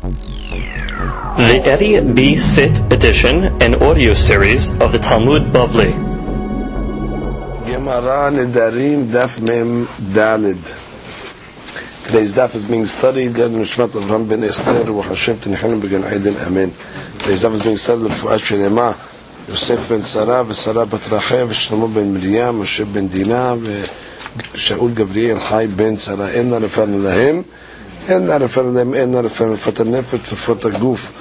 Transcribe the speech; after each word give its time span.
The 0.00 1.60
Eddie 1.64 2.00
B. 2.00 2.36
Sit 2.36 2.80
edition 2.90 3.60
and 3.60 3.76
audio 3.76 4.14
series 4.14 4.72
of 4.80 4.92
the 4.92 4.98
Talmud 4.98 5.52
Bavli. 5.52 5.92
Gemara 7.66 8.30
Nedarim 8.32 9.04
Daf 9.08 9.42
Mem 9.42 9.84
Dalid. 10.14 10.64
Today's 12.06 12.34
daf 12.36 12.54
is 12.54 12.64
being 12.64 12.86
studied. 12.86 13.34
Gad 13.34 13.50
Nishmat 13.50 13.88
Avram 13.88 14.26
ben 14.26 14.44
Esther 14.44 14.90
wa 14.90 15.02
Hashem 15.02 15.36
Tenichanim 15.36 15.82
Began 15.82 16.02
Aiden 16.04 16.36
Amen. 16.46 16.70
Today's 17.18 17.42
daf 17.42 17.52
is 17.52 17.62
being 17.62 17.76
studied 17.76 18.08
Lefuat 18.08 18.38
Shelema 18.38 18.94
Yosef 19.48 19.88
ben 19.90 20.00
Sarah 20.00 20.42
ושרה 20.44 20.84
בת 20.84 21.12
רחל 21.12 21.44
ושלמה 21.48 21.86
בן 21.86 22.14
מרים, 22.14 22.60
משה 22.60 22.84
בן 22.84 23.08
דינה 23.08 23.54
ושאול 24.54 24.90
גבריאל 24.94 25.40
חי 25.40 25.66
בן 25.76 25.96
שרה. 25.96 26.28
אין 26.30 26.50
נרפאנו 26.50 26.98
להם, 26.98 27.42
אין 28.09 28.29
הרפרנם, 28.29 28.93
אין 28.93 29.15
הרפרנם, 29.15 29.53
לפת 29.53 29.79
הנפש, 29.79 30.19
לפת 30.33 30.65
הגוף. 30.65 31.11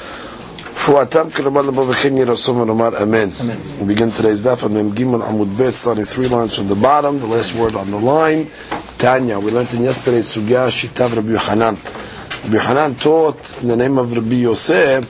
תפואתם 0.74 1.30
כלומר 1.36 1.62
לבוא 1.62 1.84
וכן 1.88 2.16
יהיה 2.16 2.26
רצון 2.26 2.56
ונאמר 2.60 3.02
אמן. 3.02 3.28
We 3.80 3.84
begin 3.84 4.10
today's 4.20 4.44
daf 4.44 4.64
on 4.64 4.68
מ"ג 4.72 5.02
עמוד 5.02 5.48
ב', 5.56 5.68
starting 5.68 6.04
three 6.04 6.28
lines 6.28 6.56
from 6.56 6.68
the 6.68 6.80
bottom, 6.82 7.18
the 7.20 7.26
last 7.26 7.54
word 7.54 7.74
on 7.74 7.90
the 7.90 8.00
line, 8.12 8.46
Tanya. 8.98 9.38
We 9.38 9.50
learned 9.50 9.74
in 9.74 9.84
yesterday's 9.84 10.26
סוגיה 10.26 10.70
שיטת 10.70 11.08
רבי 11.16 11.32
יוחנן. 11.32 11.74
Rabbi 12.44 12.56
Yohanan 12.56 12.94
taught 12.98 13.62
in 13.62 13.68
the 13.68 13.76
name 13.76 13.98
of 13.98 14.14
Rabbi 14.16 14.36
Yosef 14.36 15.04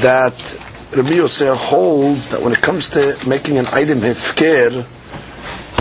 that 0.00 0.56
Rabbi 0.96 1.16
Yosef 1.16 1.58
holds 1.58 2.30
that 2.30 2.40
when 2.40 2.54
it 2.54 2.62
comes 2.62 2.88
to 2.90 3.14
making 3.26 3.58
an 3.58 3.66
item 3.66 3.98
hefker, 3.98 4.86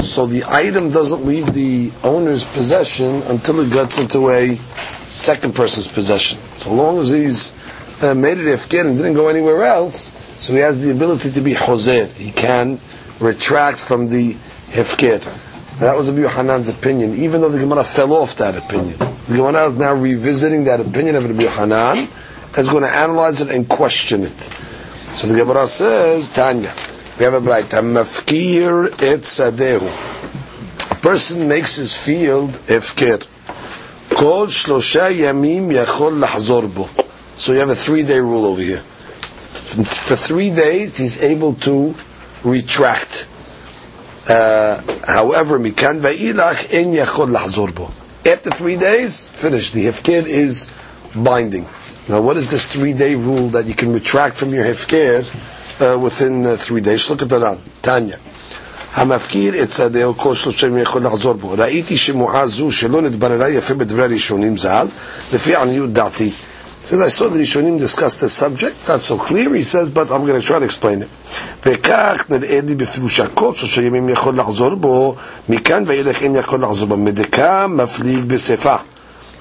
so 0.03 0.25
the 0.27 0.43
item 0.47 0.91
doesn't 0.91 1.25
leave 1.25 1.53
the 1.53 1.91
owner's 2.03 2.43
possession 2.53 3.21
until 3.23 3.61
it 3.61 3.71
gets 3.71 3.99
into 3.99 4.29
a 4.29 4.55
second 4.55 5.55
person's 5.55 5.87
possession. 5.87 6.37
So 6.57 6.73
long 6.73 6.99
as 6.99 7.09
he's 7.09 7.53
uh, 8.03 8.13
made 8.13 8.37
it 8.37 8.45
hefker 8.45 8.85
and 8.85 8.97
didn't 8.97 9.13
go 9.13 9.29
anywhere 9.29 9.63
else, 9.63 10.13
so 10.39 10.53
he 10.53 10.59
has 10.59 10.81
the 10.81 10.91
ability 10.91 11.31
to 11.31 11.41
be 11.41 11.53
hozer. 11.53 12.11
He 12.13 12.31
can 12.31 12.79
retract 13.19 13.79
from 13.79 14.09
the 14.09 14.33
hefker. 14.33 15.21
That 15.79 15.95
was 15.95 16.09
Rabbi 16.11 16.27
Yohanan's 16.27 16.69
opinion, 16.69 17.15
even 17.15 17.41
though 17.41 17.49
the 17.49 17.59
Gemara 17.59 17.83
fell 17.83 18.13
off 18.13 18.35
that 18.35 18.57
opinion. 18.57 18.97
The 19.27 19.37
Gemara 19.37 19.65
is 19.65 19.77
now 19.77 19.93
revisiting 19.93 20.65
that 20.65 20.79
opinion 20.79 21.15
of 21.15 21.23
Yohanan, 21.41 21.97
and 21.97 22.57
is 22.57 22.69
going 22.69 22.83
to 22.83 22.89
analyze 22.89 23.41
it 23.41 23.49
and 23.49 23.67
question 23.67 24.23
it. 24.23 24.39
So 25.17 25.27
the 25.27 25.35
Gemara 25.35 25.65
says, 25.67 26.29
Tanya, 26.31 26.71
we 27.17 27.25
have 27.25 27.33
a 27.35 27.41
bright, 27.41 27.65
mafkir 27.65 28.87
et 29.01 29.21
sadehu. 29.21 29.87
A 30.91 30.95
person 30.95 31.47
makes 31.47 31.75
his 31.75 31.95
field 31.95 32.49
efker. 32.67 33.21
Kol 34.15 34.47
shlosha 34.47 35.11
yamim 35.13 35.71
yachol 35.71 36.19
lahzor 36.19 36.73
bo. 36.73 36.89
So 37.35 37.53
you 37.53 37.59
have 37.59 37.69
a 37.69 37.75
three-day 37.75 38.19
rule 38.19 38.45
over 38.45 38.61
here. 38.61 38.79
For 38.79 40.15
three 40.15 40.49
days, 40.49 40.97
he's 40.97 41.21
able 41.21 41.53
to 41.67 41.93
retract. 42.43 43.27
Uh, 44.27 44.81
however, 45.05 45.59
mikan 45.59 46.01
va'ilach 46.01 46.73
en 46.73 46.93
yachol 46.93 47.27
lahzor 47.29 47.75
bo. 47.75 47.91
After 48.25 48.49
three 48.49 48.77
days, 48.77 49.27
finished. 49.27 49.73
The 49.73 49.85
hefker 49.85 50.25
is 50.25 50.67
binding. 51.15 51.67
Now, 52.09 52.21
what 52.21 52.37
is 52.37 52.49
this 52.49 52.71
three-day 52.73 53.15
rule 53.15 53.49
that 53.49 53.65
you 53.65 53.75
can 53.75 53.93
retract 53.93 54.35
from 54.35 54.53
your 54.53 54.65
hefker 54.65 55.23
uh, 55.80 55.98
within 55.98 56.46
uh, 56.46 56.56
three 56.56 56.80
days? 56.80 57.08
Look 57.10 57.22
at 57.22 57.28
that 57.30 57.42
on 57.42 57.58
Tanya. 57.82 58.16
המפקיר 58.94 59.62
את 59.62 59.72
שדהו 59.72 60.16
כל 60.16 60.34
שלושה 60.34 60.66
ימים 60.66 60.82
יכול 60.82 61.02
לחזור 61.02 61.32
בו. 61.34 61.54
ראיתי 61.58 61.96
שמועה 61.96 62.46
זו 62.46 62.72
שלא 62.72 63.02
נתבררה 63.02 63.48
יפה 63.48 63.74
בדברי 63.74 64.04
הראשונים 64.04 64.56
ז"ל, 64.58 64.86
לפי 65.34 65.56
עניות 65.56 65.92
דעתי. 65.92 66.30
So 66.84 67.02
I 67.02 67.08
saw 67.08 67.28
the 67.28 67.38
Rishonim 67.40 67.78
discuss 67.78 68.16
the 68.16 68.28
subject, 68.28 68.76
not 68.88 69.00
so 69.00 69.18
clear, 69.18 69.52
he 69.54 69.62
says, 69.64 69.90
but 69.90 70.10
I'm 70.12 70.24
going 70.24 70.40
to 70.40 70.46
try 70.46 70.58
to 70.58 70.64
explain 70.64 71.02
it. 71.02 71.08
וכך 71.66 72.24
נראה 72.30 72.60
לי 72.66 72.74
בפירושה 72.74 73.26
כל 73.34 73.54
שלושה 73.54 73.82
ימים 73.82 74.08
יכול 74.08 74.36
לחזור 74.38 74.74
בו, 74.74 75.14
מכאן 75.48 75.84
ואילך 75.86 76.22
אין 76.22 76.36
יכול 76.36 76.62
לחזור 76.62 76.88
בו. 76.88 76.96
מדקה 76.96 77.66
מפליג 77.66 78.24
בשפה. 78.24 78.76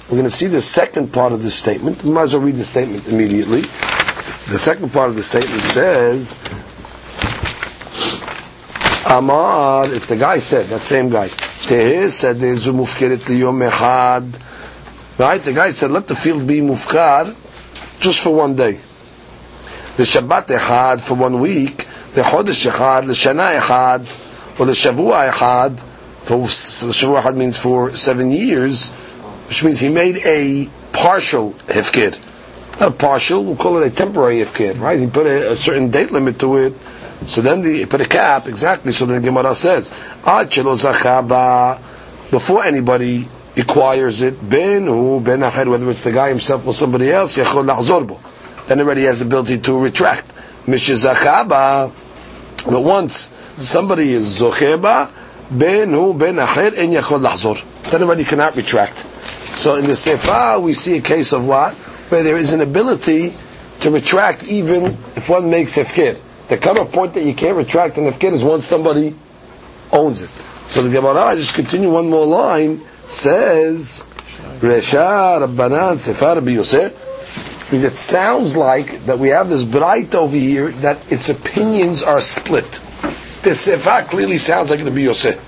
We're 0.09 0.16
going 0.16 0.23
to 0.23 0.29
see 0.29 0.47
the 0.47 0.61
second 0.61 1.11
part 1.13 1.31
of 1.33 1.44
this 1.44 1.55
statement. 1.55 2.03
We 2.03 2.11
might 2.11 2.23
as 2.23 2.33
well 2.33 2.44
read 2.44 2.55
the 2.55 2.63
statement 2.63 3.07
immediately. 3.07 3.61
The 4.50 4.58
second 4.58 4.92
part 4.92 5.08
of 5.08 5.16
the 5.16 5.22
statement 5.22 5.62
says, 5.62 6.38
Amar, 9.08 9.86
if 9.86 10.06
the 10.06 10.16
guy 10.16 10.38
said, 10.38 10.66
that 10.66 10.80
same 10.82 11.08
guy, 11.10 11.26
said. 11.28 12.36
Right? 15.19 15.42
The 15.42 15.53
guy 15.53 15.70
said, 15.70 15.91
let 15.91 16.08
the 16.08 16.16
field 16.16 16.47
be 16.47 16.60
mufkar 16.60 17.34
just 18.00 18.20
for 18.20 18.34
one 18.34 18.56
day. 18.56 18.72
The 19.97 20.04
Shabbat 20.04 20.47
echad 20.47 21.00
for 21.00 21.14
one 21.14 21.41
week. 21.41 21.86
The 22.14 22.22
Chodesh 22.22 22.70
echad, 22.70 23.06
the 23.06 23.12
Shana 23.12 23.59
echad, 23.59 24.60
or 24.60 24.66
the 24.66 24.72
Shavua 24.72 25.30
echad, 25.30 25.78
for 25.80 26.47
Shavua 26.47 27.22
echad 27.22 27.36
means 27.36 27.59
for 27.59 27.92
seven 27.94 28.30
years 28.30 28.92
which 29.53 29.64
means 29.64 29.80
he 29.80 29.91
made 29.91 30.16
a 30.24 30.66
partial 30.94 31.53
hefkir. 31.69 32.31
A 32.82 32.91
partial, 32.91 33.44
we'll 33.44 33.54
call 33.54 33.78
it 33.78 33.87
a 33.87 33.94
temporary 33.94 34.38
hefkir, 34.38 34.81
right? 34.81 34.98
He 34.98 35.06
put 35.06 35.25
a, 35.25 35.53
a, 35.53 35.56
certain 35.56 35.93
date 35.93 36.10
limit 36.10 36.41
to 36.41 36.56
it. 36.56 36.75
So 37.26 37.41
then 37.41 37.62
the, 37.62 37.78
he 37.78 37.87
put 37.87 38.00
a 38.00 38.09
cap, 38.09 38.48
exactly, 38.48 38.91
so 38.91 39.06
then 39.06 39.22
the 39.22 39.28
Gemara 39.28 39.54
says, 39.54 39.91
before 42.32 42.65
anybody 42.65 43.28
acquires 43.56 44.22
it, 44.22 44.50
ben 44.50 44.87
hu 44.87 45.21
ben 45.21 45.41
ahed, 45.41 45.69
whether 45.69 45.88
it's 45.92 46.03
the 46.03 46.10
guy 46.10 46.31
himself 46.31 46.66
or 46.66 46.75
somebody 46.75 47.12
else, 47.12 47.37
yachol 47.37 47.65
lahzorbo. 47.65 48.19
Then 48.66 48.81
already 48.81 49.04
has 49.04 49.21
the 49.21 49.26
ability 49.26 49.59
to 49.59 49.78
retract. 49.78 50.26
Mishizachaba, 50.66 51.92
but 52.69 52.81
once 52.81 53.38
somebody 53.59 54.12
is 54.12 54.41
zocheba, 54.41 55.09
ben 55.56 55.91
hu 55.91 56.15
ben 56.15 56.34
ahed, 56.34 56.76
en 56.76 56.91
yachol 56.91 57.25
lahzor. 57.25 57.62
Then 57.92 58.03
already 58.03 58.25
cannot 58.25 58.56
retract. 58.56 58.97
So 58.98 59.76
in 59.76 59.87
the 59.87 59.94
Sefer, 59.94 60.59
we 60.59 60.72
see 60.72 60.97
a 60.97 61.00
case 61.00 61.32
of 61.32 61.47
what? 61.47 61.75
Where 62.12 62.22
there 62.22 62.36
is 62.36 62.52
an 62.52 62.60
ability 62.60 63.32
to 63.80 63.90
retract 63.90 64.44
even 64.46 64.98
if 65.16 65.30
one 65.30 65.48
makes 65.48 65.78
hefker. 65.78 66.20
The 66.48 66.58
cover 66.58 66.84
point 66.84 67.14
that 67.14 67.24
you 67.24 67.32
can't 67.32 67.56
retract 67.56 67.96
an 67.96 68.04
hefker 68.04 68.34
is 68.34 68.44
once 68.44 68.66
somebody 68.66 69.14
owns 69.90 70.20
it. 70.20 70.28
So 70.28 70.82
the 70.82 70.90
Gemara, 70.90 71.20
I 71.22 71.36
just 71.36 71.54
continue 71.54 71.90
one 71.90 72.10
more 72.10 72.26
line, 72.26 72.82
says, 73.06 74.06
Resha 74.60 75.40
Rabbanan 75.40 75.96
Sefer 75.96 76.34
Rabbi 76.34 76.50
Yosef, 76.50 76.92
because 77.64 77.82
it 77.82 77.94
sounds 77.94 78.58
like 78.58 79.06
that 79.06 79.18
we 79.18 79.28
have 79.28 79.48
this 79.48 79.64
bright 79.64 80.14
over 80.14 80.36
here 80.36 80.68
that 80.84 81.10
its 81.10 81.30
opinions 81.30 82.02
are 82.02 82.20
split. 82.20 82.72
The 83.42 83.54
Sefer 83.54 84.06
clearly 84.10 84.36
sounds 84.36 84.68
like 84.68 84.80
it 84.80 84.94
be 84.94 85.04
Yosef. 85.04 85.38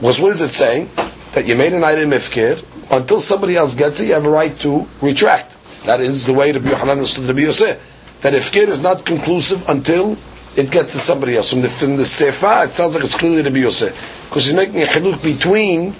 Well, 0.00 0.14
what 0.14 0.32
is 0.32 0.42
it 0.42 0.50
saying? 0.50 0.90
That 1.34 1.48
you 1.48 1.56
made 1.56 1.72
an 1.72 1.82
item 1.82 2.10
hefker, 2.10 2.64
until 2.90 3.20
somebody 3.20 3.56
else 3.56 3.74
gets 3.76 4.00
it, 4.00 4.06
you 4.08 4.14
have 4.14 4.26
a 4.26 4.30
right 4.30 4.58
to 4.60 4.86
retract. 5.00 5.56
That 5.84 6.00
is 6.00 6.26
the 6.26 6.34
way 6.34 6.52
Rabbi 6.52 6.70
Yohanan 6.70 6.98
understood 6.98 7.24
Rabbi 7.24 7.40
Yosef. 7.40 8.20
That 8.22 8.34
if 8.34 8.54
is 8.54 8.82
not 8.82 9.04
conclusive 9.06 9.66
until 9.68 10.16
it 10.56 10.70
gets 10.70 10.92
to 10.92 10.98
somebody 10.98 11.36
else. 11.36 11.50
From 11.50 11.62
the, 11.62 11.68
from 11.68 11.96
the 11.96 12.04
Sefer, 12.04 12.64
it 12.64 12.70
sounds 12.70 12.94
like 12.94 13.04
it's 13.04 13.16
clearly 13.16 13.42
Rabbi 13.42 13.60
Yosef. 13.60 14.28
Because 14.28 14.46
he's 14.46 14.54
making 14.54 14.82
a 14.82 14.86
chiluk 14.86 15.22
between 15.22 15.92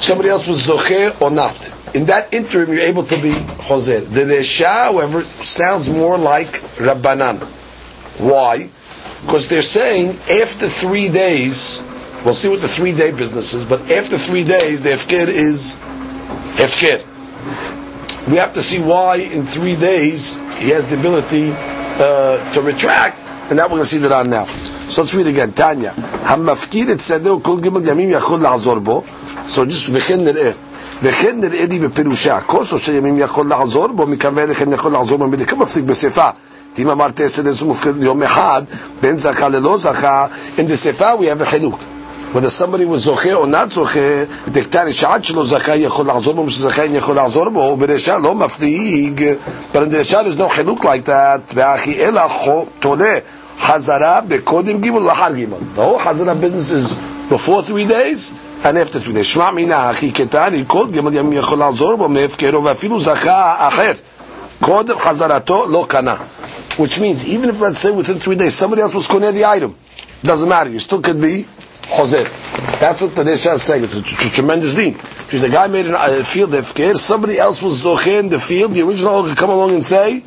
somebody 0.00 0.30
else 0.30 0.46
was 0.48 0.66
zocher 0.66 1.18
or 1.20 1.30
not. 1.30 1.54
In 1.94 2.06
that 2.06 2.32
interim, 2.32 2.70
you're 2.70 2.80
able 2.80 3.04
to 3.04 3.22
be 3.22 3.30
Hoser. 3.30 4.00
The 4.08 4.22
Resha, 4.22 4.86
however, 4.92 5.22
sounds 5.22 5.90
more 5.90 6.16
like 6.16 6.48
Rabbanan. 6.80 7.38
Why? 8.18 8.70
Because 9.26 9.48
they're 9.48 9.62
saying 9.62 10.08
after 10.40 10.68
three 10.68 11.10
days, 11.10 11.80
We'll 12.25 12.33
see 12.33 12.49
what 12.49 12.61
the 12.61 12.67
three 12.67 12.93
day 12.93 13.11
business 13.11 13.53
is, 13.53 13.63
but 13.63 13.89
after 13.91 14.17
three 14.17 14.43
days, 14.43 14.83
the 14.83 14.89
hefker 14.89 15.27
is 15.27 15.77
hefker. 16.57 17.05
We 18.27 18.37
have 18.37 18.53
to 18.55 18.61
see 18.61 18.81
why 18.81 19.17
in 19.17 19.45
three 19.45 19.75
days 19.75 20.35
he 20.59 20.69
has 20.71 20.89
the 20.89 20.99
ability 20.99 21.51
uh, 21.53 22.53
to 22.53 22.61
retract, 22.61 23.17
and 23.49 23.59
that 23.59 23.69
we're 23.69 23.77
going 23.77 23.83
to 23.83 23.89
see 23.89 23.99
that 23.99 24.11
on 24.11 24.29
now. 24.29 24.43
So 24.43 25.03
let's 25.03 25.13
read 25.15 25.27
again. 25.27 25.53
Tanya, 25.53 25.91
hamafkir 25.91 26.89
et 26.89 26.99
sadeu 26.99 27.41
kol 27.41 27.59
gimel 27.59 27.85
yamim 27.85 28.11
yachol 28.11 28.39
la'azor 28.39 28.83
bo. 28.83 29.01
So 29.47 29.65
just 29.65 29.89
v'chen 29.89 30.25
nir'eh. 30.25 30.55
וכן 31.01 31.39
נראה 31.39 31.65
לי 31.65 31.79
בפירושה, 31.79 32.41
כל 32.41 32.65
שלושה 32.65 32.93
ימים 32.93 33.17
יכול 33.17 33.47
לעזור 33.47 33.87
בו, 33.87 34.07
מכאן 34.07 34.35
לכן 34.35 34.73
יכול 34.73 34.91
לעזור 34.91 35.17
בו, 35.17 35.27
מדקה 35.27 35.55
מפסיק 35.55 35.83
בשפה. 35.83 36.29
אם 36.79 36.89
אמרת 36.89 37.21
עשר 37.21 37.47
איזה 37.47 37.65
מופקד 37.65 38.03
יום 38.03 38.23
אחד, 38.23 38.63
בין 39.01 39.17
זכה 39.17 39.49
ללא 39.49 39.77
זכה, 39.77 40.25
in 40.57 40.61
the 40.61 40.75
sefer 40.75 41.15
we 41.19 41.25
have 41.25 41.41
a 41.41 41.45
חילוק 41.45 41.79
whether 42.33 42.49
somebody 42.49 42.85
was 42.85 42.97
זוכה 42.97 43.33
or 43.33 43.47
not 43.47 43.73
זוכה, 43.73 43.99
דקטני 44.47 44.93
שעד 44.93 45.23
שלא 45.23 45.45
זכה 45.45 45.75
יכול 45.75 46.07
לחזור 46.07 46.33
בו, 46.33 46.43
משזכה 46.43 46.85
יכול 46.85 47.15
לחזור 47.15 47.49
בו, 47.49 47.77
ברשע 47.77 48.17
לא 48.17 48.35
מפליג, 48.35 49.25
but 49.73 49.77
in 49.77 49.89
the 49.89 50.13
there's 50.13 50.37
no 50.37 50.47
חילוק 50.55 50.85
like 50.85 51.07
that, 51.07 51.53
והאחי 51.55 52.05
אלא 52.05 52.21
תולה 52.79 53.17
חזרה 53.61 54.21
בקודם 54.27 54.81
גימל 54.81 54.99
לאחר 54.99 55.33
גימל. 55.33 55.57
The 55.75 55.79
whole 55.79 55.99
חזרה 55.99 56.33
business 56.33 56.71
is 56.71 56.95
before 57.29 57.61
three 57.63 57.85
days 57.85 58.33
and 58.63 58.77
after 58.77 58.99
three 58.99 59.13
days. 59.13 59.23
שמע 59.23 59.51
מינה, 59.51 59.91
אחי 59.91 60.11
קטני, 60.11 60.63
כל 60.67 60.87
גמל 60.91 61.13
ימים 61.13 61.33
יכול 61.33 61.59
לעזור 61.59 61.95
בו 61.95 62.09
מהפקרו, 62.09 62.63
ואפילו 62.63 62.99
זכה 62.99 63.55
אחר. 63.67 63.91
קודם 64.61 64.95
חזרתו 64.99 65.65
לא 65.69 65.85
קנה. 65.87 66.15
Which 66.77 66.99
means, 66.99 67.25
even 67.25 67.49
if, 67.49 67.59
let's 67.59 67.79
say, 67.79 67.91
within 67.91 68.19
three 68.19 68.35
days, 68.35 68.53
somebody 68.53 68.81
else 68.81 68.93
was 68.93 69.07
קונה 69.07 69.31
the 69.31 69.45
item, 69.45 69.73
doesn't 70.23 70.49
matter, 70.49 70.69
you 70.69 70.79
still 70.79 71.01
could 71.01 71.19
be 71.19 71.45
Hosir. 71.86 72.26
That's 72.80 73.00
what 73.00 73.14
the 73.14 73.24
Nisha 73.24 73.54
is 73.54 73.62
saying. 73.62 73.84
It's 73.84 73.96
a 73.96 74.02
tr- 74.02 74.28
tremendous 74.28 74.76
if 74.78 75.30
She's 75.30 75.44
a 75.44 75.48
guy 75.50 75.66
made 75.66 75.86
a 75.86 75.98
uh, 75.98 76.22
field 76.24 76.50
hefker. 76.50 76.96
Somebody 76.96 77.38
else 77.38 77.62
was 77.62 77.84
zocher 77.84 78.18
in 78.20 78.28
the 78.28 78.38
field. 78.40 78.72
The 78.72 78.82
original 78.82 79.22
could 79.24 79.36
come 79.36 79.50
along 79.50 79.74
and 79.74 79.84
say, 79.84 80.22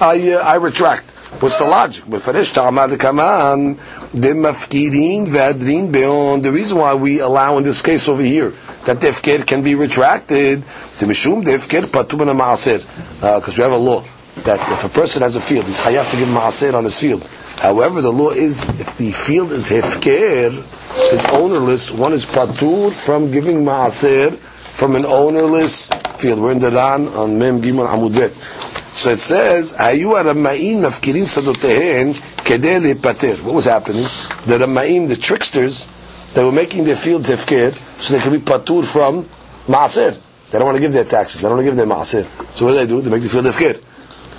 I, 0.00 0.32
uh, 0.32 0.38
I 0.38 0.54
retract. 0.56 1.10
What's 1.40 1.58
the 1.58 1.66
logic? 1.66 2.04
The 2.06 2.20
reason 6.52 6.78
why 6.78 6.94
we 6.94 7.20
allow 7.20 7.58
in 7.58 7.64
this 7.64 7.82
case 7.82 8.08
over 8.08 8.22
here 8.22 8.54
that 8.86 9.00
the 9.02 9.08
ifkir 9.08 9.46
can 9.46 9.62
be 9.62 9.74
retracted, 9.74 10.62
because 10.62 11.02
uh, 13.22 13.52
we 13.56 13.62
have 13.62 13.72
a 13.72 13.76
law 13.76 14.00
that 14.44 14.60
if 14.72 14.84
a 14.84 14.88
person 14.88 15.22
has 15.22 15.36
a 15.36 15.40
field, 15.40 15.66
he's 15.66 15.78
ha'yaf 15.80 16.10
to 16.12 16.16
give 16.16 16.28
maaser 16.28 16.72
on 16.74 16.84
his 16.84 16.98
field. 16.98 17.22
However, 17.60 18.00
the 18.00 18.12
law 18.12 18.30
is 18.30 18.66
if 18.80 18.96
the 18.96 19.12
field 19.12 19.52
is 19.52 19.68
hefker, 19.68 20.52
is 21.11 21.25
ownerless, 21.25 21.91
one 21.91 22.13
is 22.13 22.25
patur 22.25 22.91
from 22.91 23.31
giving 23.31 23.63
maaser 23.63 24.35
from 24.35 24.95
an 24.95 25.05
ownerless 25.05 25.89
field. 26.17 26.39
We're 26.39 26.51
in 26.51 26.59
the 26.59 26.71
Ran 26.71 27.07
on 27.09 27.37
Mem 27.37 27.61
Gimel 27.61 27.87
Amudet. 27.87 28.31
So 28.93 29.11
it 29.11 29.19
says, 29.19 29.73
"Hayu 29.73 30.13
Rama'im 30.23 30.81
mafkirin 30.81 31.25
sadotehen 31.25 32.13
kedei 32.43 33.01
pater." 33.01 33.35
What 33.43 33.55
was 33.55 33.65
happening? 33.65 34.03
The 34.45 34.59
Rama'im, 34.59 35.07
the 35.07 35.15
tricksters, 35.15 35.87
they 36.33 36.43
were 36.43 36.51
making 36.51 36.85
their 36.85 36.95
fields 36.95 37.29
hefker, 37.29 37.73
so 37.99 38.13
they 38.13 38.19
could 38.19 38.33
be 38.33 38.39
patur 38.39 38.83
from 38.85 39.25
maaser. 39.67 40.15
They 40.51 40.59
don't 40.59 40.65
want 40.65 40.77
to 40.77 40.81
give 40.81 40.93
their 40.93 41.05
taxes. 41.05 41.41
They 41.41 41.47
don't 41.47 41.57
want 41.57 41.65
to 41.65 41.71
give 41.71 41.77
their 41.77 41.87
maaser. 41.87 42.25
So 42.55 42.65
what 42.65 42.73
do 42.73 42.77
they 42.77 42.87
do? 42.87 43.01
They 43.01 43.09
make 43.09 43.23
the 43.23 43.29
field 43.29 43.45
hefker. 43.45 43.79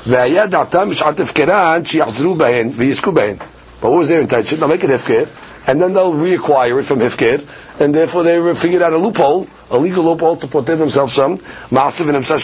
והיה 0.06 0.46
דעתם 0.46 0.90
בשעת 0.90 1.20
הפקרן 1.20 1.84
שיחזרו 1.84 2.34
בהן 2.34 2.70
ויזכו 2.76 3.12
בהן. 3.12 3.36
But 3.81 3.90
what 3.90 3.98
was 3.98 4.08
their 4.08 4.20
intention? 4.20 4.60
They'll 4.60 4.69
make 4.69 4.84
it 4.84 4.90
hefker, 4.90 5.26
and 5.69 5.80
then 5.80 5.94
they'll 5.94 6.13
reacquire 6.13 6.80
it 6.80 6.83
from 6.86 6.98
Hifkir, 6.98 7.45
and 7.80 7.94
therefore 7.94 8.24
they 8.24 8.56
figured 8.56 8.81
out 8.81 8.92
a 8.92 8.98
loophole, 8.98 9.48
a 9.69 9.77
legal 9.77 10.04
loophole 10.04 10.36
to 10.38 10.48
protect 10.48 10.80
themselves 10.80 11.13
from 11.13 11.38
Ma'asiv 11.69 12.10
and 12.10 12.25
Himsah 12.25 12.39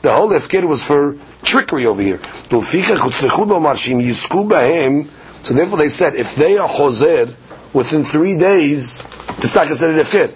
The 0.00 0.10
whole 0.10 0.30
Hifkir 0.30 0.66
was 0.66 0.82
for 0.82 1.18
trickery 1.42 1.84
over 1.84 2.00
here. 2.00 2.18
So 2.48 2.60
therefore 5.54 5.78
they 5.78 5.90
said, 5.90 6.14
if 6.14 6.34
they 6.34 6.56
are 6.56 6.66
Hozer, 6.66 7.34
within 7.74 8.02
three 8.02 8.38
days, 8.38 9.04
it's 9.38 9.54
not 9.54 9.66
considered 9.66 9.98
Hifkir. 9.98 10.34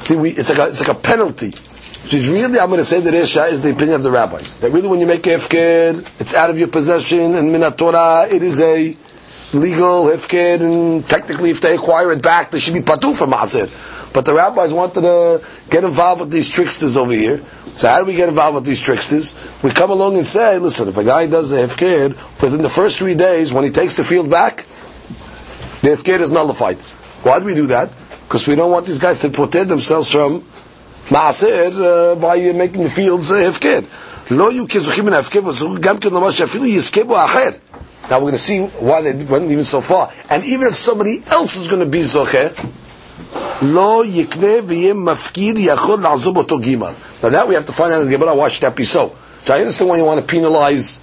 See, 0.00 0.14
we, 0.14 0.30
it's, 0.30 0.48
like 0.48 0.58
a, 0.58 0.68
it's 0.68 0.86
like 0.86 0.96
a 0.96 1.00
penalty. 1.00 1.48
Which 1.48 2.28
really, 2.28 2.60
I'm 2.60 2.68
going 2.68 2.78
to 2.78 2.84
say 2.84 3.00
that 3.00 3.14
Isha 3.14 3.46
is 3.46 3.62
the 3.62 3.70
opinion 3.70 3.96
of 3.96 4.04
the 4.04 4.12
rabbis. 4.12 4.58
That 4.58 4.70
really, 4.70 4.88
when 4.88 5.00
you 5.00 5.06
make 5.06 5.26
a 5.26 5.30
ifkir, 5.30 6.20
it's 6.20 6.34
out 6.34 6.50
of 6.50 6.58
your 6.58 6.68
possession, 6.68 7.34
and 7.34 7.50
min 7.50 7.62
Torah, 7.72 8.26
it 8.28 8.42
is 8.42 8.60
a 8.60 8.96
legal 9.53 10.05
hefker, 10.05 10.61
and 10.61 11.05
technically 11.07 11.49
if 11.49 11.61
they 11.61 11.75
acquire 11.75 12.11
it 12.11 12.21
back, 12.21 12.51
they 12.51 12.59
should 12.59 12.73
be 12.73 12.81
patu 12.81 13.15
for 13.15 13.27
maaser. 13.27 13.69
But 14.13 14.25
the 14.25 14.33
rabbis 14.33 14.73
wanted 14.73 15.01
to 15.01 15.41
get 15.69 15.83
involved 15.83 16.21
with 16.21 16.31
these 16.31 16.49
tricksters 16.49 16.97
over 16.97 17.13
here. 17.13 17.41
So 17.73 17.87
how 17.87 17.99
do 17.99 18.05
we 18.05 18.15
get 18.15 18.29
involved 18.29 18.55
with 18.55 18.65
these 18.65 18.81
tricksters? 18.81 19.37
We 19.61 19.71
come 19.71 19.91
along 19.91 20.15
and 20.15 20.25
say, 20.25 20.57
listen, 20.57 20.87
if 20.87 20.97
a 20.97 21.03
guy 21.03 21.27
does 21.27 21.51
a 21.51 21.57
hefker, 21.57 22.09
within 22.41 22.61
the 22.61 22.69
first 22.69 22.97
three 22.97 23.13
days, 23.15 23.53
when 23.53 23.63
he 23.63 23.69
takes 23.69 23.97
the 23.97 24.03
field 24.03 24.29
back, 24.31 24.65
the 25.81 25.89
hefker 25.89 26.19
is 26.19 26.31
nullified. 26.31 26.77
Why 27.23 27.39
do 27.39 27.45
we 27.45 27.55
do 27.55 27.67
that? 27.67 27.91
Because 28.27 28.47
we 28.47 28.55
don't 28.55 28.71
want 28.71 28.85
these 28.85 28.99
guys 28.99 29.19
to 29.19 29.29
protect 29.29 29.69
themselves 29.69 30.11
from 30.11 30.43
מעשר 31.09 32.19
by 32.19 32.51
making 32.53 32.83
the 32.83 32.89
fields 32.89 33.31
הפקר. 33.31 33.79
לא 34.31 34.51
יהיו 34.51 34.67
כזוכים 34.69 35.05
מן 35.05 35.13
ההפקר, 35.13 35.45
וזוכו 35.45 35.75
גם 35.79 35.97
כן 35.97 36.09
לומר 36.09 36.31
שאפילו 36.31 36.65
יזכה 36.65 37.03
בו 37.03 37.25
אחר. 37.25 37.49
Now 38.12 38.18
we're 38.18 38.24
going 38.24 38.32
to 38.32 38.38
see 38.38 38.60
why 38.60 39.00
they 39.00 39.24
went 39.24 39.50
even 39.50 39.64
so 39.64 39.80
far. 39.80 40.12
And 40.28 40.44
even 40.44 40.66
if 40.66 40.74
somebody 40.74 41.22
else 41.30 41.56
is 41.56 41.66
going 41.66 41.80
to 41.80 41.88
be 41.88 42.00
zocher, 42.00 42.52
lo 43.62 44.04
yikne 44.04 44.60
mafkir 44.92 45.54
Now 47.22 47.28
that 47.30 47.48
we 47.48 47.54
have 47.54 47.64
to 47.64 47.72
find 47.72 47.90
out 47.90 48.02
in 48.02 48.10
the 48.10 48.14
Gemara 48.18 48.34
why 48.34 48.50
should 48.50 48.64
that 48.64 48.76
be 48.76 48.84
so. 48.84 49.16
So 49.44 49.54
I 49.54 49.60
understand 49.60 49.88
why 49.88 49.96
you 49.96 50.04
want 50.04 50.20
to 50.20 50.26
penalize 50.26 51.02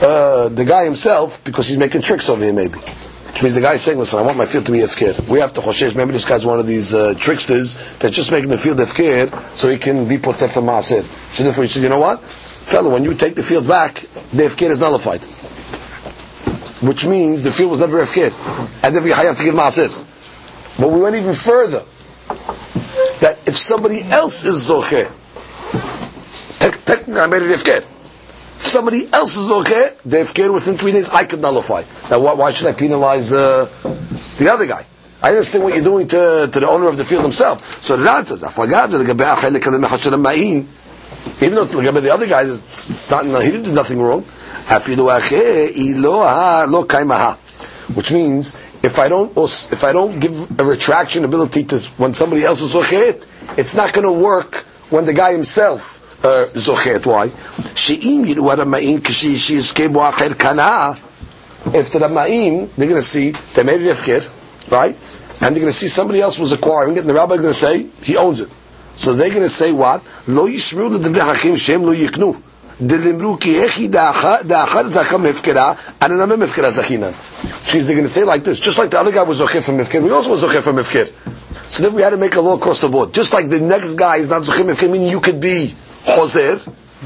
uh, 0.00 0.48
the 0.48 0.64
guy 0.64 0.86
himself 0.86 1.44
because 1.44 1.68
he's 1.68 1.76
making 1.76 2.00
tricks 2.00 2.30
over 2.30 2.42
here 2.42 2.54
maybe. 2.54 2.78
Which 2.78 3.42
means 3.42 3.54
the 3.54 3.60
guy's 3.60 3.82
saying, 3.82 3.98
listen, 3.98 4.18
I 4.18 4.22
want 4.22 4.38
my 4.38 4.46
field 4.46 4.64
to 4.64 4.72
be 4.72 4.78
efkir. 4.78 5.28
We 5.28 5.40
have 5.40 5.52
to 5.52 5.60
choshesh. 5.60 5.94
Maybe 5.94 6.12
this 6.12 6.24
guy's 6.24 6.46
one 6.46 6.58
of 6.58 6.66
these 6.66 6.94
uh, 6.94 7.12
tricksters 7.18 7.74
that's 7.98 8.16
just 8.16 8.32
making 8.32 8.48
the 8.48 8.56
field 8.56 8.78
efkir 8.78 9.28
so 9.54 9.68
he 9.68 9.76
can 9.76 10.08
be 10.08 10.16
potet 10.16 10.52
for 10.52 10.62
maaser. 10.62 11.02
So 11.34 11.42
therefore 11.44 11.64
he 11.64 11.68
said, 11.68 11.82
you 11.82 11.90
know 11.90 12.00
what? 12.00 12.22
Fellow, 12.22 12.90
when 12.90 13.04
you 13.04 13.12
take 13.12 13.34
the 13.34 13.42
field 13.42 13.68
back, 13.68 13.96
the 14.32 14.44
efkir 14.44 14.70
is 14.70 14.80
nullified. 14.80 15.20
Which 16.82 17.06
means 17.06 17.42
the 17.42 17.52
field 17.52 17.70
was 17.70 17.80
never 17.80 18.02
FKir. 18.02 18.32
And 18.82 18.94
therefore 18.94 19.08
you 19.08 19.14
have 19.14 19.38
to 19.38 19.44
give 19.44 19.54
Maaser. 19.54 19.88
But 20.80 20.90
we 20.90 21.00
went 21.00 21.16
even 21.16 21.34
further. 21.34 21.80
That 23.20 23.38
if 23.46 23.56
somebody 23.56 24.02
else 24.02 24.44
is 24.44 24.68
Zocheh, 24.68 25.08
technically 26.84 27.20
I 27.20 27.26
made 27.26 27.42
it 27.42 27.58
FKir 27.58 27.84
somebody 28.64 29.06
else 29.12 29.36
is 29.36 29.50
okay, 29.50 29.90
the 30.04 30.18
ifkir 30.18 30.52
within 30.52 30.76
three 30.76 30.92
days, 30.92 31.10
I 31.10 31.24
could 31.24 31.40
nullify. 31.40 31.82
Now, 32.10 32.20
why, 32.20 32.34
why 32.34 32.52
should 32.52 32.66
I 32.66 32.72
penalize 32.72 33.32
uh, 33.32 33.68
the 34.38 34.52
other 34.52 34.66
guy? 34.66 34.84
I 35.22 35.30
understand 35.30 35.64
what 35.64 35.74
you're 35.74 35.82
doing 35.82 36.08
to, 36.08 36.48
to 36.52 36.60
the 36.60 36.68
owner 36.68 36.88
of 36.88 36.96
the 36.96 37.04
field 37.04 37.22
himself. 37.22 37.82
So 37.82 37.96
the 37.96 38.04
Ran 38.04 38.24
says, 38.24 38.42
even 38.42 38.70
though 41.54 41.64
the 41.64 42.10
other 42.12 42.26
guy, 42.26 42.42
it's 42.42 43.10
not, 43.10 43.24
he 43.24 43.50
didn't 43.50 43.64
do 43.64 43.72
nothing 43.72 44.00
wrong. 44.00 44.24
Which 47.94 48.12
means, 48.12 48.54
if 48.82 48.98
I 48.98 49.08
don't, 49.08 49.30
if 49.36 49.84
I 49.84 49.92
don't 49.92 50.18
give 50.20 50.60
a 50.60 50.64
retraction 50.64 51.24
ability 51.24 51.64
to 51.64 51.78
when 51.98 52.14
somebody 52.14 52.44
else 52.44 52.62
is 52.62 52.74
zochet, 52.74 53.58
it's 53.58 53.74
not 53.74 53.92
going 53.92 54.06
to 54.06 54.12
work 54.12 54.64
when 54.90 55.04
the 55.04 55.12
guy 55.12 55.32
himself 55.32 56.00
uh, 56.24 56.46
zochet. 56.54 57.04
Why? 57.04 57.26
If 61.66 61.92
the 61.92 61.98
Ramaim, 61.98 62.74
they're 62.74 62.88
going 62.88 63.00
to 63.00 63.02
see, 63.02 63.30
they 63.30 63.62
made 63.62 63.80
it 63.80 63.96
ifkir, 63.96 64.70
right? 64.70 64.94
And 65.42 65.54
they're 65.54 65.62
going 65.62 65.72
to 65.72 65.78
see 65.78 65.88
somebody 65.88 66.20
else 66.20 66.38
was 66.38 66.52
acquiring 66.52 66.96
it, 66.96 67.00
and 67.00 67.08
the 67.08 67.14
rabbi 67.14 67.34
is 67.34 67.40
going 67.40 67.52
to 67.52 67.58
say, 67.58 67.86
he 68.02 68.16
owns 68.16 68.40
it. 68.40 68.48
So 68.96 69.12
they're 69.14 69.30
going 69.30 69.42
to 69.42 69.48
say 69.48 69.72
what? 69.72 70.02
Lo 70.26 70.46
yishru 70.46 71.02
hakim 71.20 71.56
shem 71.56 71.82
lo 71.82 71.94
yiknu. 71.94 72.40
דלמרו 72.83 73.37
כי 73.39 73.59
איך 73.63 73.79
דאחר 74.43 74.87
זכה 74.87 75.17
מהפקרה, 75.17 75.73
הנמם 76.01 76.39
מהפקרה 76.39 76.71
זכינן. 76.71 77.11
Which 77.69 77.73
means 77.75 77.87
they're 77.87 77.95
going 77.95 78.03
to 78.03 78.09
say 78.09 78.23
like 78.23 78.43
this, 78.43 78.59
just 78.59 78.77
like 78.77 78.89
the 78.89 78.99
other 78.99 79.11
guy 79.11 79.23
was 79.23 79.41
zokeh 79.41 79.63
from 79.63 79.77
Mifkir, 79.77 80.01
we 80.01 80.11
also 80.11 80.31
was 80.31 80.43
zokeh 80.43 80.61
from 80.61 80.77
Mifkir. 80.77 81.07
So 81.69 81.83
then 81.83 81.93
we 81.93 82.01
had 82.01 82.11
to 82.11 82.17
make 82.17 82.35
a 82.35 82.41
law 82.41 82.55
across 82.55 82.81
the 82.81 82.89
board. 82.89 83.13
Just 83.13 83.33
like 83.33 83.49
the 83.49 83.59
next 83.59 83.95
guy 83.95 84.17
is 84.17 84.29
not 84.29 84.43
zokeh 84.43 84.65
Mifkir, 84.73 84.89
meaning 84.89 85.09
you 85.09 85.19
could 85.19 85.39
be 85.39 85.73
chozer, 86.05 86.57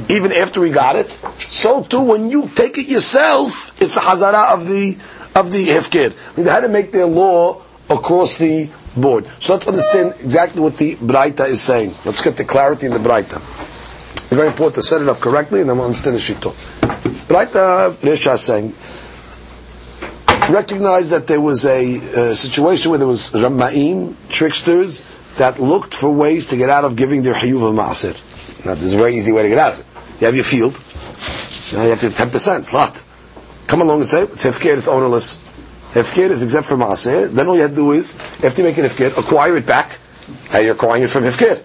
even 0.10 0.32
after 0.32 0.62
we 0.62 0.70
got 0.70 0.96
it. 0.96 1.12
So 1.40 1.84
too, 1.84 2.02
when 2.02 2.30
you 2.30 2.50
take 2.54 2.78
it 2.78 2.88
yourself, 2.88 3.76
it's 3.82 3.98
a 3.98 4.02
hazara 4.02 4.54
of 4.54 4.68
the 4.68 4.98
of 5.36 5.52
the 5.52 5.66
hefker. 5.68 6.14
They 6.36 6.44
had 6.50 6.62
to 6.62 6.70
make 6.70 6.92
their 6.92 7.08
law 7.08 7.62
across 7.90 8.38
the 8.38 8.70
board. 8.96 9.28
So 9.40 9.54
let's 9.54 9.68
understand 9.68 10.14
exactly 10.22 10.62
what 10.62 10.78
the 10.78 10.96
Braita 10.96 11.48
is 11.48 11.62
saying. 11.62 11.94
Let's 12.06 12.22
get 12.22 12.38
the 12.38 12.44
clarity 12.44 12.86
in 12.86 12.94
the 12.94 13.00
Braita. 13.00 13.42
It's 14.29 14.37
very 14.37 14.49
important 14.49 14.75
to 14.75 14.83
set 14.83 15.01
it 15.01 15.09
up 15.09 15.21
correctly, 15.21 15.63
and 15.63 15.71
then 15.71 15.79
we'll 15.79 15.87
understand 15.87 16.17
the. 16.17 16.21
Braita 17.33 17.93
Resha 17.95 18.35
is 18.35 18.43
saying. 18.43 18.75
Recognize 20.53 21.09
that 21.11 21.27
there 21.27 21.41
was 21.41 21.65
a 21.65 21.97
uh, 21.97 22.35
situation 22.35 22.91
where 22.91 22.99
there 22.99 23.09
was 23.09 23.33
Rama'im, 23.33 24.15
tricksters, 24.29 25.17
that 25.39 25.59
looked 25.59 25.95
for 25.95 26.11
ways 26.11 26.49
to 26.51 26.59
get 26.59 26.69
out 26.69 26.85
of 26.85 26.95
giving 26.95 27.23
their 27.23 27.33
Hayuv 27.33 27.63
al-Ma'asir. 27.63 28.67
Now, 28.67 28.75
there's 28.75 28.93
a 28.93 28.99
very 28.99 29.17
easy 29.17 29.33
way 29.33 29.45
to 29.45 29.49
get 29.49 29.57
out 29.57 29.73
of 29.73 29.81
it. 29.81 30.21
You 30.21 30.27
have 30.27 30.35
your 30.35 30.45
field. 30.45 30.75
Now 31.73 31.85
you 31.85 31.91
have 31.91 32.01
to 32.01 32.11
have 32.11 32.31
10%. 32.31 32.59
It's 32.59 32.73
a 32.73 32.77
lot. 32.77 33.03
Come 33.67 33.81
along 33.81 34.01
and 34.01 34.09
say, 34.09 34.25
it's 34.25 34.45
hefker, 34.45 34.77
it's 34.77 34.89
ownerless. 34.89 35.47
Hefker 35.95 36.29
is 36.29 36.43
exempt 36.43 36.69
from 36.69 36.81
Maaseh. 36.81 37.31
Then 37.31 37.47
all 37.47 37.55
you 37.57 37.63
have 37.63 37.71
to 37.71 37.77
do 37.77 37.93
is, 37.93 38.19
after 38.45 38.61
you 38.61 38.69
make 38.69 38.77
an 38.77 38.85
hefker, 38.85 39.17
acquire 39.17 39.57
it 39.57 39.65
back. 39.65 39.99
Now 40.53 40.59
you're 40.59 40.75
acquiring 40.75 41.05
it 41.05 41.09
from 41.11 41.25
hefker. 41.25 41.65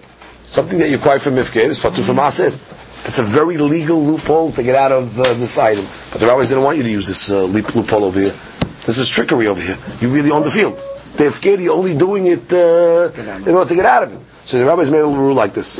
Something 0.54 0.78
that 0.78 0.88
you 0.88 0.98
acquire 0.98 1.18
from 1.18 1.34
hefker 1.34 1.66
is 1.66 1.80
patu 1.80 2.04
from 2.04 2.18
Maaseh. 2.18 2.54
It's 3.08 3.18
a 3.18 3.24
very 3.24 3.56
legal 3.56 4.00
loophole 4.00 4.52
to 4.52 4.62
get 4.62 4.76
out 4.76 4.92
of 4.92 5.18
uh, 5.18 5.34
this 5.34 5.58
item. 5.58 5.84
But 6.12 6.20
the 6.20 6.28
rabbis 6.28 6.50
didn't 6.50 6.62
want 6.62 6.76
you 6.76 6.84
to 6.84 6.88
use 6.88 7.08
this 7.08 7.28
uh, 7.28 7.42
loophole 7.42 8.04
over 8.04 8.20
here. 8.20 8.30
This 8.86 8.96
is 8.96 9.08
trickery 9.08 9.48
over 9.48 9.60
here. 9.60 9.76
You 10.00 10.14
really 10.14 10.30
own 10.30 10.44
the 10.44 10.52
field. 10.52 10.76
The 11.16 11.24
hefker, 11.24 11.60
you're 11.60 11.74
only 11.74 11.98
doing 11.98 12.26
it 12.26 12.52
uh, 12.52 13.10
in 13.44 13.52
order 13.52 13.68
to 13.68 13.74
get 13.74 13.84
out 13.84 14.04
of 14.04 14.12
it. 14.12 14.20
So 14.46 14.60
the 14.60 14.64
rabbis 14.64 14.92
made 14.92 15.00
a 15.00 15.06
rule 15.06 15.34
like 15.34 15.54
this. 15.54 15.78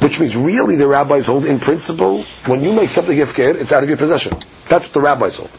Which 0.00 0.20
means 0.20 0.38
really 0.38 0.76
the 0.76 0.88
rabbis 0.88 1.26
hold 1.26 1.44
in 1.44 1.60
principle, 1.60 2.22
when 2.46 2.64
you 2.64 2.72
make 2.72 2.88
something 2.88 3.18
ifkir, 3.18 3.60
it's 3.60 3.74
out 3.74 3.82
of 3.82 3.90
your 3.90 3.98
possession. 3.98 4.32
That's 4.70 4.86
what 4.86 4.92
the 4.94 5.02
rabbis 5.02 5.36
hold. 5.36 5.50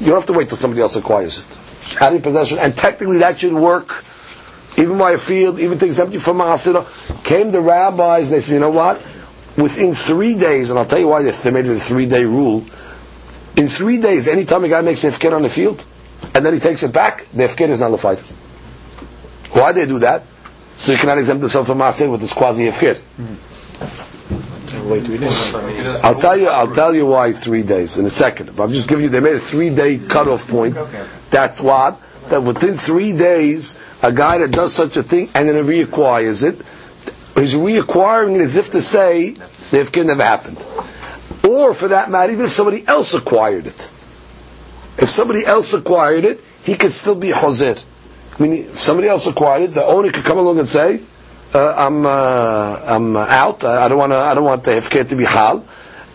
You 0.00 0.06
don't 0.06 0.20
have 0.22 0.26
to 0.28 0.32
wait 0.32 0.48
till 0.48 0.56
somebody 0.56 0.80
else 0.80 0.96
acquires 0.96 1.40
it. 1.40 2.00
out 2.00 2.14
of 2.14 2.22
possession, 2.22 2.58
and 2.58 2.74
technically 2.76 3.18
that 3.18 3.38
should 3.38 3.52
work, 3.52 4.02
even 4.78 4.96
by 4.96 5.10
a 5.12 5.18
field, 5.18 5.58
even 5.58 5.76
to 5.78 5.86
exempt 5.86 6.14
you 6.14 6.20
from 6.20 6.38
Ma'asira. 6.38 6.84
Came 7.24 7.50
the 7.50 7.60
rabbis, 7.60 8.28
and 8.28 8.36
they 8.36 8.40
said, 8.40 8.54
you 8.54 8.60
know 8.60 8.70
what? 8.70 8.96
Within 9.56 9.92
three 9.92 10.36
days, 10.38 10.70
and 10.70 10.78
I'll 10.78 10.86
tell 10.86 11.00
you 11.00 11.08
why 11.08 11.22
they 11.22 11.50
made 11.50 11.66
it 11.66 11.76
a 11.76 11.80
three-day 11.80 12.24
rule. 12.24 12.64
In 13.56 13.68
three 13.68 13.98
days, 13.98 14.28
anytime 14.28 14.62
a 14.64 14.68
guy 14.68 14.82
makes 14.82 15.02
a 15.02 15.10
ifkir 15.10 15.34
on 15.34 15.42
the 15.42 15.48
field, 15.48 15.84
and 16.34 16.46
then 16.46 16.54
he 16.54 16.60
takes 16.60 16.84
it 16.84 16.92
back, 16.92 17.26
the 17.34 17.42
ifkir 17.42 17.68
is 17.68 17.80
nullified. 17.80 18.18
Why 19.52 19.72
they 19.72 19.86
do 19.86 19.98
that? 19.98 20.22
So 20.76 20.92
you 20.92 20.98
cannot 20.98 21.18
exempt 21.18 21.42
yourself 21.42 21.66
from 21.66 21.78
Maaseh 21.78 22.08
with 22.08 22.20
this 22.20 22.32
quasi 22.32 22.68
ifkir. 22.68 23.00
I'll 26.04 26.14
tell 26.14 26.36
you. 26.36 26.48
I'll 26.48 26.72
tell 26.72 26.94
you 26.94 27.06
why 27.06 27.32
three 27.32 27.62
days 27.64 27.98
in 27.98 28.04
a 28.04 28.10
second. 28.10 28.54
But 28.54 28.64
I'm 28.64 28.68
just 28.70 28.88
giving 28.88 29.04
you. 29.04 29.10
They 29.10 29.20
made 29.20 29.34
a 29.34 29.40
three-day 29.40 29.98
cutoff 30.08 30.46
point. 30.46 30.74
That 31.30 31.60
what? 31.60 32.00
That 32.28 32.42
within 32.42 32.76
three 32.76 33.12
days, 33.16 33.78
a 34.02 34.12
guy 34.12 34.38
that 34.38 34.50
does 34.50 34.72
such 34.72 34.96
a 34.96 35.02
thing 35.02 35.28
and 35.34 35.48
then 35.48 35.64
reacquires 35.64 36.44
it, 36.44 36.56
he's 37.40 37.54
reacquiring 37.54 38.36
it 38.36 38.40
as 38.40 38.56
if 38.56 38.70
to 38.70 38.82
say 38.82 39.30
the 39.30 39.78
ifkir 39.78 40.06
never 40.06 40.22
happened. 40.22 40.58
Or 41.48 41.74
for 41.74 41.88
that 41.88 42.10
matter, 42.10 42.32
even 42.32 42.46
if 42.46 42.50
somebody 42.50 42.86
else 42.86 43.14
acquired 43.14 43.66
it. 43.66 43.92
If 44.98 45.08
somebody 45.08 45.44
else 45.46 45.72
acquired 45.74 46.24
it, 46.24 46.40
he 46.62 46.74
could 46.74 46.92
still 46.92 47.14
be 47.14 47.28
hozer. 47.30 47.84
I 48.38 48.42
mean, 48.42 48.52
if 48.52 48.78
somebody 48.78 49.08
else 49.08 49.26
acquired 49.26 49.62
it, 49.62 49.74
the 49.74 49.84
owner 49.84 50.10
could 50.10 50.24
come 50.24 50.38
along 50.38 50.58
and 50.58 50.68
say, 50.68 51.00
uh, 51.54 51.74
"I'm 51.76 52.04
uh, 52.04 52.80
I'm 52.84 53.16
out. 53.16 53.64
I 53.64 53.88
don't 53.88 53.98
want 53.98 54.12
to. 54.12 54.16
I 54.16 54.34
don't 54.34 54.44
want 54.44 54.64
the 54.64 54.72
hefker 54.72 55.08
to 55.08 55.16
be 55.16 55.24
hal." 55.24 55.64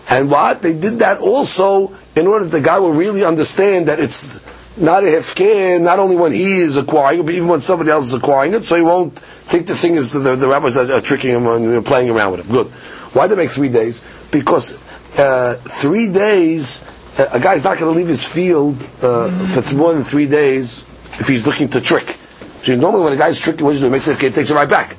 And 0.10 0.30
what 0.30 0.62
they 0.62 0.74
did 0.78 1.00
that 1.00 1.20
also 1.20 1.96
in 2.16 2.28
order 2.28 2.46
that 2.46 2.52
the 2.58 2.62
guy 2.64 2.80
will 2.80 2.92
really 2.92 3.24
understand 3.24 3.88
that 3.88 4.00
it's 4.00 4.40
not 4.78 5.04
a 5.04 5.08
hefker, 5.08 5.80
not 5.82 6.00
only 6.00 6.16
when 6.16 6.32
he 6.32 6.58
is 6.58 6.78
acquiring 6.78 7.20
it, 7.20 7.24
but 7.24 7.34
even 7.36 7.48
when 7.48 7.62
somebody 7.62 7.92
else 7.92 8.08
is 8.08 8.14
acquiring 8.14 8.54
it, 8.54 8.64
so 8.64 8.76
he 8.76 8.82
won't 8.82 9.18
think 9.20 9.68
the 9.68 9.76
thing 9.76 9.96
is 9.96 10.14
the, 10.14 10.36
the 10.36 10.48
rabbis 10.48 10.78
are, 10.78 10.92
are 10.92 11.02
tricking 11.02 11.30
him 11.32 11.46
and 11.46 11.86
playing 11.86 12.10
around 12.10 12.32
with 12.32 12.46
him. 12.46 12.52
Good. 12.52 12.68
Why 13.14 13.28
they 13.28 13.36
make 13.36 13.52
three 13.52 13.70
days? 13.70 14.02
Because 14.32 14.74
uh, 15.20 15.54
three 15.56 16.12
days, 16.12 16.84
uh, 17.20 17.28
a 17.34 17.40
guy's 17.40 17.64
not 17.64 17.78
going 17.78 17.94
to 17.94 17.98
leave 17.98 18.08
his 18.08 18.26
field 18.26 18.76
uh, 19.04 19.30
for 19.54 19.62
th- 19.62 19.76
more 19.76 19.94
than 19.94 20.04
three 20.04 20.26
days 20.28 20.82
if 21.20 21.28
he's 21.28 21.46
looking 21.46 21.70
to 21.70 21.82
trick. 21.82 22.18
So 22.64 22.76
normally 22.76 23.04
when 23.04 23.14
a 23.14 23.18
guy's 23.18 23.40
tricking, 23.40 23.64
what 23.66 23.74
does 23.74 23.82
he 23.82 23.84
do? 23.84 23.88
He 23.88 23.92
makes 23.92 24.08
it, 24.08 24.20
he 24.20 24.30
takes 24.32 24.50
it 24.50 24.56
right 24.56 24.70
back. 24.70 24.98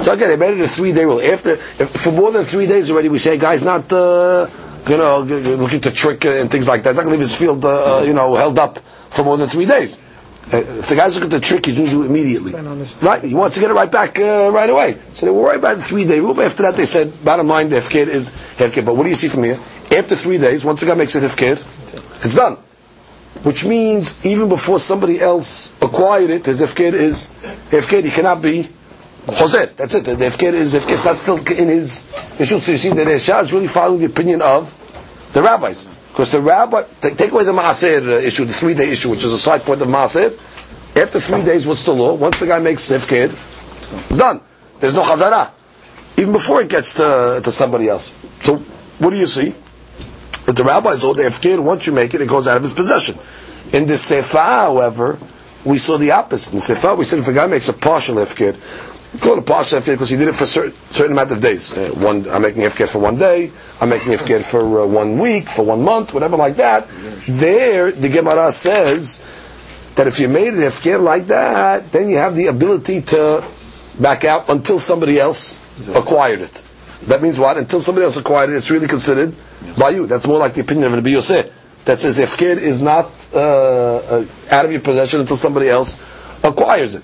So 0.00 0.14
again, 0.14 0.28
they 0.28 0.36
made 0.36 0.58
it 0.58 0.64
a 0.64 0.68
three-day 0.68 1.04
rule. 1.04 1.20
After, 1.20 1.50
if, 1.52 1.90
for 1.90 2.12
more 2.12 2.32
than 2.32 2.44
three 2.44 2.66
days 2.66 2.90
already, 2.90 3.10
we 3.10 3.18
say 3.18 3.34
a 3.34 3.38
guy's 3.38 3.62
not, 3.62 3.92
uh, 3.92 4.48
you 4.88 4.96
know, 4.96 5.20
looking 5.20 5.80
to 5.82 5.90
trick 5.90 6.24
and 6.24 6.50
things 6.50 6.66
like 6.66 6.82
that. 6.84 6.90
He's 6.90 6.96
not 6.96 7.04
going 7.04 7.14
to 7.14 7.20
leave 7.20 7.28
his 7.28 7.38
field, 7.38 7.64
uh, 7.64 7.98
uh, 7.98 8.02
you 8.02 8.14
know, 8.14 8.34
held 8.36 8.58
up 8.58 8.78
for 9.12 9.24
more 9.24 9.36
than 9.36 9.48
three 9.48 9.66
days. 9.66 10.00
Uh, 10.52 10.56
if 10.58 10.88
the 10.88 10.96
guy's 10.96 11.14
looking 11.14 11.30
to 11.30 11.40
trick, 11.40 11.66
he's 11.66 11.76
going 11.76 11.86
to 11.88 11.92
do 11.94 12.02
it 12.02 12.06
immediately. 12.06 12.52
Right? 12.52 13.22
He 13.22 13.34
wants 13.34 13.54
to 13.54 13.60
get 13.60 13.70
it 13.70 13.74
right 13.74 13.90
back 13.90 14.18
uh, 14.18 14.50
right 14.52 14.68
away. 14.68 14.96
So 15.14 15.26
they 15.26 15.32
were 15.32 15.44
right 15.44 15.58
about 15.58 15.76
the 15.76 15.82
three-day 15.82 16.18
rule. 16.20 16.34
But 16.34 16.46
after 16.46 16.64
that, 16.64 16.74
they 16.74 16.84
said, 16.84 17.12
bottom 17.24 17.46
line, 17.46 17.68
the 17.68 17.76
hefker 17.76 18.08
is 18.08 18.32
hefker. 18.56 18.84
But 18.84 18.96
what 18.96 19.04
do 19.04 19.08
you 19.08 19.14
see 19.14 19.28
from 19.28 19.44
here? 19.44 19.58
After 19.96 20.16
three 20.16 20.38
days, 20.38 20.64
once 20.64 20.80
the 20.80 20.86
guy 20.86 20.94
makes 20.94 21.14
it 21.14 21.22
hefker, 21.22 21.52
it's 22.24 22.34
done. 22.34 22.56
Which 23.44 23.64
means 23.64 24.24
even 24.26 24.48
before 24.48 24.78
somebody 24.78 25.20
else 25.20 25.80
acquired 25.80 26.30
it, 26.30 26.46
his 26.46 26.60
hefker 26.60 26.92
is 26.92 27.28
hefker. 27.70 28.02
He 28.02 28.10
cannot 28.10 28.42
be 28.42 28.68
Hoser. 29.26 29.74
That's 29.76 29.94
it. 29.94 30.04
The 30.04 30.16
hefker 30.16 30.52
is 30.52 30.74
hefker. 30.74 30.94
It's 30.94 31.04
not 31.04 31.16
still 31.16 31.36
in 31.36 31.68
his 31.68 32.10
issue. 32.40 32.58
So 32.58 32.72
you 32.72 32.78
see, 32.78 32.88
the 32.90 33.04
Resha 33.04 33.40
is 33.42 33.52
really 33.52 33.68
following 33.68 34.00
the 34.00 34.06
opinion 34.06 34.42
of 34.42 34.74
the 35.32 35.42
rabbis. 35.42 35.86
Because 36.12 36.30
the 36.30 36.42
rabbi, 36.42 36.82
take, 37.00 37.16
take 37.16 37.32
away 37.32 37.44
the 37.44 37.52
Maaser 37.52 38.06
uh, 38.06 38.10
issue, 38.18 38.44
the 38.44 38.52
three 38.52 38.74
day 38.74 38.90
issue, 38.92 39.08
which 39.10 39.24
is 39.24 39.32
a 39.32 39.38
side 39.38 39.62
point 39.62 39.80
of 39.80 39.88
Maaser. 39.88 40.30
After 40.94 41.18
three 41.18 41.42
days, 41.42 41.66
what's 41.66 41.86
the 41.86 41.94
law? 41.94 42.12
Once 42.12 42.38
the 42.38 42.46
guy 42.46 42.58
makes 42.58 42.90
hefker, 42.90 43.30
it's 43.30 44.18
done. 44.18 44.42
There's 44.78 44.94
no 44.94 45.04
Hazara. 45.04 45.50
Even 46.18 46.32
before 46.34 46.60
it 46.60 46.68
gets 46.68 46.94
to, 46.94 47.40
to 47.42 47.50
somebody 47.50 47.88
else. 47.88 48.10
So, 48.42 48.58
what 48.98 49.10
do 49.10 49.16
you 49.16 49.26
see? 49.26 49.54
But 50.44 50.56
the 50.56 50.64
rabbis 50.64 51.00
hold 51.00 51.16
the 51.16 51.22
hefker, 51.22 51.58
once 51.60 51.86
you 51.86 51.94
make 51.94 52.12
it, 52.12 52.20
it 52.20 52.28
goes 52.28 52.46
out 52.46 52.58
of 52.58 52.62
his 52.62 52.74
possession. 52.74 53.16
In 53.72 53.86
the 53.86 53.96
Sefer, 53.96 54.36
however, 54.38 55.18
we 55.64 55.78
saw 55.78 55.96
the 55.96 56.10
opposite. 56.10 56.50
In 56.52 56.56
the 56.58 56.62
Sefer, 56.62 56.94
we 56.94 57.04
said 57.06 57.20
if 57.20 57.28
a 57.28 57.32
guy 57.32 57.46
makes 57.46 57.70
a 57.70 57.72
partial 57.72 58.16
we 58.16 58.24
call 59.20 59.34
it 59.34 59.38
a 59.38 59.42
partial 59.42 59.78
hefker 59.80 59.92
because 59.92 60.10
he 60.10 60.16
did 60.16 60.28
it 60.28 60.34
for 60.34 60.44
a 60.44 60.46
certain, 60.46 60.72
certain 60.90 61.12
amount 61.12 61.32
of 61.32 61.40
days. 61.40 61.76
Uh, 61.76 61.90
one, 61.94 62.28
I'm 62.28 62.42
making 62.42 62.62
hefker 62.62 62.88
for 62.88 62.98
one 62.98 63.18
day, 63.18 63.50
I'm 63.80 63.90
making 63.90 64.12
hefker 64.12 64.42
for 64.42 64.80
uh, 64.80 64.86
one 64.86 65.18
week, 65.18 65.48
for 65.48 65.64
one 65.64 65.82
month, 65.82 66.14
whatever 66.14 66.36
like 66.36 66.56
that. 66.56 66.88
There, 67.26 67.92
the 67.92 68.08
Gemara 68.08 68.52
says 68.52 69.18
that 69.96 70.06
if 70.06 70.18
you 70.18 70.28
made 70.28 70.54
an 70.54 70.60
hefker 70.60 71.02
like 71.02 71.26
that, 71.26 71.92
then 71.92 72.08
you 72.08 72.16
have 72.16 72.36
the 72.36 72.46
ability 72.46 73.02
to 73.02 73.44
back 74.00 74.24
out 74.24 74.48
until 74.48 74.78
somebody 74.78 75.18
else 75.18 75.58
acquired 75.90 76.40
it. 76.40 76.64
That 77.06 77.20
means 77.20 77.38
what? 77.38 77.58
Until 77.58 77.80
somebody 77.80 78.04
else 78.04 78.16
acquired 78.16 78.50
it, 78.50 78.56
it's 78.56 78.70
really 78.70 78.88
considered 78.88 79.34
by 79.76 79.90
you. 79.90 80.06
That's 80.06 80.26
more 80.26 80.38
like 80.38 80.54
the 80.54 80.60
opinion 80.60 80.86
of 80.86 80.94
Rabbi 80.94 81.10
Yosef. 81.10 81.52
That 81.84 81.98
says 81.98 82.18
if 82.20 82.40
is 82.40 82.80
not 82.80 83.06
uh, 83.34 83.38
uh, 83.38 84.26
out 84.50 84.64
of 84.64 84.72
your 84.72 84.80
possession 84.80 85.20
until 85.20 85.36
somebody 85.36 85.68
else 85.68 86.00
acquires 86.44 86.94
it. 86.94 87.02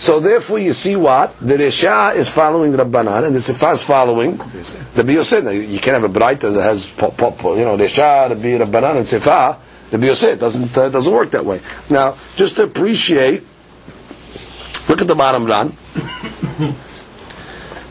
So 0.00 0.18
therefore, 0.18 0.58
you 0.58 0.72
see 0.72 0.96
what 0.96 1.38
the 1.40 1.56
Rishah 1.58 2.14
is 2.16 2.30
following 2.30 2.72
Rabbanan, 2.72 3.26
and 3.26 3.34
the 3.34 3.38
Sifah 3.38 3.74
is 3.74 3.84
following 3.84 4.38
the 4.38 5.02
Yosid. 5.04 5.68
You 5.68 5.78
can't 5.78 6.00
have 6.00 6.04
a 6.04 6.08
Braita 6.08 6.54
that 6.54 6.62
has 6.62 6.86
pop, 6.88 7.18
pop, 7.18 7.42
you 7.44 7.66
know 7.66 7.76
the 7.76 7.84
Rabbi 7.84 8.56
Rabbanan, 8.64 8.96
and 8.96 9.04
Sefa. 9.06 9.58
The 9.90 9.98
Yosid 9.98 10.38
doesn't 10.40 10.78
uh, 10.78 10.88
doesn't 10.88 11.12
work 11.12 11.32
that 11.32 11.44
way. 11.44 11.60
Now, 11.90 12.16
just 12.34 12.56
to 12.56 12.62
appreciate, 12.62 13.42
look 14.88 15.02
at 15.02 15.06
the 15.06 15.14
bottom 15.14 15.46
line. 15.46 15.68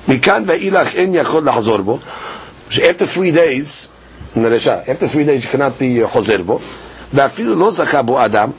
Mikan 0.10 0.48
ve'ilach 0.50 0.96
en 0.98 1.14
yachod 1.14 1.46
lahazorbo. 1.46 2.02
After 2.90 3.06
three 3.06 3.32
days, 3.32 3.88
in 4.34 4.42
the 4.42 4.50
Rishah. 4.50 4.88
after 4.88 5.08
three 5.08 5.26
days 5.26 5.44
you 5.46 5.52
cannot 5.52 5.78
be 5.78 6.02
uh, 6.04 6.08
chozerbo. 6.08 6.58
Va'afilu 7.14 7.56
lo 7.56 7.70
zakabu 7.70 8.20
adam 8.20 8.52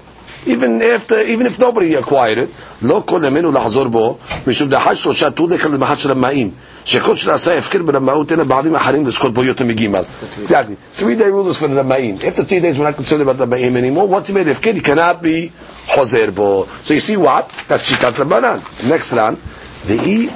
even 0.45 0.81
after, 0.81 1.19
even 1.21 1.45
if 1.47 1.59
nobody 1.59 1.95
acquired 1.95 2.37
it, 2.37 2.49
לא 2.81 3.01
כל 3.05 3.21
ימינו 3.27 3.51
לחזור 3.51 3.87
בו, 3.87 4.17
משום 4.47 4.69
דחש 4.69 5.03
שלושה 5.03 5.29
תולך 5.31 5.65
למחת 5.65 5.99
של 5.99 6.11
המים, 6.11 6.51
שכל 6.85 7.15
שנעשה 7.15 7.57
הפקר 7.57 7.83
ברמאות 7.83 8.31
אין 8.31 8.39
הבעלים 8.39 8.75
אחרים 8.75 9.07
לזכות 9.07 9.33
בו 9.33 9.43
יותר 9.43 9.65
מגימל. 9.65 10.03
Exactly. 10.45 10.99
Three 10.99 11.15
day 11.15 11.29
rule 11.29 11.49
is 11.49 11.57
for 11.57 11.67
the 11.67 11.81
Ramaim. 11.83 12.23
After 12.27 12.43
three 12.43 12.59
days 12.59 12.77
we're 12.77 12.89
not 12.91 12.95
concerned 12.95 13.21
about 13.21 13.37
the 13.37 13.45
Ramaim 13.47 13.75
anymore. 13.75 14.07
Once 14.07 14.27
he 14.27 14.33
made 14.33 14.47
הפקר, 14.47 14.73
he 14.75 14.81
cannot 14.81 15.23
be 15.23 15.49
חוזר 15.87 16.29
בו. 16.33 16.65
So 16.83 16.93
you 16.93 16.99
see 16.99 17.17
what? 17.17 17.49
That's 17.69 17.83
שיטת 17.83 18.19
רבנן. 18.19 18.57
Next 18.89 19.13
round. 19.13 19.35
ואי 19.87 20.27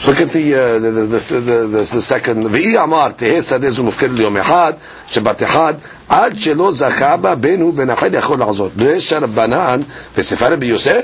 So 0.00 0.10
look 0.10 0.20
at 0.20 0.30
the, 0.30 0.54
uh, 0.54 0.78
the, 0.78 0.90
the, 0.90 1.02
the, 1.06 1.40
the, 1.40 1.66
the, 1.68 1.82
the 1.94 2.02
second, 2.02 2.46
ואי 2.50 2.78
אמר, 2.78 3.08
תהא 3.16 3.40
שדה 3.42 3.70
זו 3.70 3.84
מופקדת 3.84 4.18
ליום 4.18 4.36
אחד, 4.36 4.72
שבת 5.06 5.42
אחד, 5.42 5.74
עד 6.08 6.32
שלא 6.38 6.72
זכה 6.72 7.16
בה 7.16 7.34
בין 7.34 7.60
הוא 7.60 7.74
בין 7.74 7.90
אחד 7.90 8.14
יכול 8.14 8.38
לחזור. 8.42 8.68
בריש 8.76 9.12
רבנן, 9.12 9.80
וספר 10.16 10.52
רבי 10.52 10.66
יוסף, 10.66 11.00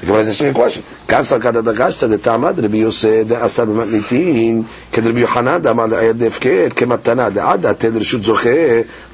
the 0.00 0.06
Gemara 0.06 0.20
is 0.20 0.28
asking 0.28 0.50
a 0.50 0.54
question. 0.54 0.82
כאן 1.08 1.22
סרקת 1.22 1.56
הדגשתא 1.56 2.06
דתעמד 2.06 2.60
רבי 2.60 2.78
יוסף 2.78 3.22
דעשה 3.26 3.64
במתניתין, 3.64 4.62
כדרבי 4.92 5.20
יוחנן 5.20 5.58
דאמר 5.62 5.86
לעיד 5.86 6.18
דהפקר, 6.18 6.66
כמתנה 6.76 7.30
דעד 7.30 7.62
דעתה 7.62 7.88
לרשות 7.88 8.24
זוכה, 8.24 8.50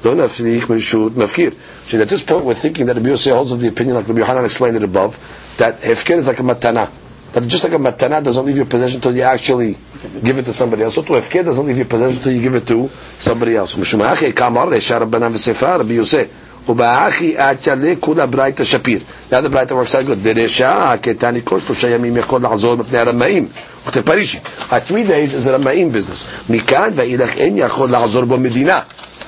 לא 0.05 0.15
נפריק 0.15 0.69
מרשות 0.69 1.17
מפקיר. 1.17 1.51
So 1.89 1.93
at 1.93 2.09
this 2.09 2.21
point 2.29 2.43
we're 2.45 2.53
thinking 2.53 2.85
that 2.87 2.95
Rabbi 2.95 3.09
Yosef 3.09 3.33
holds 3.33 3.51
of 3.51 3.61
the 3.61 3.67
opinion 3.67 3.95
like 3.95 4.07
Rabbi 4.07 4.19
Yohanan 4.19 4.45
explained 4.45 4.77
it 4.77 4.83
above, 4.83 5.17
that 5.57 5.81
hefker 5.81 6.17
is 6.17 6.27
like 6.27 6.39
a 6.39 6.43
matana. 6.43 6.87
That 7.33 7.47
just 7.49 7.63
like 7.65 7.73
a 7.73 7.77
matana 7.77 8.23
doesn't 8.23 8.45
leave 8.45 8.55
your 8.55 8.65
possession 8.65 8.97
until 8.97 9.13
you 9.15 9.23
actually 9.23 9.75
give 10.23 10.37
it 10.37 10.45
to 10.45 10.53
somebody 10.53 10.83
else. 10.83 10.95
So 10.95 11.01
to 11.01 11.13
hefker 11.13 11.43
doesn't 11.43 11.65
leave 11.67 11.75
your 11.75 11.85
possession 11.85 12.15
until 12.17 12.31
you 12.31 12.41
give 12.41 12.55
it 12.55 12.65
to 12.67 12.89
somebody 13.19 13.55
else. 13.57 13.77
משום 13.77 14.01
אחי 14.01 14.33
כאמר 14.33 14.67
רשע 14.69 14.97
רבנן 14.97 15.31
וספר 15.33 15.79
רבי 15.79 15.93
יוסף. 15.93 16.25
ובאחי 16.69 17.33
אצ'לה 17.37 17.93
כולה 17.99 18.25
ברייתא 18.25 18.63
שפיר. 18.63 18.99
Now 19.31 19.35
the 19.45 19.49
ברייתא 19.49 19.73
works 19.73 19.95
out 19.95 20.07
good. 20.07 20.15
דרשע 20.23 20.95
כתני 21.03 21.39
כל 21.43 21.59
שלושה 21.59 21.89
ימים 21.89 22.17
יכול 22.17 22.41
לעזור 22.41 22.75
מפני 22.75 22.97
הרמאים. 22.99 23.47
וכתב 23.85 24.01
פרישי. 24.01 24.39
ה-three 24.71 25.07
days 25.07 25.33
is 25.33 25.47
a 25.47 25.51
רמאים 25.51 25.91
business. 25.93 26.25
מכאן 26.49 26.89
ואילך 26.95 27.37
אין 27.37 27.57
יכול 27.57 27.89
לעזור 27.89 28.25
במדינה. 28.25 28.79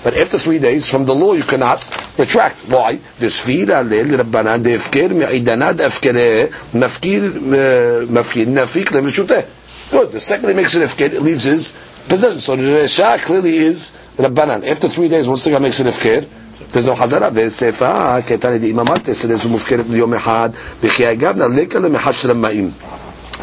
but 0.04 0.14
after 0.14 0.38
three 0.38 0.58
days, 0.58 0.90
from 0.90 1.04
the 1.04 1.14
law, 1.14 1.32
you 1.32 1.42
cannot 1.44 1.78
retract. 2.18 2.56
Why? 2.68 2.96
The 2.96 3.26
Sfira 3.26 3.80
uh, 3.80 3.84
Leil 3.84 4.16
Rabbanan 4.18 4.62
Defker 4.62 5.10
Me'idanad 5.14 5.74
Afkere 5.78 6.48
Mafkir 6.72 7.28
uh, 7.30 8.06
Mafkir 8.06 8.46
Nafik 8.46 8.86
Lemeshuteh. 8.86 9.90
Good. 9.92 10.12
The 10.12 10.20
second 10.20 10.48
he 10.48 10.54
makes 10.54 10.74
an 10.74 10.82
Afkir, 10.82 11.12
it 11.12 11.22
leaves 11.22 11.44
his 11.44 11.72
possession. 12.08 12.40
So 12.40 12.56
the 12.56 12.62
Resha 12.62 13.22
clearly 13.22 13.56
is 13.56 13.92
Rabbanan. 14.16 14.66
After 14.66 14.88
three 14.88 15.08
days, 15.08 15.28
once 15.28 15.44
the 15.44 15.50
guy 15.50 15.58
makes 15.60 15.78
an 15.80 15.86
Afkir, 15.86 16.28
there's 16.72 16.86
no 16.86 16.94
חזרה, 16.96 17.28
וספר 17.34 18.20
קטן 18.26 18.54
ידי 18.54 18.70
אממת, 18.72 19.12
סרזו 19.12 19.48
מופקרת 19.48 19.84
ליום 19.90 20.14
אחד, 20.14 20.50
וכי 20.82 21.06
הגבנה 21.06 21.48
לקה 21.48 21.78
למחד 21.78 22.12
של 22.12 22.30
המאים. 22.30 22.70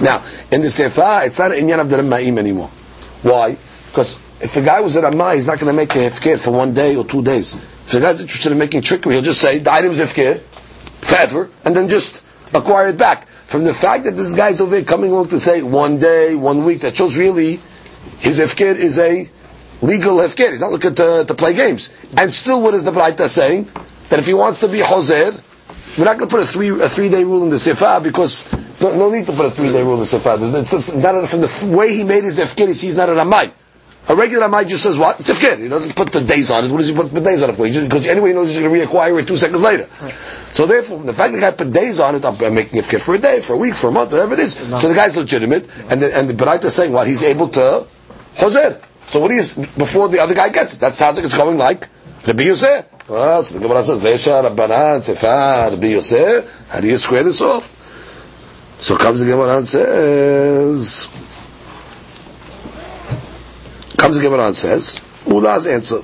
Now, 0.02 0.22
in 0.52 0.62
the 0.62 0.70
Sefer, 0.70 1.22
it's 1.26 1.40
not 1.40 1.52
an 1.52 1.58
inyan 1.60 1.82
of 1.82 1.90
the 1.90 1.98
Ramaim 1.98 2.38
anymore. 2.38 2.70
Why? 3.22 3.58
Because 3.88 4.16
if 4.42 4.56
a 4.56 4.62
guy 4.62 4.80
was 4.80 4.96
at 4.98 5.04
Ramah, 5.04 5.36
he's 5.36 5.48
not 5.48 5.60
going 5.60 5.72
to 5.72 5.76
make 5.76 5.94
a 5.96 6.00
hefker 6.10 6.40
for 6.40 6.52
one 6.52 6.74
day 6.74 6.96
or 6.96 7.04
two 7.06 7.22
days. 7.22 7.56
If 7.56 7.92
the 7.92 8.00
guy's 8.00 8.22
interested 8.22 8.52
in 8.52 8.58
making 8.58 8.82
trickery, 8.82 9.14
he'll 9.16 9.24
just 9.24 9.42
say 9.42 9.60
the 9.60 9.72
item's 9.72 10.00
hefker 10.00 10.40
forever, 10.40 11.50
and 11.66 11.76
then 11.76 11.90
just 11.90 12.26
acquire 12.54 12.88
it 12.90 12.98
back. 12.98 13.28
From 13.48 13.64
the 13.64 13.74
fact 13.74 14.04
that 14.04 14.16
this 14.16 14.36
guy's 14.36 14.62
over 14.62 14.76
here 14.76 14.86
coming 14.86 15.12
along 15.12 15.30
to 15.30 15.40
say 15.40 15.62
one 15.62 15.98
day, 15.98 16.36
one 16.36 16.66
week, 16.66 16.82
that 16.82 16.96
shows 16.96 17.18
really 17.18 17.60
his 18.20 18.40
hefker 18.40 18.76
is 18.76 19.00
a 19.00 19.28
legal 19.82 20.18
hefker. 20.18 20.52
He's 20.52 20.62
not 20.62 20.72
looking 20.72 20.96
to, 20.96 21.26
to 21.26 21.34
play 21.34 21.54
games. 21.54 21.92
And 22.18 22.32
still, 22.32 22.62
what 22.62 22.74
is 22.74 22.84
the 22.84 22.92
Braita 22.92 23.28
saying? 23.28 23.68
That 24.10 24.20
if 24.20 24.26
he 24.26 24.34
wants 24.34 24.60
to 24.62 24.68
be 24.68 24.80
hoser, 24.80 25.42
we're 25.98 26.06
not 26.06 26.18
going 26.18 26.30
to 26.30 26.36
put 26.36 26.44
a 26.44 26.48
three 26.48 26.70
a 26.70 26.88
three 26.90 27.10
day 27.10 27.24
rule 27.24 27.44
in 27.44 27.50
the 27.50 27.60
sefer 27.60 28.00
because 28.02 28.52
no, 28.82 28.96
no 28.96 29.10
need 29.12 29.26
to 29.26 29.32
put 29.34 29.46
a 29.48 29.52
three 29.52 29.72
day 29.72 29.82
rule 29.84 29.96
in 29.96 30.00
the 30.02 30.06
sefer. 30.06 30.38
It's 30.40 30.96
not 30.96 31.28
from 31.28 31.42
the 31.42 31.76
way 31.76 31.94
he 31.94 32.04
made 32.04 32.24
his 32.24 32.40
hefker. 32.40 32.68
He 32.68 32.74
sees 32.74 32.98
not 32.98 33.10
a 33.10 33.14
ramai. 33.14 33.52
A 34.10 34.16
regular 34.16 34.48
Amai 34.48 34.68
just 34.68 34.82
says 34.82 34.98
what? 34.98 35.20
It's 35.20 35.30
hefker. 35.30 35.60
He 35.60 35.70
doesn't 35.70 35.96
put 35.96 36.12
the 36.12 36.22
days 36.22 36.50
on 36.50 36.66
it. 36.66 36.72
What 36.72 36.80
does 36.80 36.88
he 36.88 36.96
put 36.96 37.14
the 37.14 37.22
days 37.22 37.44
on 37.44 37.52
it 37.52 37.54
for? 37.54 37.68
Just, 37.68 37.88
Because 37.88 38.08
anyway 38.08 38.30
he 38.30 38.34
knows 38.34 38.50
he's 38.50 38.58
going 38.60 38.74
to 38.74 38.88
reacquire 38.88 39.22
it 39.22 39.28
two 39.28 39.38
seconds 39.38 39.62
later. 39.62 39.88
Right. 40.02 40.14
So 40.52 40.66
therefore, 40.66 41.04
the 41.04 41.14
fact 41.14 41.32
that 41.32 41.38
the 41.40 41.42
guy 41.42 41.52
put 41.52 41.72
days 41.72 42.00
on 42.00 42.16
it, 42.16 42.26
I'm 42.26 42.54
making 42.56 42.82
hefker 42.82 43.00
for 43.00 43.14
a 43.14 43.20
day, 43.20 43.40
for 43.40 43.54
a 43.54 43.58
week, 43.58 43.76
for 43.76 43.90
a 43.90 43.92
month, 43.92 44.12
whatever 44.12 44.34
it 44.34 44.40
is. 44.40 44.56
So 44.56 44.88
the 44.90 44.96
guy's 44.96 45.16
legitimate, 45.16 45.70
and 45.90 46.02
the, 46.02 46.16
and 46.18 46.28
the 46.28 46.34
Baraita 46.34 46.66
is 46.66 46.74
saying 46.74 46.92
what? 46.92 47.06
He's 47.06 47.22
able 47.24 47.50
to 47.50 47.86
choser. 48.36 48.84
So 49.06 49.20
what 49.20 49.32
is 49.32 49.54
before 49.54 50.10
the 50.10 50.20
other 50.20 50.34
guy 50.34 50.50
gets 50.50 50.74
it? 50.74 50.80
That 50.80 50.96
sounds 50.96 51.18
like 51.18 51.26
it's 51.26 51.38
going 51.38 51.58
like 51.60 51.88
Rabbi 52.26 52.44
Yosef. 52.44 52.86
Well, 53.10 53.44
so 53.44 53.60
the 53.60 53.62
Gemara 53.68 53.84
says, 53.84 54.02
Vesha 54.02 54.44
Rabbanan 54.48 55.02
Sefer 55.04 55.70
Rabbi 55.72 55.88
Yosef. 55.88 56.68
How 56.70 56.80
do 56.80 56.88
you 56.88 56.98
square 56.98 57.24
this 57.24 57.42
off? 57.42 57.76
So 58.80 58.98
comes 58.98 59.20
the 59.22 59.28
Gemara 59.32 59.58
and 59.58 59.68
says, 59.68 61.08
Comes 64.00 64.16
the 64.16 64.24
Gemara 64.24 64.48
and 64.48 64.56
says, 64.56 65.02
Ula's 65.28 65.68
answer. 65.68 66.02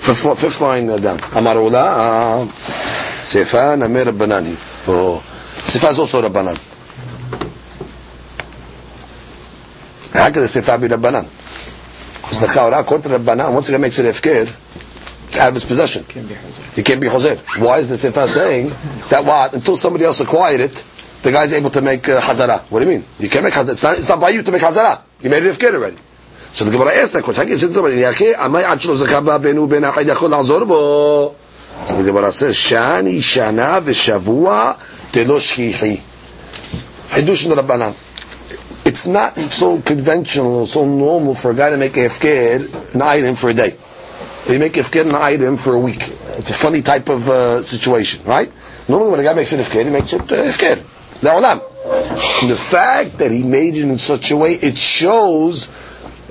Fifth, 0.00 0.40
fifth 0.40 0.60
line 0.62 0.88
uh, 0.88 0.96
down. 0.96 1.20
Amar 1.34 1.56
Ula, 1.56 2.46
Sefa 3.20 3.76
Namir 3.76 4.10
Rabbanani. 4.10 4.56
Oh, 4.88 5.20
Sefa 5.22 5.90
is 5.90 5.98
also 5.98 6.22
Rabbanan. 6.22 6.56
How 10.14 10.30
can 10.30 10.40
the 10.40 10.48
Sefa 10.48 10.80
be 10.80 10.88
Rabbanan? 10.88 11.24
Because 12.22 12.40
the 12.40 12.46
Chaura, 12.46 13.02
to 13.02 13.08
Rabbanan, 13.10 13.52
once 13.52 13.68
he 13.68 13.76
makes 13.76 13.98
it 13.98 14.06
Efker, 14.06 14.44
it's 15.28 15.38
out 15.38 15.48
of 15.48 15.54
his 15.54 15.66
possession. 15.66 16.02
He 16.74 16.82
can't 16.82 16.98
be 16.98 17.08
Hoser. 17.08 17.36
Why 17.60 17.80
is 17.80 17.90
the 17.90 17.96
Sefa 17.96 18.26
saying 18.26 18.70
that 19.10 19.22
what? 19.22 19.52
Until 19.52 19.76
somebody 19.76 20.06
else 20.06 20.20
acquired 20.20 20.60
it, 20.60 20.82
the 21.20 21.30
guy's 21.30 21.52
able 21.52 21.68
to 21.68 21.82
make 21.82 22.08
uh, 22.08 22.22
Hazara. 22.22 22.62
What 22.70 22.80
do 22.80 22.86
you 22.86 22.96
mean? 22.96 23.04
You 23.18 23.28
can't 23.28 23.44
make 23.44 23.52
Hazara. 23.52 23.72
It's 23.72 23.82
not, 23.82 23.98
it's 23.98 24.08
not 24.08 24.18
by 24.18 24.30
you 24.30 24.42
to 24.42 24.50
make 24.50 24.62
Hazara. 24.62 25.02
You 25.22 25.30
made 25.30 25.42
it 25.42 25.56
Efker 25.56 25.74
already. 25.74 25.96
So 26.52 26.64
the 26.64 26.72
Gemara 26.72 26.94
asks 26.96 27.12
that 27.12 27.22
question. 27.22 27.56
So 27.56 27.68
the 31.96 32.02
Gemara 32.04 32.32
says, 32.32 32.56
Shani 32.56 33.18
shana 33.18 33.80
v'shavua 33.80 34.76
telo 35.12 35.38
shchihi. 35.38 35.96
Hidush 37.10 37.46
Rabbanan. 37.54 37.94
It's 38.86 39.06
not 39.06 39.38
so 39.52 39.80
conventional, 39.80 40.66
so 40.66 40.84
normal 40.84 41.34
for 41.34 41.52
a 41.52 41.54
guy 41.54 41.70
to 41.70 41.76
make 41.76 41.96
a 41.96 42.08
an 42.94 43.02
item 43.02 43.36
for 43.36 43.50
a 43.50 43.54
day. 43.54 43.76
They 44.46 44.58
make 44.58 44.72
hefker 44.72 45.02
an 45.08 45.14
item 45.14 45.56
for 45.58 45.74
a 45.74 45.78
week. 45.78 46.02
It's 46.38 46.50
a 46.50 46.54
funny 46.54 46.82
type 46.82 47.08
of 47.08 47.28
uh, 47.28 47.62
situation, 47.62 48.24
right? 48.24 48.50
Normally 48.88 49.10
when 49.10 49.20
a 49.20 49.22
guy 49.22 49.34
makes 49.34 49.52
an 49.52 49.60
hefker, 49.60 49.84
he 49.84 49.90
makes 49.90 50.12
it 50.12 50.22
uh, 50.22 50.42
hefker. 50.42 51.20
The 51.20 51.69
fact 52.56 53.18
that 53.18 53.30
he 53.30 53.42
made 53.42 53.76
it 53.76 53.82
in 53.84 53.98
such 53.98 54.30
a 54.30 54.36
way, 54.36 54.54
it 54.54 54.76
shows 54.76 55.68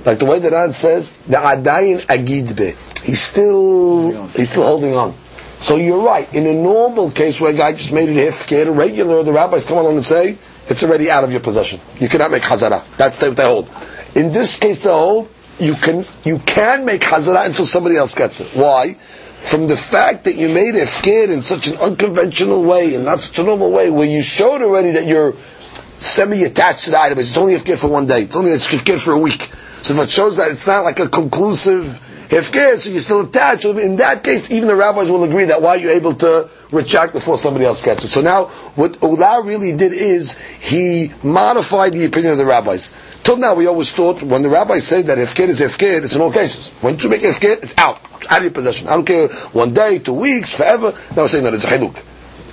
like 0.05 0.19
the 0.19 0.25
way 0.25 0.39
the 0.39 0.49
Ran 0.49 0.71
says, 0.73 1.15
the 1.27 1.37
adayin 1.37 1.99
agidbe. 2.05 3.03
He's 3.03 3.21
still 3.21 4.27
he's 4.29 4.51
still 4.51 4.63
holding 4.63 4.95
on. 4.95 5.13
So 5.61 5.75
you're 5.75 6.03
right. 6.03 6.31
In 6.33 6.45
a 6.47 6.53
normal 6.53 7.11
case 7.11 7.41
where 7.41 7.51
a 7.51 7.55
guy 7.55 7.73
just 7.73 7.91
made 7.91 8.09
it 8.09 8.15
hefker, 8.15 8.75
regular, 8.75 9.23
the 9.23 9.33
rabbis 9.33 9.65
come 9.65 9.77
along 9.77 9.97
and 9.97 10.05
say 10.05 10.37
it's 10.69 10.83
already 10.83 11.11
out 11.11 11.23
of 11.23 11.31
your 11.31 11.41
possession. 11.41 11.79
You 11.99 12.07
cannot 12.07 12.31
make 12.31 12.43
hazara. 12.43 12.83
That's 12.97 13.21
what 13.21 13.35
they 13.35 13.43
hold. 13.43 13.67
In 14.15 14.31
this 14.31 14.57
case, 14.57 14.83
they 14.83 14.89
hold 14.89 15.29
you 15.59 15.73
can 15.73 16.05
you 16.23 16.39
can 16.39 16.85
make 16.85 17.01
hazara 17.01 17.45
until 17.45 17.65
somebody 17.65 17.97
else 17.97 18.15
gets 18.15 18.39
it. 18.39 18.59
Why? 18.59 18.93
From 18.93 19.67
the 19.67 19.77
fact 19.77 20.25
that 20.25 20.35
you 20.35 20.49
made 20.49 20.75
a 20.75 20.81
hefker 20.85 21.29
in 21.29 21.41
such 21.41 21.67
an 21.67 21.77
unconventional 21.77 22.63
way 22.63 22.95
and 22.95 23.05
not 23.05 23.21
such 23.21 23.39
a 23.39 23.43
normal 23.43 23.71
way, 23.71 23.89
where 23.89 24.07
you 24.07 24.21
showed 24.21 24.61
already 24.61 24.91
that 24.91 25.05
you're 25.05 25.33
semi-attached 25.99 26.85
to 26.85 26.91
the 26.91 26.99
item. 26.99 27.19
It's 27.19 27.35
only 27.37 27.53
hefker 27.55 27.77
for 27.77 27.89
one 27.89 28.07
day. 28.07 28.23
It's 28.23 28.35
only 28.35 28.51
hefker 28.51 28.99
for 28.99 29.11
a 29.13 29.17
week. 29.17 29.43
So 29.81 29.93
if 29.93 29.99
it 30.01 30.09
shows 30.09 30.37
that 30.37 30.51
it's 30.51 30.67
not 30.67 30.83
like 30.83 30.99
a 30.99 31.07
conclusive 31.07 31.99
hefker, 32.29 32.77
so 32.77 32.89
you're 32.89 32.99
still 32.99 33.21
attached. 33.21 33.65
In 33.65 33.97
that 33.97 34.23
case, 34.23 34.49
even 34.51 34.67
the 34.67 34.75
rabbis 34.75 35.09
will 35.09 35.23
agree 35.23 35.45
that 35.45 35.61
why 35.61 35.75
you're 35.75 35.91
able 35.91 36.13
to 36.15 36.49
retract 36.71 37.13
before 37.13 37.37
somebody 37.37 37.65
else 37.65 37.85
it. 37.85 37.99
So 38.01 38.21
now, 38.21 38.45
what 38.75 39.01
Ula 39.01 39.41
really 39.43 39.75
did 39.75 39.93
is 39.93 40.37
he 40.59 41.11
modified 41.23 41.93
the 41.93 42.05
opinion 42.05 42.33
of 42.33 42.37
the 42.37 42.45
rabbis. 42.45 42.93
Till 43.23 43.37
now, 43.37 43.55
we 43.55 43.67
always 43.67 43.91
thought 43.91 44.21
when 44.21 44.43
the 44.43 44.49
rabbis 44.49 44.87
say 44.87 45.01
that 45.01 45.17
hefker 45.17 45.47
is 45.49 45.59
hefker, 45.59 46.03
it's 46.03 46.15
in 46.15 46.21
all 46.21 46.31
cases. 46.31 46.71
When 46.81 46.97
you 46.99 47.09
make 47.09 47.21
hefker, 47.21 47.61
it's 47.63 47.77
out, 47.77 47.99
it's 48.17 48.27
out 48.27 48.37
of 48.37 48.43
your 48.43 48.51
possession. 48.51 48.87
I 48.87 48.91
don't 48.91 49.05
care 49.05 49.27
one 49.51 49.73
day, 49.73 49.99
two 49.99 50.13
weeks, 50.13 50.55
forever. 50.55 50.91
Now 51.15 51.23
we're 51.23 51.27
saying 51.27 51.43
that 51.45 51.53
it's 51.53 51.65
a 51.65 51.69
haluk. 51.69 52.03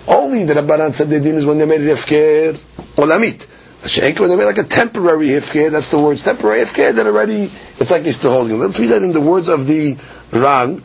Only 0.09 0.45
the 0.45 0.55
Rabbanan 0.55 0.95
said 0.95 1.09
the 1.09 1.21
din 1.21 1.37
is 1.37 1.47
when 1.47 1.59
they 1.59 1.67
made 1.67 1.81
it 1.81 1.97
hefker 1.97 2.55
olamit. 2.97 3.49
Sheikh, 3.89 4.19
when 4.19 4.29
they 4.29 4.37
made 4.37 4.45
like 4.45 4.59
a 4.59 4.65
temporary 4.65 5.29
hefker, 5.29 5.71
that's 5.71 5.91
the 5.91 5.99
words 5.99 6.23
temporary 6.25 6.61
hefker, 6.63 6.95
then 6.95 7.07
already 7.07 7.51
it's 7.79 7.91
like 7.91 8.03
he's 8.03 8.17
still 8.19 8.33
holding. 8.33 8.59
Let's 8.59 8.79
read 8.79 8.89
that 8.89 9.03
in 9.03 9.13
the 9.13 9.21
words 9.21 9.49
of 9.49 9.67
the 9.67 9.97
Ran. 10.33 10.83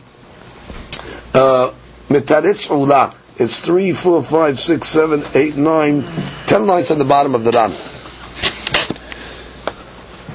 Uh, 1.34 1.72
Mitaritz 2.08 2.68
Ula. 2.68 3.14
It's 3.38 3.60
three, 3.60 3.92
four, 3.92 4.22
five, 4.22 4.58
six, 4.58 4.88
seven, 4.88 5.22
eight, 5.34 5.56
nine, 5.56 6.04
ten 6.46 6.66
lines 6.66 6.90
on 6.90 6.98
the 6.98 7.04
bottom 7.04 7.34
of 7.34 7.44
the 7.44 7.50
Ran. 7.50 7.70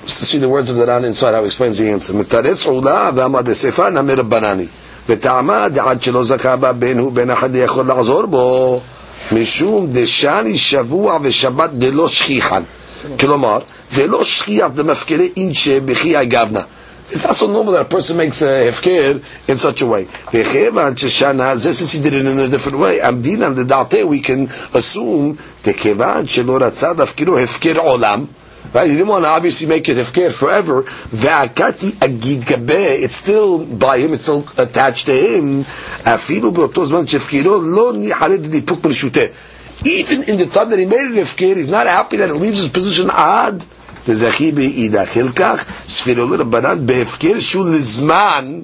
To 0.07 0.25
see 0.25 0.39
the 0.39 0.49
words 0.49 0.69
of 0.69 0.77
the 0.77 0.87
Ran 0.87 1.05
inside, 1.05 1.33
how 1.33 1.41
he 1.41 1.47
explains 1.47 1.77
the 1.77 1.89
answer. 1.89 2.13
Mitaritz 2.13 2.65
Ula 2.65 3.11
v'amad 3.13 3.43
sefa 3.43 3.91
namir 3.91 4.27
banani. 4.27 4.69
וטעמה 5.09 5.69
דעד 5.69 6.01
שלא 6.01 6.23
זכה 6.23 6.55
בה 6.55 6.73
בין 6.73 6.99
הוא 6.99 7.11
בין 7.11 7.29
אחד 7.31 7.55
יכול 7.55 7.85
לעזור 7.85 8.25
בו 8.25 8.81
משום 9.31 9.87
דשני 9.91 10.57
שבוע 10.57 11.17
ושבת 11.21 11.69
דלא 11.69 12.07
שכיחן 12.07 12.63
כלומר 13.19 13.59
דלא 13.95 14.23
שכיח 14.23 14.67
דמפקרי 14.75 15.29
אינשה 15.37 15.79
בכי 15.79 16.17
הגבנה 16.17 16.61
It's 17.09 17.23
not 17.23 17.37
so 17.37 17.47
normal 17.47 17.71
that 17.71 17.81
a 17.83 17.85
person 17.85 18.17
makes 18.17 18.41
a 18.41 18.69
hefker 18.69 19.23
in 19.47 19.57
such 19.57 19.81
a 19.81 19.85
way. 19.87 20.07
Since 20.31 21.91
he 21.93 22.01
did 22.01 22.13
it 22.13 22.25
in 22.25 22.37
a 22.37 22.49
different 22.49 22.79
way, 22.79 22.99
the 22.99 23.87
date 23.89 24.03
we 24.03 24.19
can 24.19 24.49
assume 24.73 25.37
kevan 25.63 26.25
shelo 26.25 26.59
ratzad 26.59 26.97
afkiru 26.97 27.37
hefker 27.45 27.75
olam. 27.75 28.27
Right? 28.72 28.88
He 28.88 28.94
didn't 28.96 29.08
want 29.08 29.24
to 29.24 29.28
obviously 29.28 29.66
make 29.68 29.88
it 29.88 29.96
hefker 29.98 30.32
forever. 30.32 30.84
Ve'akati 30.84 32.02
agid 32.02 32.46
gabe. 32.46 33.02
It's 33.02 33.16
still 33.16 33.64
by 33.66 33.98
him. 33.98 34.14
It's 34.14 34.22
still 34.22 34.46
attached 34.56 35.06
to 35.06 35.12
him. 35.12 35.64
Afilu 36.04 36.54
be'oto 36.54 36.86
zman 36.86 37.04
shefkiro 37.04 37.60
lo 37.60 37.92
nihaled 37.92 38.44
lipuk 38.44 38.78
b'rishuteh. 38.80 39.32
Even 39.84 40.22
in 40.22 40.38
the 40.38 40.46
time 40.46 40.70
that 40.70 40.78
he 40.78 40.86
made 40.86 41.10
it 41.10 41.26
hefker, 41.26 41.56
he's 41.56 41.68
not 41.68 41.86
happy 41.86 42.16
that 42.18 42.30
it 42.30 42.34
leaves 42.34 42.58
his 42.58 42.68
position 42.68 43.10
odd. 43.10 43.64
תזכי 44.04 44.52
באידך, 44.52 45.08
חלקך 45.08 45.64
ספירו 45.88 46.26
לרבנן 46.26 46.86
בהפקר 46.86 47.40
שהוא 47.40 47.66
לזמן, 47.66 48.60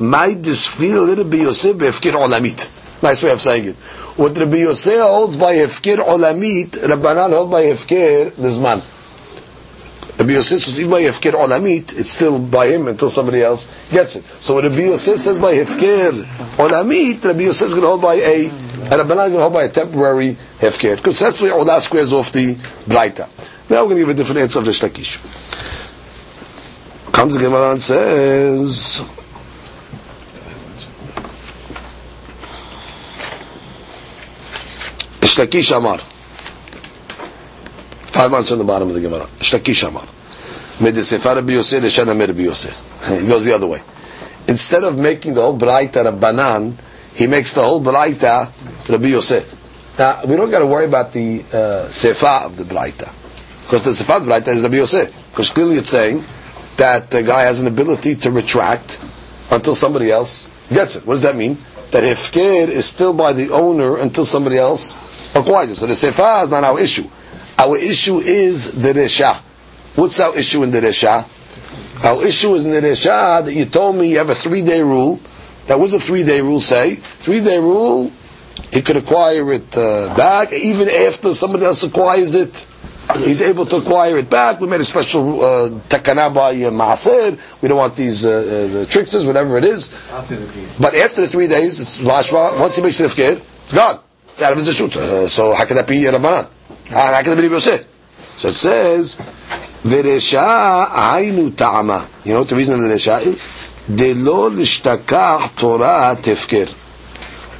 מאי 0.00 0.34
דספירו 0.34 1.06
לרבי 1.06 1.36
יוסף 1.36 1.72
בהפקר 1.72 2.14
עולמית. 2.14 2.66
Nice 3.02 3.22
way 3.22 3.30
of 3.30 3.40
saying 3.40 3.66
it. 3.66 3.76
What 4.16 4.36
Rabbi 4.36 4.56
Yosef 4.56 5.00
holds 5.00 5.36
by 5.36 5.54
Hefker 5.54 5.98
Olamit, 5.98 6.70
Rabbanan 6.70 7.30
holds 7.30 7.52
by 7.52 7.62
Hefker 7.62 8.30
Lizman. 8.32 8.80
Rabbi 10.17 10.33
Yosef 10.33 10.61
says 10.61 10.79
even 10.79 10.91
by 10.91 11.01
Hefker 11.01 11.31
Olamit, 11.31 11.97
it's 11.97 12.11
still 12.11 12.37
by 12.37 12.67
him 12.67 12.87
until 12.87 13.09
somebody 13.09 13.41
else 13.41 13.67
gets 13.89 14.15
it. 14.15 14.23
So 14.23 14.55
when 14.55 14.65
Rabbi 14.65 14.81
Yosef 14.81 15.17
says 15.17 15.39
by 15.39 15.53
Hefker 15.53 16.23
Olamit, 16.57 17.25
Rabbi 17.25 17.41
Yosef 17.41 17.67
is 17.67 17.73
going 17.73 17.81
to 17.81 17.87
hold 17.87 18.01
by 18.01 18.15
a, 18.15 18.45
and 18.45 18.53
Rabbanan 19.01 19.27
is 19.27 19.31
going 19.31 19.33
to 19.33 19.41
hold 19.41 19.53
by 19.53 19.63
a 19.63 19.69
temporary 19.69 20.37
Hefker. 20.59 20.97
Because 20.97 21.19
that's 21.19 21.41
where 21.41 21.57
Ula 21.57 21.81
squares 21.81 22.13
off 22.13 22.31
the 22.31 22.53
Braita. 22.85 23.27
Now 23.71 23.81
we're 23.83 23.95
going 23.95 23.97
to 23.97 24.01
give 24.01 24.09
a 24.09 24.13
different 24.13 24.41
answer 24.41 24.59
of 24.59 24.65
the 24.65 24.71
Lakish. 24.71 25.17
Comes 27.11 27.33
the 27.33 27.39
Gemara 27.39 27.71
and 27.71 27.81
says, 27.81 29.03
Reish 35.21 35.39
Lakish 35.39 35.75
Amar. 35.75 36.12
Five 38.23 38.31
months 38.31 38.53
on 38.53 38.57
the 38.57 38.63
bottom 38.63 38.87
of 38.87 38.93
the 38.95 39.01
Gemara. 39.01 39.25
Reish 39.25 39.51
Lakish 39.59 39.85
Amar. 39.85 40.03
Medesefar 40.79 41.35
Rabbi 41.35 41.51
Yosef, 41.51 41.83
Leshana 41.83 42.17
Rabbi 42.17 42.43
Yosef. 42.43 43.19
He 43.19 43.27
goes 43.27 43.43
the 43.49 43.53
other 43.53 43.67
way. 43.67 43.81
Instead 44.47 44.85
of 44.85 44.97
making 44.97 45.33
the 45.33 45.41
whole 45.41 45.59
Braita 45.59 46.09
Rabbanan, 46.09 46.73
he 47.13 47.27
makes 47.27 47.53
the 47.53 47.61
whole 47.61 47.83
Braita 47.83 48.89
Rabbi 48.89 49.07
Yosef. 49.07 49.99
Now, 49.99 50.21
we 50.25 50.37
don't 50.37 50.49
got 50.49 50.59
to 50.59 50.67
worry 50.67 50.85
about 50.85 51.11
the 51.11 51.41
uh, 51.41 51.89
Sefa 51.89 52.45
of 52.45 52.55
the 52.55 52.63
Braita. 52.63 53.11
Because 53.63 53.83
the 53.83 53.91
Sifat 53.91 54.21
Braita 54.21 54.47
is 54.47 54.63
Rabbi 54.63 54.77
Yosef. 54.77 55.31
Because 55.31 55.49
clearly 55.49 55.75
it's 55.75 55.89
saying 55.89 56.23
that 56.77 57.11
the 57.11 57.23
guy 57.23 57.41
has 57.41 57.59
an 57.59 57.67
ability 57.67 58.15
to 58.15 58.31
retract 58.31 59.03
until 59.51 59.75
somebody 59.75 60.09
else 60.09 60.47
gets 60.69 60.95
it. 60.95 61.05
What 61.05 61.15
does 61.15 61.23
that 61.23 61.35
mean? 61.35 61.57
That 61.91 62.03
Hefker 62.03 62.69
is 62.69 62.85
still 62.85 63.11
by 63.11 63.33
the 63.33 63.49
owner 63.49 63.97
until 63.97 64.23
somebody 64.23 64.57
else 64.57 64.95
acquires 65.35 65.71
it. 65.71 65.75
So 65.75 65.87
the 65.87 65.93
Sifat 65.93 66.45
is 66.45 66.51
not 66.51 66.63
our 66.63 66.79
issue. 66.79 67.09
Our 67.57 67.77
issue 67.77 68.19
is 68.19 68.71
the 68.81 68.93
Resha. 68.93 69.35
What's 69.95 70.19
our 70.19 70.35
issue 70.35 70.63
in 70.63 70.71
the 70.71 70.81
Resha? 70.81 71.25
Our 72.03 72.25
issue 72.25 72.53
is 72.55 72.65
in 72.65 72.71
the 72.71 72.81
Resha 72.81 73.45
that 73.45 73.53
you 73.53 73.65
told 73.65 73.95
me 73.95 74.11
you 74.11 74.17
have 74.17 74.29
a 74.29 74.35
three 74.35 74.61
day 74.61 74.81
rule. 74.81 75.19
That 75.67 75.79
was 75.79 75.93
a 75.93 75.99
three 75.99 76.23
day 76.23 76.41
rule 76.41 76.59
say? 76.59 76.95
Three 76.95 77.39
day 77.41 77.59
rule, 77.59 78.11
he 78.71 78.81
could 78.81 78.97
acquire 78.97 79.53
it 79.53 79.77
uh, 79.77 80.13
back 80.15 80.51
even 80.51 80.89
after 80.89 81.33
somebody 81.33 81.65
else 81.65 81.83
acquires 81.83 82.35
it. 82.35 82.67
He's 83.17 83.41
able 83.41 83.65
to 83.67 83.77
acquire 83.77 84.17
it 84.17 84.29
back. 84.29 84.59
We 84.59 84.67
made 84.67 84.81
a 84.81 84.85
special 84.85 85.41
uh, 85.43 85.69
takana 85.89 86.33
by 86.33 86.51
uh, 86.51 86.71
Maaser. 86.71 87.37
We 87.61 87.67
don't 87.67 87.77
want 87.77 87.95
these 87.95 88.25
uh, 88.25 88.83
uh, 88.85 88.91
tricksters, 88.91 89.25
whatever 89.25 89.57
it 89.57 89.65
is. 89.65 89.89
But 90.79 90.95
after 90.95 91.21
the 91.21 91.27
three 91.27 91.47
days, 91.47 91.79
it's 91.79 91.99
Vashva. 91.99 92.59
Once 92.59 92.77
he 92.77 92.81
makes 92.81 92.99
ifkir, 92.99 93.41
it's 93.63 93.73
gone. 93.73 93.99
It's 94.23 94.41
out 94.41 94.53
of 94.53 94.57
his 94.65 94.73
shoot. 94.75 94.95
Uh, 94.95 95.27
so 95.27 95.53
how 95.53 95.65
can 95.65 95.75
that 95.77 95.87
be 95.87 96.05
a 96.05 96.11
Rabbanan? 96.13 96.47
How 96.93 97.23
can 97.23 97.35
be 97.41 97.47
Yosef? 97.47 97.87
So 98.37 98.49
it 98.49 98.53
says, 98.53 99.15
V'resha 99.83 101.17
ainu 101.19 101.51
ta'ama. 101.51 102.07
You 102.23 102.33
know 102.33 102.39
what 102.39 102.49
the 102.49 102.55
reason 102.55 102.75
of 102.75 102.81
the 102.81 102.95
resha 102.95 103.25
is? 103.25 103.49
Delo 103.93 104.49
l'shtakach 104.49 105.55
Torah 105.57 106.15
tefkir. 106.21 106.69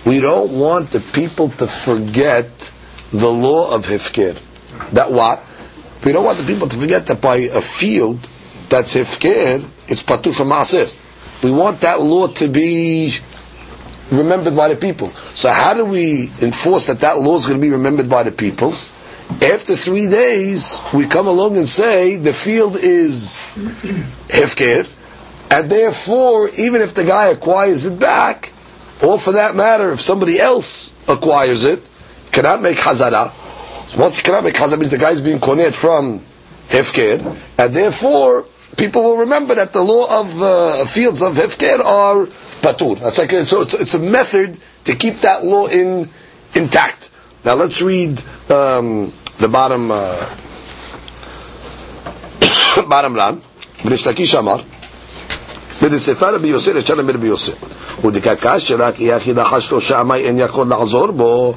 We 0.06 0.19
don't 0.19 0.52
want 0.52 0.91
the 0.91 1.00
people 1.00 1.50
to 1.50 1.65
forget 1.67 2.72
the 3.12 3.30
law 3.30 3.74
of 3.74 3.88
hefker. 3.88 4.39
That 4.91 5.12
what? 5.12 5.43
We 6.06 6.12
don't 6.12 6.26
want 6.26 6.38
the 6.38 6.46
people 6.46 6.67
to 6.67 6.78
forget 6.78 7.08
that 7.08 7.19
by 7.19 7.38
a 7.38 7.62
field 7.62 8.19
that's 8.69 8.93
hefker, 8.96 9.65
it's 9.88 10.04
patur 10.04 10.34
from 10.36 10.50
maaser. 10.50 10.93
We 11.43 11.52
want 11.52 11.82
that 11.82 12.02
law 12.02 12.28
to 12.28 12.48
be 12.48 13.17
remembered 14.12 14.56
by 14.56 14.69
the 14.69 14.76
people. 14.76 15.10
So 15.34 15.50
how 15.50 15.74
do 15.74 15.86
we 15.86 16.30
enforce 16.41 16.88
that 16.88 17.00
that 17.00 17.19
law 17.19 17.36
is 17.38 17.48
going 17.48 17.60
to 17.60 17.62
be 17.62 17.72
remembered 17.72 18.10
by 18.10 18.24
the 18.24 18.32
people? 18.32 18.74
After 19.30 19.76
three 19.76 20.10
days, 20.10 20.80
we 20.94 21.06
come 21.06 21.28
along 21.28 21.58
and 21.58 21.68
say 21.68 22.18
the 22.18 22.34
field 22.34 22.76
is 22.76 23.46
hefker, 24.28 24.88
and 25.52 25.70
therefore, 25.70 26.50
even 26.58 26.82
if 26.82 26.94
the 26.94 27.04
guy 27.04 27.28
acquires 27.28 27.86
it 27.86 28.00
back, 28.00 28.52
or 29.02 29.20
for 29.20 29.34
that 29.34 29.56
matter, 29.56 29.92
if 29.92 30.00
somebody 30.02 30.40
else 30.40 30.94
acquires 31.08 31.64
it, 31.66 31.88
cannot 32.32 32.62
make 32.62 32.78
hazara. 32.78 33.32
Once 33.98 34.18
you 34.18 34.24
cannot 34.24 34.44
make 34.44 34.56
hazara, 34.56 34.78
means 34.78 34.92
the 34.92 34.98
guy 34.98 35.12
is 35.12 35.22
being 35.22 35.40
konet 35.40 35.74
from 35.74 36.20
hefker, 36.70 37.38
and 37.58 37.74
therefore 37.74 38.46
people 38.78 39.04
will 39.04 39.18
remember 39.18 39.56
that 39.56 39.74
the 39.74 39.82
law 39.82 40.22
of 40.22 40.42
uh, 40.42 40.86
fields 40.86 41.22
of 41.22 41.36
hefker 41.36 41.80
are 41.80 42.26
patur. 42.62 43.00
That's 43.00 43.18
like 43.18 43.32
so 43.46 43.62
it's, 43.62 43.74
it's, 43.74 43.94
a 43.94 44.00
method 44.00 44.58
to 44.86 44.96
keep 44.96 45.18
that 45.22 45.46
law 45.46 45.68
in 45.68 46.10
intact. 46.56 47.10
Now 47.45 47.55
let's 47.55 47.81
read 47.83 48.21
um, 48.51 49.12
the 49.38 49.49
bottom 49.49 49.91
uh, 49.91 50.17
bottom 52.88 53.14
line. 53.14 53.41
בריש 53.85 54.07
לקיש 54.07 54.35
אמר, 54.35 54.57
בדספר 55.83 56.35
רבי 56.35 56.49
יוסי 56.49 56.73
לשלם 56.73 57.11
רבי 57.11 57.27
יוסי. 57.27 57.51
ודקקש 58.05 58.69
שרק 58.69 59.01
יהיה 59.01 59.21
חידחה 59.21 59.61
שלושה 59.61 60.01
עמי 60.01 60.14
אין 60.17 60.38
יכול 60.38 60.69
לחזור 60.73 61.07
בו. 61.11 61.55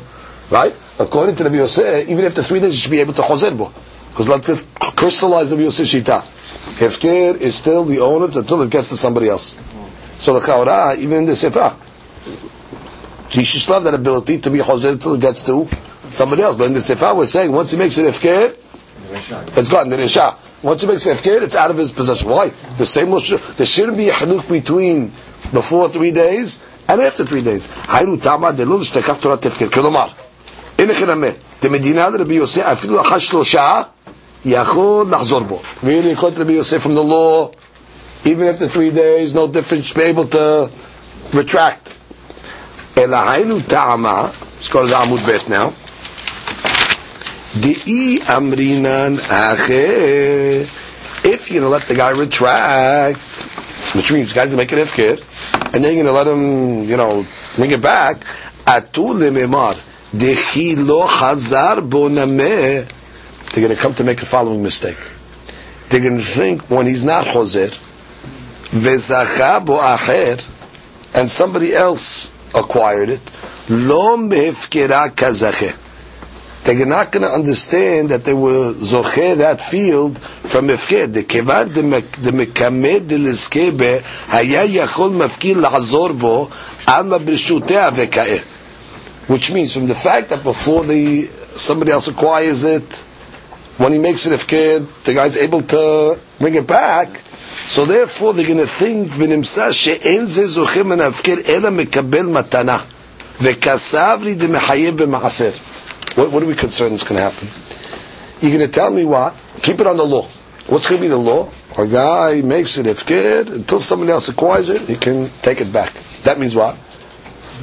Right? 0.52 0.74
According 1.00 1.36
to 1.38 1.44
Rabbi 1.46 1.56
Yosef, 1.58 2.10
even 2.10 2.26
after 2.26 2.44
three 2.44 2.60
days 2.60 2.76
you 2.76 2.82
should 2.82 2.92
be 2.92 3.00
able 3.00 3.14
to 3.14 3.22
choser 3.22 3.58
bo. 3.58 3.72
Because 4.10 4.28
let's 4.28 4.48
just 4.48 4.68
crystallize 4.98 5.52
Rabbi 5.52 5.64
Yosef 5.64 5.88
shita. 5.88 6.20
Hefker 6.78 7.40
is 7.40 7.56
still 7.56 7.86
the 7.86 8.00
owner 8.00 8.26
until 8.26 8.62
it 8.62 8.70
gets 8.70 8.90
to 8.90 8.98
somebody 8.98 9.30
else. 9.30 9.56
So 10.18 10.34
the 10.34 10.40
Chaura, 10.46 10.96
even 10.98 11.20
in 11.20 11.26
the 11.26 11.36
Sefer, 11.36 11.74
he 13.36 13.44
should 13.44 13.62
still 13.62 13.76
have 13.76 13.84
that 13.84 13.94
ability 13.94 14.40
to 14.40 14.50
be 14.50 14.60
choser 14.60 14.90
until 14.90 15.14
it 15.16 15.22
gets 15.22 15.42
to 15.44 15.68
somebody 16.10 16.42
else. 16.42 16.56
But 16.56 16.66
in 16.66 16.74
the 16.74 16.82
Sefer 16.82 17.14
we're 17.14 17.26
saying 17.26 17.52
once 17.52 17.72
he 17.72 17.78
makes 17.78 17.98
it 17.98 18.06
Hefker, 18.06 18.56
it's 19.58 19.70
gone. 19.70 19.90
The 19.90 19.98
Resha. 19.98 20.36
Once 20.64 20.82
he 20.82 20.88
makes 20.88 21.06
it 21.06 21.18
Hefker, 21.18 21.42
it's 21.42 21.56
out 21.56 21.72
of 21.72 21.78
his 21.78 21.92
possession. 21.92 22.30
Why? 22.30 22.50
The 22.78 22.86
same 22.86 23.10
there 23.10 23.66
shouldn't 23.66 23.98
be 23.98 24.10
a 24.10 24.14
haluk 24.14 24.48
between 24.50 25.08
before 25.54 25.90
three 25.90 26.12
days 26.12 26.64
and 26.88 27.02
after 27.02 27.24
three 27.26 27.42
days. 27.42 27.68
היינו 27.88 28.18
תמה 28.18 28.52
דלא 28.52 28.80
לשתכח 28.80 29.18
תורת 29.20 29.42
תפקר. 29.42 29.70
כלומר, 29.70 30.08
הנה 30.80 30.94
חנמה, 30.94 31.28
דמדינה 31.62 32.10
לרבי 32.10 32.36
יוסף, 32.36 32.62
אפילו 32.62 33.02
אחת 33.02 33.20
שלושה, 33.22 33.82
יכול 34.46 35.06
לחזור 35.12 35.40
בו. 35.40 35.62
והנה 35.84 36.10
יקרות 36.10 36.38
רבי 36.40 36.54
יוסף 36.54 36.86
from 36.86 36.90
the 36.96 37.04
law, 37.04 37.52
even 38.26 38.48
after 38.48 38.68
three 38.68 38.92
days, 38.92 39.34
no 39.34 39.48
difference, 39.48 39.94
be 39.94 40.02
able 40.02 40.26
to 40.28 40.70
retract. 41.34 41.94
Elahainu 42.97 43.61
ta'ama, 43.69 44.23
let's 44.23 44.69
go 44.69 44.81
to 44.81 44.89
the 44.89 44.95
Amud 44.95 45.27
Bet 45.27 45.51
now. 45.51 45.69
Amrinan 48.27 49.19
ache. 49.19 50.67
If 51.23 51.51
you're 51.51 51.61
going 51.61 51.71
to 51.71 51.77
let 51.77 51.83
the 51.83 51.95
guy 51.95 52.11
retract, 52.11 53.19
which 53.95 54.11
means 54.13 54.33
guys 54.33 54.55
are 54.55 54.57
making 54.57 54.79
an 54.79 54.87
ifkir, 54.87 55.75
and 55.75 55.85
then 55.85 55.95
you're 55.95 56.05
going 56.05 56.07
to 56.07 56.13
let 56.13 56.27
him, 56.27 56.89
you 56.89 56.97
know, 56.97 57.27
bring 57.57 57.71
it 57.71 57.83
back, 57.83 58.17
atu 58.65 59.13
lememar, 59.15 59.75
dehi 60.17 60.75
lo 60.77 61.07
hazar 61.07 61.83
bonameh. 61.83 62.89
They're 63.53 63.63
going 63.63 63.77
to 63.77 63.81
come 63.81 63.93
to 63.95 64.05
make 64.05 64.23
a 64.23 64.27
following 64.27 64.63
mistake. 64.63 64.97
They're 65.91 66.01
going 66.01 66.17
to 66.17 66.25
think 66.25 66.71
when 66.71 66.87
he's 66.87 67.05
not 67.05 67.27
hozer, 67.27 67.69
vezacha 68.71 69.67
bo 69.67 69.77
acher, 69.77 70.43
and 71.15 71.31
somebody 71.31 71.75
else 71.75 72.33
acquired 72.57 73.11
it, 73.11 73.25
kazacheh 75.17 75.77
they're 76.75 76.85
not 76.85 77.13
going 77.13 77.23
to 77.23 77.29
understand 77.33 78.09
that 78.09 78.25
they 78.25 78.35
were 78.35 78.73
zocher 78.75 79.37
that 79.39 79.61
field 79.63 80.19
from 80.19 80.67
mefked. 80.67 81.13
The 81.13 81.23
kevar 81.23 81.73
the 81.73 82.31
mekamed 82.33 83.09
de 83.09 83.19
leskebe 83.19 84.03
haya 84.03 84.67
yachol 84.67 85.13
mafkir 85.13 85.55
lahazor 85.55 86.19
bo 86.19 86.51
alma 86.89 87.19
b'rishutea 87.19 87.91
vekaeh. 87.91 88.41
Which 89.29 89.53
means 89.53 89.75
from 89.75 89.87
the 89.87 89.95
fact 89.95 90.31
that 90.31 90.43
before 90.43 90.85
the 90.85 91.23
somebody 91.23 91.93
else 91.93 92.09
acquires 92.09 92.65
it, 92.65 92.97
when 93.79 93.93
he 93.93 93.99
makes 93.99 94.27
it 94.27 94.33
ifked, 94.33 95.05
the 95.05 95.15
guy's 95.15 95.37
able 95.37 95.63
to 95.63 96.19
bring 96.39 96.55
it 96.55 96.67
back. 96.67 97.19
So 97.19 97.85
therefore, 97.85 98.35
they're 98.35 98.47
going 98.47 98.59
to 98.59 98.67
think 98.67 99.09
v'nimsa 99.09 99.73
she'en 99.73 100.27
ela 100.27 101.71
mekabel 101.71 102.31
matana 102.31 102.81
b'maaser. 104.97 105.55
What, 106.17 106.43
are 106.43 106.47
we 106.47 106.55
concerned 106.55 106.95
is 106.95 107.03
going 107.03 107.17
to 107.19 107.23
happen? 107.23 107.49
You're 108.41 108.57
going 108.57 108.69
to 108.69 108.73
tell 108.73 108.91
me 108.91 109.05
what? 109.05 109.35
Keep 109.63 109.81
it 109.81 109.87
on 109.87 109.97
the 109.97 110.05
law. 110.05 110.27
What's 110.69 110.89
going 110.89 111.01
to 111.01 111.05
be 111.05 111.09
the 111.09 111.17
law? 111.17 111.51
A 111.79 111.87
guy 111.87 112.41
makes 112.41 112.79
it 112.79 112.87
ifkid 112.87 113.53
until 113.53 113.81
somebody 113.81 114.11
else 114.11 114.29
acquires 114.29 114.71
it, 114.71 114.83
he 114.83 114.97
can 114.97 115.29
take 115.43 115.61
it 115.61 115.73
back. 115.73 115.93
That 116.23 116.39
means 116.39 116.55
what? 116.57 116.77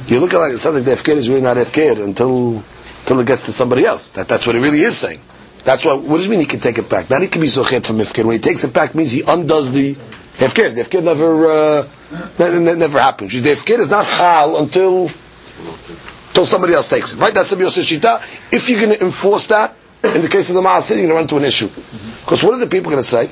You 0.06 0.20
look 0.20 0.34
at 0.34 0.50
it, 0.50 0.54
it 0.54 0.58
sounds 0.58 0.76
like 0.76 0.84
the 0.84 0.92
ifkid 0.92 1.16
is 1.16 1.28
really 1.28 1.40
not 1.42 1.56
ifkid 1.56 2.02
until 2.02 2.62
until 3.04 3.20
it 3.20 3.26
gets 3.26 3.44
to 3.46 3.52
somebody 3.52 3.84
else. 3.84 4.12
That, 4.12 4.28
that's 4.28 4.46
what 4.46 4.56
it 4.56 4.60
really 4.60 4.80
is 4.80 4.96
saying. 4.96 5.20
That's 5.64 5.84
what. 5.84 6.02
What 6.02 6.18
does 6.18 6.26
it 6.26 6.30
mean 6.30 6.40
he 6.40 6.46
can 6.46 6.60
take 6.60 6.78
it 6.78 6.88
back? 6.88 7.10
Not 7.10 7.22
he 7.22 7.28
can 7.28 7.40
be 7.40 7.46
zochet 7.46 7.86
from 7.86 7.96
ifkid. 7.98 8.24
When 8.24 8.34
he 8.34 8.38
takes 8.38 8.64
it 8.64 8.72
back, 8.72 8.94
means 8.94 9.12
he 9.12 9.22
undoes 9.22 9.72
the 9.72 9.94
ifkid. 9.94 10.74
The 10.74 10.82
ifkid 10.82 11.04
never 11.04 11.46
uh, 11.46 12.74
never 12.76 13.00
happens. 13.00 13.32
The 13.32 13.50
ifkid 13.50 13.78
is 13.78 13.90
not 13.90 14.04
hal 14.06 14.58
until 14.58 15.08
until 16.28 16.44
somebody 16.44 16.74
else 16.74 16.88
takes 16.88 17.14
it. 17.14 17.18
Right? 17.18 17.32
That's 17.32 17.50
the 17.50 17.56
Yosef 17.56 17.86
Shita. 17.86 18.20
If 18.52 18.68
you're 18.68 18.80
going 18.80 18.98
to 18.98 19.04
enforce 19.04 19.46
that, 19.48 19.74
in 20.02 20.20
the 20.20 20.28
case 20.28 20.50
of 20.50 20.56
the 20.56 20.62
Maaseh, 20.62 20.90
you're 20.90 21.06
going 21.06 21.08
to 21.08 21.14
run 21.14 21.22
into 21.22 21.36
an 21.36 21.44
issue. 21.44 21.68
Because 21.68 22.42
what 22.42 22.54
are 22.54 22.58
the 22.58 22.66
people 22.66 22.90
going 22.90 23.02
to 23.02 23.08
say? 23.08 23.30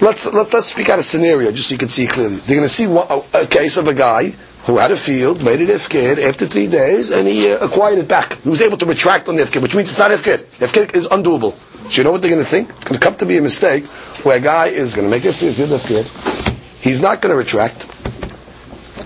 Let's, 0.00 0.32
let, 0.32 0.52
let's 0.52 0.70
speak 0.70 0.88
out 0.90 1.00
a 1.00 1.02
scenario 1.02 1.50
just 1.50 1.68
so 1.68 1.74
you 1.74 1.78
can 1.78 1.88
see 1.88 2.06
clearly. 2.06 2.36
They're 2.36 2.56
going 2.56 2.68
to 2.68 2.72
see 2.72 2.86
one, 2.86 3.06
a, 3.10 3.42
a, 3.42 3.46
case 3.46 3.76
of 3.78 3.88
a 3.88 3.94
guy 3.94 4.32
who 4.68 4.76
had 4.76 4.90
a 4.90 4.96
field, 4.96 5.42
made 5.42 5.62
it 5.62 5.70
ifkid 5.70 6.22
after 6.22 6.46
three 6.46 6.66
days, 6.66 7.10
and 7.10 7.26
he 7.26 7.50
uh, 7.50 7.64
acquired 7.64 7.98
it 7.98 8.06
back. 8.06 8.34
He 8.42 8.50
was 8.50 8.60
able 8.60 8.76
to 8.76 8.84
retract 8.84 9.26
on 9.26 9.36
the 9.36 9.42
ifkid, 9.42 9.62
which 9.62 9.74
means 9.74 9.88
it's 9.88 9.98
not 9.98 10.10
ifkid. 10.10 10.44
Ifkid 10.60 10.94
is 10.94 11.08
undoable. 11.08 11.54
So 11.90 12.02
you 12.02 12.04
know 12.04 12.12
what 12.12 12.20
they're 12.20 12.30
going 12.30 12.44
to 12.44 12.48
think? 12.48 12.68
It's 12.68 12.84
going 12.84 13.00
to 13.00 13.04
come 13.04 13.16
to 13.16 13.24
be 13.24 13.38
a 13.38 13.40
mistake 13.40 13.86
where 14.26 14.36
a 14.36 14.40
guy 14.40 14.66
is 14.66 14.92
going 14.92 15.06
to 15.06 15.10
make 15.10 15.24
a 15.24 15.32
field, 15.32 15.54
ifkid. 15.54 16.84
He's 16.84 17.00
not 17.00 17.22
going 17.22 17.32
to 17.32 17.38
retract. 17.38 17.86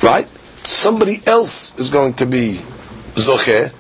Right? 0.02 0.26
Somebody 0.66 1.20
else 1.28 1.78
is 1.78 1.90
going 1.90 2.14
to 2.14 2.26
be 2.26 2.54
zoche, 3.14 3.72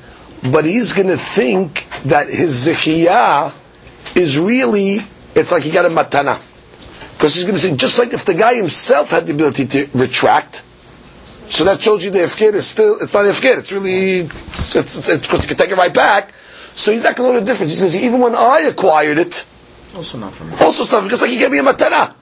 but 0.52 0.64
he's 0.64 0.92
going 0.92 1.08
to 1.08 1.16
think 1.16 1.88
that 2.04 2.28
his 2.28 2.64
zechiyah 2.64 3.52
is 4.16 4.38
really, 4.38 4.98
it's 5.34 5.50
like 5.50 5.64
he 5.64 5.72
got 5.72 5.84
a 5.84 5.88
matana. 5.88 6.38
Because 7.14 7.34
he's 7.34 7.42
going 7.42 7.56
to 7.56 7.60
say, 7.60 7.74
just 7.74 7.98
like 7.98 8.12
if 8.12 8.24
the 8.24 8.34
guy 8.34 8.54
himself 8.54 9.10
had 9.10 9.26
the 9.26 9.32
ability 9.32 9.66
to 9.66 9.88
retract, 9.94 10.62
so 11.52 11.64
that 11.64 11.80
shows 11.80 12.04
you 12.04 12.10
the 12.10 12.20
ifkir 12.20 12.54
is 12.54 12.66
still, 12.66 12.98
it's 13.00 13.12
not 13.12 13.24
ifkir, 13.26 13.58
it's 13.58 13.70
really, 13.70 14.20
it's, 14.20 14.74
it's, 14.74 15.08
it's, 15.08 15.26
because 15.26 15.42
you 15.42 15.48
can 15.48 15.56
take 15.56 15.70
it 15.70 15.76
right 15.76 15.92
back. 15.92 16.32
So 16.74 16.92
he's 16.92 17.02
not 17.02 17.16
going 17.16 17.28
to 17.28 17.34
know 17.34 17.40
the 17.40 17.46
difference. 17.46 17.72
He 17.72 17.78
says, 17.78 17.94
even 17.94 18.20
when 18.20 18.34
I 18.34 18.60
acquired 18.60 19.18
it, 19.18 19.44
Also 19.94 20.18
not 20.18 20.32
from 20.32 20.50
me. 20.50 20.56
Also 20.60 20.84
stuff 20.84 21.04
because 21.04 21.20
like 21.20 21.30
he 21.30 21.38
gave 21.38 21.50
me 21.50 21.58
a 21.58 21.62
matana. 21.62 22.14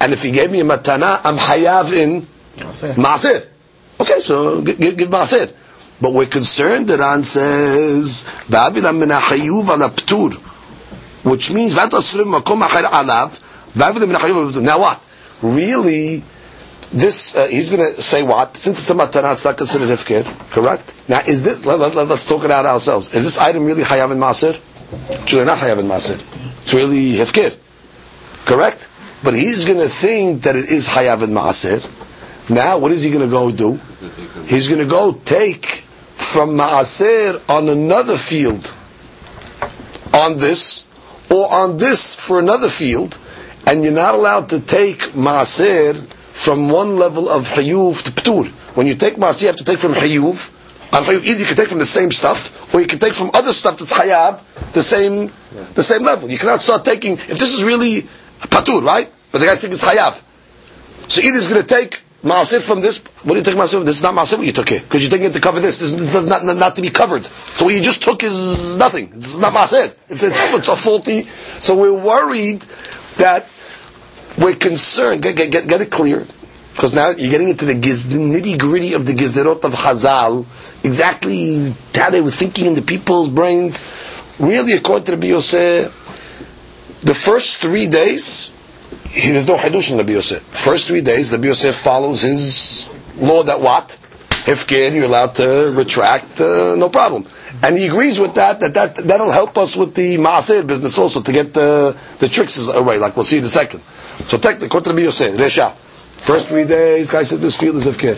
And 0.00 0.12
if 0.12 0.22
he 0.22 0.30
gave 0.30 0.50
me 0.50 0.60
a 0.60 0.64
matana, 0.64 1.20
I'm 1.24 1.36
hayav 1.36 1.92
in. 1.92 2.22
Maasir. 2.56 3.46
Okay, 4.00 4.20
so 4.20 4.62
give, 4.62 4.78
give, 4.78 4.96
give 4.96 5.08
Maasir. 5.08 5.52
But 6.00 6.12
we're 6.12 6.26
concerned 6.26 6.88
that 6.88 7.00
Ran 7.00 7.24
says, 7.24 8.24
"Va'avila 8.48 8.96
min 8.96 9.10
ha'chayuv 9.10 9.68
ala 9.68 9.90
ptur," 9.90 10.34
which 11.24 11.50
means 11.52 11.74
"V'atasrim 11.74 12.40
makom 12.40 12.66
acher 12.66 12.84
alav." 12.84 13.40
Va'avila 13.74 14.06
min 14.06 14.16
ha'chayuv 14.16 14.36
ala 14.36 14.52
ptur. 14.52 14.62
Now 14.62 14.80
what? 14.80 15.04
Really, 15.42 16.22
this 16.90 17.36
uh, 17.36 17.46
he's 17.46 17.70
going 17.70 17.94
to 17.94 18.02
say 18.02 18.22
what? 18.22 18.56
Since 18.56 18.80
it's 18.80 18.90
a 18.90 18.94
matana, 18.94 19.32
it's 19.32 19.44
not 19.44 19.56
considered 19.56 19.88
hefker, 19.88 20.24
correct? 20.50 20.94
Now, 21.08 21.20
is 21.20 21.42
this? 21.42 21.66
Let, 21.66 21.78
let, 21.80 21.94
let, 21.94 22.10
us 22.10 22.28
talk 22.28 22.44
it 22.44 22.50
out 22.50 22.66
ourselves. 22.66 23.12
Is 23.14 23.24
this 23.24 23.38
item 23.38 23.64
really 23.64 23.82
hayav 23.84 24.10
in 24.10 24.18
Maasir? 24.18 24.54
It's 25.10 25.32
really 25.32 25.44
not 25.44 25.58
hayav 25.58 25.78
in 25.78 25.86
Maasir. 25.86 26.18
It's 26.62 26.72
really 26.74 27.12
hefker, 27.12 27.56
correct? 28.46 28.88
But 29.22 29.34
he's 29.34 29.64
going 29.64 29.78
to 29.80 29.88
think 29.88 30.42
that 30.42 30.56
it 30.56 30.66
is 30.66 30.88
hayav 30.88 31.22
in 31.22 31.30
Maasir. 31.30 31.82
Now, 32.50 32.78
what 32.78 32.92
is 32.92 33.02
he 33.02 33.10
going 33.10 33.28
to 33.28 33.30
go 33.30 33.50
do? 33.50 33.78
He's 34.46 34.68
going 34.68 34.80
to 34.80 34.86
go 34.86 35.12
take 35.12 35.84
from 36.28 36.56
Maaser 36.56 37.40
on 37.48 37.68
another 37.68 38.16
field 38.16 38.74
on 40.14 40.38
this, 40.38 40.86
or 41.30 41.52
on 41.52 41.76
this 41.76 42.14
for 42.14 42.38
another 42.38 42.68
field, 42.68 43.18
and 43.66 43.84
you're 43.84 43.92
not 43.92 44.14
allowed 44.14 44.48
to 44.50 44.60
take 44.60 45.00
Maaser 45.12 45.94
from 46.38 46.68
one 46.68 46.96
level 46.96 47.28
of 47.28 47.48
Hayuv 47.48 48.04
to 48.04 48.12
Ptur. 48.12 48.46
When 48.76 48.86
you 48.86 48.94
take 48.94 49.16
Maaser, 49.16 49.42
you 49.42 49.46
have 49.48 49.56
to 49.56 49.64
take 49.64 49.80
from 49.80 49.92
Hayuv. 49.94 50.54
On 50.94 51.02
Hayuv, 51.02 51.24
either 51.24 51.40
you 51.40 51.46
can 51.46 51.56
take 51.56 51.68
from 51.68 51.80
the 51.80 51.84
same 51.84 52.12
stuff, 52.12 52.72
or 52.72 52.80
you 52.80 52.86
can 52.86 53.00
take 53.00 53.12
from 53.12 53.32
other 53.34 53.52
stuff 53.52 53.80
that's 53.80 53.92
Hayab, 53.92 54.40
the 54.72 54.82
same, 54.82 55.32
the 55.74 55.82
same 55.82 56.04
level. 56.04 56.30
You 56.30 56.38
cannot 56.38 56.62
start 56.62 56.84
taking, 56.84 57.14
if 57.14 57.38
this 57.38 57.52
is 57.52 57.64
really 57.64 58.02
Patur, 58.38 58.84
right? 58.84 59.12
But 59.32 59.40
the 59.40 59.46
guys 59.46 59.60
think 59.60 59.72
it's 59.74 59.84
Hayav. 59.84 60.22
So 61.10 61.20
either 61.20 61.34
he's 61.34 61.48
going 61.48 61.60
to 61.60 61.68
take 61.68 62.02
Maasir 62.22 62.64
from 62.64 62.82
this. 62.82 63.02
What 63.24 63.34
do 63.34 63.38
you 63.38 63.44
take 63.44 63.56
Maasir 63.56 63.74
from? 63.74 63.84
This 63.84 63.96
is 63.96 64.02
not 64.04 64.14
Maasir 64.14 64.38
what 64.38 64.46
you 64.46 64.52
took 64.52 64.68
here. 64.68 64.80
Because 64.80 65.02
you're 65.02 65.10
taking 65.10 65.26
it 65.26 65.32
to 65.32 65.40
cover 65.40 65.58
this. 65.58 65.78
This 65.78 65.92
is 65.92 66.24
not, 66.24 66.44
not, 66.44 66.56
not 66.56 66.76
to 66.76 66.82
be 66.82 66.90
covered. 66.90 67.26
So 67.26 67.64
what 67.64 67.74
you 67.74 67.82
just 67.82 68.00
took 68.00 68.22
is 68.22 68.78
nothing. 68.78 69.10
It's 69.14 69.38
not 69.38 69.52
Maasir. 69.52 69.92
It's, 70.08 70.22
it's, 70.22 70.54
it's 70.54 70.68
a 70.68 70.76
faulty. 70.76 71.24
So 71.24 71.76
we're 71.76 71.92
worried 71.92 72.60
that 73.18 73.48
we're 74.38 74.54
concerned. 74.54 75.22
Get, 75.22 75.36
get, 75.36 75.50
get, 75.50 75.68
get 75.68 75.80
it 75.80 75.90
clear. 75.90 76.26
Because 76.74 76.94
now 76.94 77.10
you're 77.10 77.30
getting 77.30 77.48
into 77.48 77.64
the 77.64 77.74
nitty 77.74 78.58
gritty 78.58 78.92
of 78.94 79.04
the 79.04 79.12
Gezerot 79.12 79.64
of 79.64 79.72
Chazal. 79.74 80.46
Exactly 80.84 81.74
how 81.94 82.10
they 82.10 82.20
were 82.20 82.30
thinking 82.30 82.66
in 82.66 82.74
the 82.74 82.82
people's 82.82 83.28
brains. 83.28 83.76
Really, 84.38 84.74
according 84.74 85.06
to 85.06 85.16
the 85.16 85.26
Yosef, 85.26 85.92
the 87.02 87.14
first 87.14 87.56
three 87.56 87.88
days, 87.88 88.50
he, 89.10 89.30
there's 89.32 89.48
no 89.48 89.56
hadush 89.56 89.90
in 89.90 89.98
Rabbi 89.98 90.12
Yosef. 90.12 90.40
First 90.42 90.86
three 90.86 91.00
days, 91.00 91.32
Rabbi 91.32 91.46
Yosef 91.48 91.74
follows 91.74 92.22
his 92.22 92.94
law 93.16 93.42
that 93.42 93.60
what? 93.60 93.98
Hefker, 94.48 94.94
you're 94.94 95.04
allowed 95.04 95.34
to 95.34 95.72
retract, 95.76 96.40
uh, 96.40 96.74
no 96.76 96.88
problem. 96.88 97.26
And 97.62 97.76
he 97.76 97.86
agrees 97.86 98.18
with 98.18 98.34
that, 98.36 98.60
that, 98.60 98.72
that 98.72 98.96
that'll 98.96 99.30
help 99.30 99.58
us 99.58 99.76
with 99.76 99.94
the 99.94 100.16
Maaseh 100.16 100.66
business 100.66 100.96
also, 100.96 101.20
to 101.20 101.32
get 101.32 101.52
the, 101.52 101.94
the 102.18 102.28
tricks 102.30 102.66
away, 102.66 102.98
like 102.98 103.14
we'll 103.14 103.24
see 103.24 103.36
in 103.38 103.44
a 103.44 103.48
second. 103.48 103.80
So 104.26 104.38
according 104.38 104.68
to 104.70 104.90
Rabbi 104.90 105.02
Yosef, 105.02 105.36
Resha, 105.36 105.72
first 105.72 106.46
three 106.48 106.64
days, 106.64 107.10
guy 107.10 107.24
says 107.24 107.40
this 107.40 107.56
field 107.58 107.76
is 107.76 107.84
Hefker. 107.84 108.16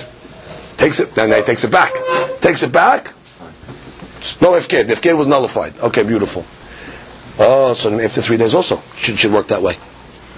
Takes 0.76 1.00
it, 1.00 1.14
then 1.16 1.30
he 1.36 1.42
takes 1.44 1.64
it 1.64 1.72
back. 1.72 1.90
Takes 2.40 2.62
it 2.62 2.72
back, 2.72 3.06
no 4.40 4.52
Hefker, 4.52 4.86
the 4.86 4.94
Hefker 4.94 5.18
was 5.18 5.26
nullified. 5.26 5.76
Okay, 5.80 6.04
beautiful. 6.04 6.44
Oh, 7.44 7.74
so 7.74 7.98
after 7.98 8.22
three 8.22 8.36
days 8.36 8.54
also, 8.54 8.80
should, 8.94 9.18
should 9.18 9.32
work 9.32 9.48
that 9.48 9.62
way 9.62 9.76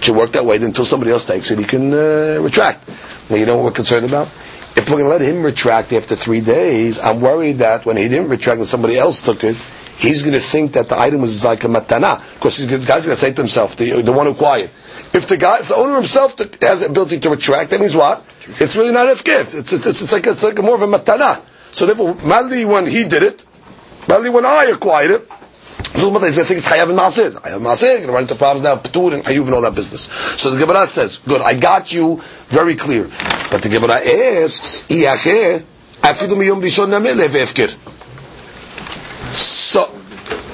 should 0.03 0.15
work 0.17 0.33
that 0.33 0.43
way 0.45 0.57
until 0.57 0.83
somebody 0.83 1.11
else 1.11 1.25
takes 1.25 1.49
it, 1.49 1.57
he 1.57 1.63
can 1.63 1.93
uh, 1.93 2.37
retract. 2.41 2.85
Now, 3.29 3.37
you 3.37 3.45
know 3.45 3.55
what 3.55 3.65
we're 3.65 3.71
concerned 3.71 4.05
about? 4.05 4.27
If 4.75 4.89
we're 4.89 4.97
going 4.97 5.05
to 5.05 5.09
let 5.09 5.21
him 5.21 5.43
retract 5.43 5.93
after 5.93 6.15
three 6.15 6.41
days, 6.41 6.99
I'm 6.99 7.21
worried 7.21 7.59
that 7.59 7.85
when 7.85 7.97
he 7.97 8.09
didn't 8.09 8.29
retract 8.29 8.57
and 8.57 8.67
somebody 8.67 8.97
else 8.97 9.21
took 9.21 9.43
it, 9.43 9.55
he's 9.97 10.21
going 10.23 10.33
to 10.33 10.39
think 10.39 10.73
that 10.73 10.89
the 10.89 10.99
item 10.99 11.21
was 11.21 11.45
like 11.45 11.63
a 11.63 11.67
matana. 11.67 12.21
Because 12.33 12.65
the 12.67 12.79
guy's 12.79 13.05
going 13.05 13.15
to 13.15 13.21
say 13.21 13.31
to 13.31 13.41
himself, 13.41 13.75
the, 13.75 14.01
the 14.01 14.11
one 14.11 14.25
who 14.25 14.31
acquired, 14.33 14.71
if 15.13 15.27
the 15.27 15.37
guy, 15.37 15.59
if 15.59 15.67
the 15.67 15.75
owner 15.75 15.95
himself 15.95 16.37
has 16.61 16.79
the 16.81 16.87
ability 16.87 17.19
to 17.19 17.29
retract, 17.29 17.69
that 17.69 17.79
means 17.79 17.95
what? 17.95 18.25
It's 18.59 18.75
really 18.75 18.91
not 18.91 19.05
a 19.07 19.23
gift. 19.23 19.53
It's, 19.53 19.73
it's, 19.73 19.85
it's, 19.85 20.11
like, 20.11 20.25
it's 20.27 20.43
like 20.43 20.57
more 20.61 20.75
of 20.75 20.81
a 20.81 20.87
matana. 20.87 21.41
So 21.71 21.85
therefore, 21.85 22.15
Mali 22.15 22.65
when 22.65 22.87
he 22.87 23.03
did 23.03 23.23
it, 23.23 23.45
Mali 24.07 24.29
when 24.29 24.45
I 24.45 24.65
acquired 24.65 25.11
it, 25.11 25.29
Going 25.93 26.33
to 26.33 26.43
think 26.43 26.57
it's 26.59 26.67
Chayav 26.67 26.89
and 26.89 26.97
Maasir. 26.97 27.31
Chayav 27.31 27.55
and 27.57 27.65
Maasir, 27.65 27.95
going 27.95 28.07
to 28.07 28.11
run 28.11 28.21
into 28.23 28.35
problems 28.35 28.63
now, 28.63 28.75
Ptur 28.75 29.13
and 29.13 29.23
Hayuv 29.23 29.45
and 29.45 29.53
all 29.53 29.61
that 29.61 29.75
business. 29.75 30.01
So 30.41 30.49
the 30.49 30.59
Gemara 30.59 30.85
says, 30.87 31.17
good, 31.17 31.41
I 31.41 31.55
got 31.55 31.91
you 31.91 32.21
very 32.47 32.75
clear. 32.75 33.03
But 33.51 33.61
the 33.61 33.69
Gemara 33.69 33.95
asks, 33.95 34.83
Iyacheh, 34.87 35.63
afidu 36.01 36.35
miyom 36.35 36.61
rishon 36.61 36.89
nameh 36.89 37.15
levefkir. 37.15 37.69
So, 39.33 39.85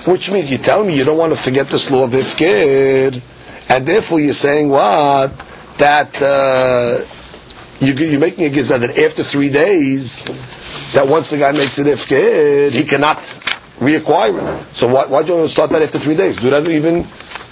which 0.09 0.31
means 0.31 0.51
you 0.51 0.57
tell 0.57 0.85
me 0.85 0.97
you 0.97 1.03
don't 1.03 1.17
want 1.17 1.33
to 1.33 1.39
forget 1.39 1.67
this 1.67 1.89
law 1.91 2.03
of 2.03 2.11
Ifkir, 2.11 3.21
and 3.69 3.85
therefore 3.85 4.19
you're 4.19 4.33
saying 4.33 4.69
what? 4.69 5.31
That 5.77 6.21
uh, 6.21 7.03
you, 7.85 7.93
you're 7.93 8.19
making 8.19 8.45
a 8.45 8.49
gizah 8.49 8.79
that 8.79 8.97
after 8.97 9.23
three 9.23 9.49
days, 9.49 10.23
that 10.93 11.07
once 11.07 11.29
the 11.29 11.37
guy 11.37 11.51
makes 11.51 11.79
it 11.79 11.87
Ifkir, 11.87 12.71
he 12.71 12.83
cannot 12.83 13.17
reacquire 13.79 14.37
it. 14.37 14.65
So 14.75 14.87
why, 14.87 15.05
why 15.05 15.23
don't 15.23 15.41
you 15.41 15.47
start 15.47 15.69
that 15.71 15.81
after 15.81 15.99
three 15.99 16.15
days? 16.15 16.37
Do 16.39 16.49
that 16.51 16.67
even 16.67 17.05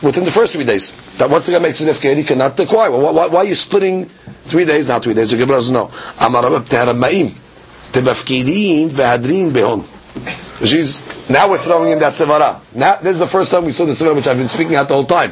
within 0.04 0.26
the 0.26 0.32
first 0.32 0.54
three 0.54 0.64
days. 0.64 1.18
That 1.18 1.30
once 1.30 1.46
the 1.48 1.54
guy 1.54 1.60
makes 1.60 1.82
an 1.82 1.88
FK, 1.90 2.16
he 2.16 2.24
cannot 2.24 2.60
acquire. 2.60 2.92
Well, 2.92 3.14
why, 3.14 3.28
why, 3.28 3.40
are 3.40 3.46
you 3.46 3.56
splitting 3.56 4.06
three 4.06 4.66
days, 4.66 4.88
not 4.88 5.04
three 5.04 5.14
days? 5.14 5.32
The 5.32 5.38
Gemara 5.38 5.58
doesn't 5.58 5.74
know. 5.74 5.90
Amar 6.22 6.44
Rabbi 6.44 6.66
Ma'im. 6.94 7.34
Behon. 9.54 9.86
She's, 10.66 11.30
now 11.30 11.50
we're 11.50 11.58
throwing 11.58 11.92
in 11.92 12.00
that 12.00 12.14
sevara. 12.14 12.60
Now, 12.76 12.96
this 12.98 13.14
is 13.14 13.20
the 13.20 13.28
first 13.28 13.52
time 13.52 13.66
we 13.66 13.72
saw 13.72 13.86
the 13.86 13.92
sevara, 13.94 14.16
which 14.16 14.28
I've 14.28 14.38
been 14.38 14.48
speaking 14.48 14.76
out 14.76 14.88
the 14.88 14.96
whole 14.96 15.06
time. 15.06 15.32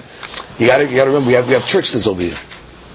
You 0.60 0.68
gotta, 0.68 0.88
you 0.88 0.96
gotta 0.96 1.10
remember, 1.10 1.28
we 1.28 1.34
have, 1.34 1.48
we 1.48 1.54
have 1.54 1.68
tricksters 1.68 2.08
over 2.08 2.22
here. 2.22 2.36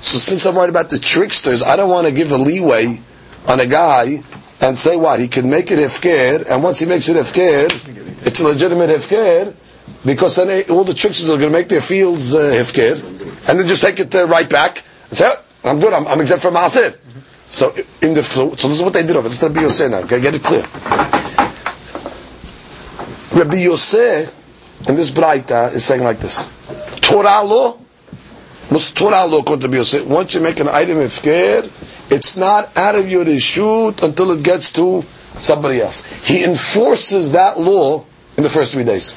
So 0.01 0.17
since 0.19 0.47
I'm 0.47 0.55
worried 0.55 0.71
about 0.71 0.91
the 0.91 0.99
tricksters, 0.99 1.63
I 1.63 1.77
don't 1.77 1.91
want 1.91 2.07
to 2.07 2.13
give 2.13 2.33
a 2.33 2.39
leeway 2.39 3.01
on 3.47 3.61
a 3.61 3.67
guy 3.67 4.23
and 4.61 4.79
say 4.79 4.96
what? 4.96 5.20
He 5.20 5.29
can 5.29 5.49
make 5.49 5.70
it 5.70 5.79
ifker, 5.79 6.49
and 6.49 6.62
once 6.62 6.81
he 6.81 6.87
makes 6.87 7.09
it 7.09 7.16
ifker, 7.16 8.27
it's 8.27 8.40
a 8.40 8.44
legitimate 8.44 8.90
ifker, 8.90 9.55
because 10.05 10.37
then 10.37 10.70
all 10.70 10.85
the 10.85 10.94
tricksters 10.94 11.29
are 11.29 11.38
going 11.38 11.53
to 11.53 11.59
make 11.59 11.68
their 11.68 11.81
fields 11.81 12.35
uh, 12.35 12.38
ifker, 12.40 13.03
and 13.49 13.59
then 13.59 13.66
just 13.66 13.83
take 13.83 13.99
it 13.99 14.14
uh, 14.14 14.27
right 14.27 14.49
back 14.49 14.85
and 15.09 15.18
say, 15.18 15.33
oh, 15.33 15.70
I'm 15.70 15.81
good, 15.81 15.92
I'm, 15.92 16.07
I'm 16.07 16.20
exempt 16.20 16.42
from 16.42 16.55
Maasir. 16.55 16.96
So 17.51 17.75
in 18.01 18.14
the 18.14 18.23
so 18.23 18.51
this 18.51 18.64
is 18.64 18.83
what 18.83 18.92
they 18.92 19.03
did 19.03 19.16
over. 19.16 19.27
It's 19.27 19.42
Rabbi 19.42 19.61
Yosef 19.62 19.90
now. 19.90 19.99
Okay, 19.99 20.20
get 20.20 20.35
it 20.35 20.42
clear. 20.42 20.62
Rabbi 23.35 23.57
Yosef 23.57 24.88
in 24.88 24.94
this 24.94 25.11
Braita 25.11 25.73
is 25.75 25.85
saying 25.85 26.05
like 26.05 26.20
this: 26.20 26.46
Torah 27.01 27.42
law, 27.42 27.77
Torah 28.94 29.27
law 29.27 29.38
according 29.38 29.62
to 29.62 29.66
Rabbi 29.66 29.79
Yosef? 29.79 30.07
Once 30.07 30.33
you 30.35 30.40
make 30.40 30.61
an 30.61 30.68
item 30.68 30.99
ifker, 30.99 31.66
it's 32.11 32.37
not 32.37 32.77
out 32.77 32.96
of 32.96 33.09
your 33.09 33.38
shoot 33.38 34.03
until 34.03 34.33
it 34.33 34.42
gets 34.42 34.73
to 34.73 35.03
somebody 35.38 35.81
else. 35.81 36.05
He 36.25 36.44
enforces 36.44 37.33
that 37.33 37.59
law 37.59 38.05
in 38.37 38.42
the 38.42 38.51
first 38.51 38.73
three 38.73 38.85
days. 38.85 39.12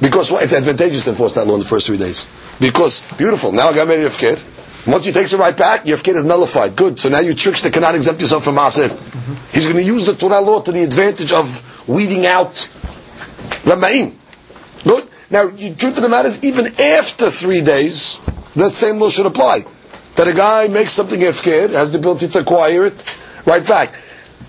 Because 0.00 0.30
well, 0.30 0.42
it's 0.42 0.52
advantageous 0.52 1.04
to 1.04 1.10
enforce 1.10 1.32
that 1.34 1.46
law 1.46 1.54
in 1.54 1.60
the 1.60 1.66
first 1.66 1.86
three 1.86 1.96
days. 1.96 2.28
Because, 2.60 3.00
beautiful, 3.16 3.52
now 3.52 3.68
I 3.68 3.74
got 3.74 3.88
married 3.88 4.10
to 4.10 4.16
Yafkir. 4.16 4.86
Once 4.86 5.04
he 5.04 5.12
takes 5.12 5.32
it 5.32 5.38
right 5.38 5.56
back, 5.56 5.84
Yafkir 5.84 6.14
is 6.14 6.24
nullified. 6.24 6.76
Good. 6.76 7.00
So 7.00 7.08
now 7.08 7.18
you 7.18 7.34
trickster 7.34 7.70
cannot 7.70 7.94
exempt 7.94 8.20
yourself 8.20 8.44
from 8.44 8.54
Masir. 8.54 8.88
Mm-hmm. 8.88 9.52
He's 9.52 9.66
going 9.66 9.78
to 9.78 9.82
use 9.84 10.06
the 10.06 10.14
Torah 10.14 10.40
law 10.40 10.60
to 10.60 10.70
the 10.70 10.84
advantage 10.84 11.32
of 11.32 11.88
weeding 11.88 12.26
out 12.26 12.52
Rama'im. 13.64 14.14
Good. 14.84 15.08
Now, 15.28 15.48
the 15.48 15.74
truth 15.74 15.96
of 15.96 16.02
the 16.02 16.08
matter 16.08 16.28
is, 16.28 16.44
even 16.44 16.66
after 16.80 17.30
three 17.30 17.62
days, 17.62 18.20
that 18.54 18.74
same 18.74 19.00
law 19.00 19.08
should 19.08 19.26
apply 19.26 19.66
that 20.16 20.28
a 20.28 20.32
guy 20.32 20.68
makes 20.68 20.92
something 20.92 21.20
hefker, 21.20 21.70
has 21.70 21.92
the 21.92 21.98
ability 21.98 22.28
to 22.28 22.38
acquire 22.40 22.86
it, 22.86 23.18
right 23.46 23.66
back. 23.66 23.94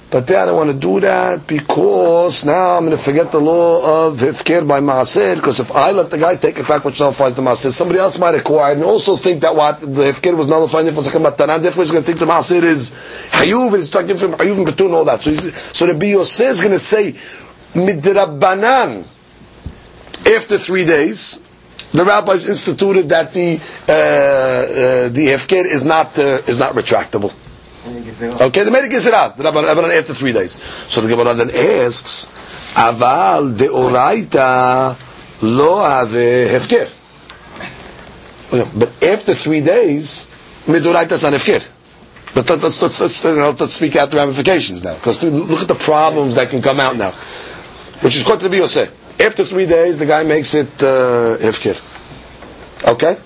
But 0.09 0.25
then 0.25 0.37
I 0.41 0.45
don't 0.45 0.55
want 0.55 0.71
to 0.71 0.77
do 0.77 1.01
that 1.01 1.47
because 1.47 2.45
now 2.45 2.77
I'm 2.77 2.85
going 2.85 2.95
to 2.95 3.03
forget 3.03 3.29
the 3.33 3.41
law 3.41 4.07
of 4.07 4.17
hefker 4.19 4.65
by 4.65 4.79
maaser. 4.79 5.35
Because 5.35 5.59
if 5.59 5.69
I 5.73 5.91
let 5.91 6.09
the 6.11 6.17
guy 6.17 6.37
take 6.37 6.57
it 6.57 6.65
back, 6.65 6.85
which 6.85 6.97
nullifies 7.01 7.35
the 7.35 7.41
maaser, 7.41 7.71
somebody 7.73 7.99
else 7.99 8.17
might 8.17 8.33
acquire 8.33 8.71
and 8.73 8.83
also 8.85 9.17
think 9.17 9.41
that 9.41 9.53
what 9.53 9.81
the 9.81 10.03
hefker 10.13 10.35
was 10.37 10.47
nullified. 10.47 10.85
Therefore, 10.85 11.03
he's 11.03 11.91
going 11.91 12.03
to 12.03 12.07
think 12.07 12.19
the 12.19 12.25
maaser 12.25 12.63
is 12.63 12.91
hayuv. 13.31 13.75
He's 13.75 13.89
talking 13.89 14.15
from 14.15 14.31
hayuv 14.33 14.57
and 14.59 14.67
betun 14.67 14.85
and 14.85 14.95
all 14.95 15.03
that. 15.05 15.19
So, 15.21 15.33
so 15.33 15.85
the 15.87 15.93
biyoser 15.93 16.51
is 16.51 16.61
going 16.61 16.71
to 16.71 16.79
say 16.79 17.11
midrabanan 17.73 19.05
after 20.25 20.57
three 20.57 20.85
days 20.85 21.41
the 21.97 22.05
rabbis 22.05 22.47
instituted 22.47 23.09
that 23.09 23.33
the 23.33 23.57
uh, 23.57 23.91
uh, 23.91 25.09
the 25.09 25.27
hefker 25.33 25.65
is 25.65 25.83
not 25.83 26.17
uh, 26.19 26.41
is 26.47 26.59
not 26.59 26.73
retractable. 26.73 27.33
Okay, 28.47 28.63
they 28.63 28.69
made 28.69 28.83
a 28.85 28.89
gezerah. 28.89 29.35
The 29.35 29.43
rabbanan 29.43 29.97
after 29.97 30.13
three 30.13 30.33
days. 30.33 30.61
So 30.91 31.01
the 31.01 31.07
Gemara 31.07 31.33
then 31.33 31.49
asks, 31.49 32.27
"Aval 32.75 33.51
deoraita 33.57 34.95
lo 35.41 35.83
have 35.83 36.09
hefker." 36.09 36.93
But 38.51 39.03
after 39.03 39.33
three 39.33 39.61
days, 39.61 40.25
midoraita 40.67 41.13
is 41.13 41.23
not 41.23 41.33
hefker. 41.33 41.67
Let's, 42.35 42.49
let's, 42.49 42.81
let's, 42.81 43.01
let's, 43.01 43.59
let's 43.61 43.73
speak 43.73 43.95
out 43.95 44.11
the 44.11 44.17
ramifications 44.17 44.83
now. 44.83 44.93
Because 44.93 45.23
look 45.23 45.61
at 45.61 45.67
the 45.67 45.75
problems 45.75 46.35
that 46.35 46.49
can 46.51 46.61
come 46.61 46.79
out 46.79 46.95
now. 46.95 47.11
Which 48.01 48.15
is 48.15 48.23
quite 48.23 48.41
to 48.41 48.49
be 48.49 48.65
say. 48.67 48.87
After 49.19 49.43
three 49.45 49.65
days, 49.65 49.97
the 49.97 50.05
guy 50.05 50.23
makes 50.23 50.53
it 50.53 50.83
uh, 50.83 51.37
hefker. 51.37 51.75
Okay? 52.87 53.17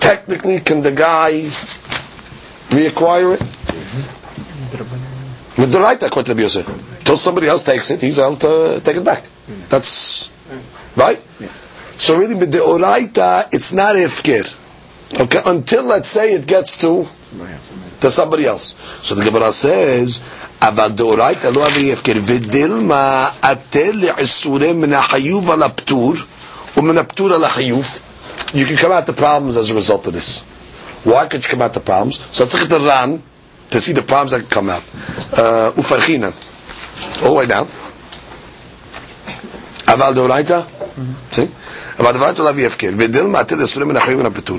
Technically, 0.00 0.60
can 0.60 0.82
the 0.82 0.92
guy 0.92 1.32
reacquire 2.74 3.34
it? 3.34 3.40
With 5.58 5.72
the 5.72 5.80
right, 5.80 6.00
according 6.02 6.36
to 6.36 6.42
Yosef. 6.42 6.66
Till 7.04 7.16
somebody 7.16 7.48
else 7.48 7.62
takes 7.62 7.90
it, 7.90 8.00
he's 8.00 8.18
able 8.18 8.36
to 8.36 8.80
take 8.84 8.96
it 8.96 9.04
back. 9.04 9.24
That's 9.68 10.30
right. 10.96 11.20
So 11.92 12.18
really, 12.18 12.34
with 12.34 12.52
the 12.52 12.58
oraita, 12.58 13.48
it's 13.52 13.72
not 13.72 13.96
ifkir. 13.96 14.46
Okay, 15.20 15.40
until 15.46 15.84
let's 15.84 16.08
say 16.08 16.32
it 16.32 16.46
gets 16.46 16.76
to 16.78 17.08
to 18.00 18.10
somebody 18.10 18.46
else. 18.46 18.74
So 19.02 19.14
the 19.14 19.24
Gemara 19.24 19.52
says, 19.52 20.22
אבל 20.61 20.87
דאורייתא 20.87 21.47
לא 21.55 21.67
אבי 21.67 21.93
הפקר, 21.93 22.13
ודילמה 22.25 23.29
אתל 23.51 23.91
לעשורי 23.93 24.73
מן 24.73 24.93
החיוב 24.93 25.51
על 25.51 25.63
הפטור, 25.63 26.13
ומן 26.77 26.97
הפטור 26.97 27.33
על 27.33 27.43
החיוב. 27.43 27.99
You 28.53 28.65
can 28.65 28.77
come 28.77 28.91
out 28.91 29.05
the 29.05 29.13
problems 29.13 29.57
as 29.57 29.71
a 29.71 29.73
result 29.73 30.07
of 30.07 30.13
this. 30.13 30.43
Why 31.05 31.25
could 31.25 31.43
you 31.43 31.49
come 31.51 31.61
out 31.61 31.73
the 31.73 31.79
problems? 31.79 32.15
So 32.31 32.43
let's 32.43 32.53
look 32.53 32.63
at 32.63 32.69
the 32.69 32.79
Ran 32.79 33.21
to 33.71 33.79
see 33.81 33.93
the 33.93 34.03
problems 34.03 34.31
that 34.31 34.41
can 34.41 34.49
come 34.57 34.69
out. 34.69 34.83
Uh, 35.33 35.71
Ufarchina. 35.81 36.29
All 37.23 37.29
the 37.33 37.39
way 37.39 37.45
down. 37.47 37.67
אבל 39.87 40.13
דאורייתא? 40.13 40.59
See? 41.33 41.47
אבל 41.99 42.11
דאורייתא 42.11 42.41
לא 42.41 42.49
אבי 42.49 42.65
הפקר, 42.65 42.89
ודילמה 42.97 43.41
אתל 43.41 43.55
לעשורי 43.55 43.85
מן 43.85 43.97
החיוב 43.97 44.19
מן 44.19 44.25
הפטור. 44.25 44.57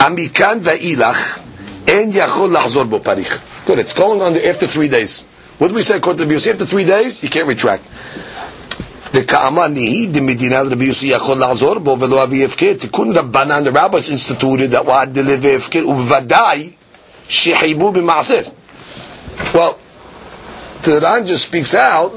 המכאן 0.00 0.58
ואילך 0.62 1.38
En 1.86 2.10
yachol 2.10 2.50
lachzor 2.50 2.84
bo 2.84 2.98
parich. 2.98 3.32
Good. 3.65 3.79
It's 3.79 3.93
going 3.93 4.21
on 4.21 4.33
the, 4.33 4.47
after 4.47 4.67
three 4.67 4.87
days. 4.87 5.25
What 5.57 5.67
do 5.67 5.73
we 5.75 5.83
say 5.83 5.97
according 5.97 6.27
to 6.27 6.33
Rabbi 6.35 6.49
After 6.49 6.65
three 6.65 6.85
days, 6.85 7.21
you 7.21 7.29
can't 7.29 7.47
retract. 7.47 7.83
The 9.13 9.23
ka'ama 9.27 9.67
nihi, 9.67 10.11
the 10.11 10.21
medina 10.21 10.63
Rabbi 10.63 10.85
Yossi 10.85 11.11
yachol 11.11 11.35
lachzor 11.37 11.83
bo 11.83 11.95
velo 11.95 12.17
avi 12.17 12.39
efker. 12.39 12.75
Tikkun 12.75 13.13
Rabbanan, 13.13 13.65
the 13.65 13.71
rabbis 13.71 14.09
instituted 14.09 14.71
that 14.71 14.85
wa'ad 14.85 15.13
delive 15.13 15.41
efker 15.41 15.83
uvadai 15.83 16.73
shehibu 17.27 17.93
b'ma'aser. 17.93 19.53
Well, 19.53 19.77
the 20.83 20.99
Ran 21.01 21.27
just 21.27 21.45
speaks 21.47 21.75
out 21.75 22.11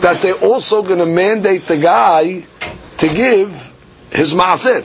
that 0.00 0.20
they're 0.20 0.34
also 0.34 0.82
going 0.82 0.98
to 0.98 1.06
mandate 1.06 1.62
the 1.62 1.76
guy 1.76 2.40
to 2.96 3.08
give 3.08 3.50
his 4.10 4.34
ma'aser. 4.34 4.82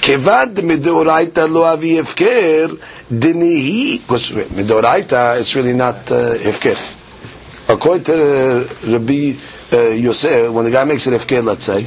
Kevad 0.00 0.54
midoraita 0.56 1.48
lo 1.48 1.62
avi 1.64 1.98
efker 1.98 2.80
dinihi. 3.10 3.98
Because 4.00 4.30
midoraita 4.30 5.36
is 5.38 5.54
really 5.56 5.74
not 5.74 6.10
uh, 6.10 6.34
hefker. 6.38 6.76
According 7.68 8.04
to 8.04 8.14
uh, 8.14 8.92
Rabbi 8.92 9.34
uh, 9.72 9.90
Yosef, 9.90 10.52
when 10.52 10.64
the 10.64 10.70
guy 10.70 10.84
makes 10.84 11.06
it 11.06 11.12
hefker, 11.14 11.44
let's 11.44 11.64
say, 11.64 11.86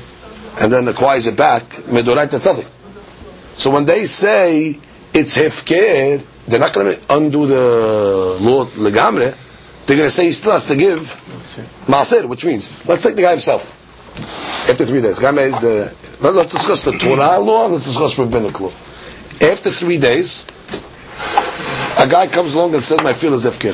and 0.60 0.72
then 0.72 0.88
acquires 0.88 1.28
it 1.28 1.36
back, 1.36 1.64
midoraita 1.90 2.34
is 2.36 2.44
something. 2.44 2.68
So 3.56 3.72
when 3.72 3.86
they 3.86 4.06
say 4.06 4.80
it's 5.14 5.38
hefker, 5.38 6.24
they're 6.48 6.60
not 6.60 6.74
going 6.74 6.96
to 6.98 7.02
undo 7.16 7.48
the 7.48 8.38
law 8.42 8.66
legamre. 8.66 9.40
They're 9.86 9.98
going 9.98 10.08
to 10.08 10.12
say 10.16 10.26
he 10.26 10.32
still 10.32 10.54
has 10.54 10.66
to 10.68 10.76
give 10.76 11.00
maaser, 11.88 12.28
which 12.28 12.46
means 12.46 12.70
let's 12.88 13.04
take 13.04 13.16
the 13.16 13.22
guy 13.22 13.32
himself. 13.32 13.80
After 14.70 14.86
three 14.86 15.02
days, 15.02 15.20
guy 15.20 15.32
the 15.32 15.94
Let's 16.22 16.54
discuss 16.54 16.84
the 16.84 16.94
Torah 16.94 17.38
law. 17.40 17.68
Let's 17.68 17.84
discuss 17.84 18.18
rabbinic 18.18 18.58
law. 18.62 18.72
After 19.42 19.72
three 19.72 19.98
days, 19.98 20.46
a 22.04 22.08
guy 22.08 22.28
comes 22.28 22.54
along 22.54 22.74
and 22.74 22.84
says, 22.84 23.02
"My 23.02 23.14
field 23.14 23.36
is 23.36 23.46
efker," 23.46 23.74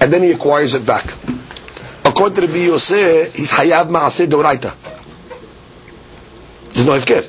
and 0.00 0.10
then 0.12 0.22
he 0.22 0.32
acquires 0.32 0.74
it 0.74 0.86
back. 0.86 1.04
According 2.06 2.46
to 2.46 2.52
the 2.52 2.58
Yosef, 2.58 3.34
he's 3.34 3.50
hayav 3.52 3.88
maaseh 3.88 4.26
doraita. 4.26 4.72
There's 6.72 6.86
no 6.86 6.98
efker. 6.98 7.28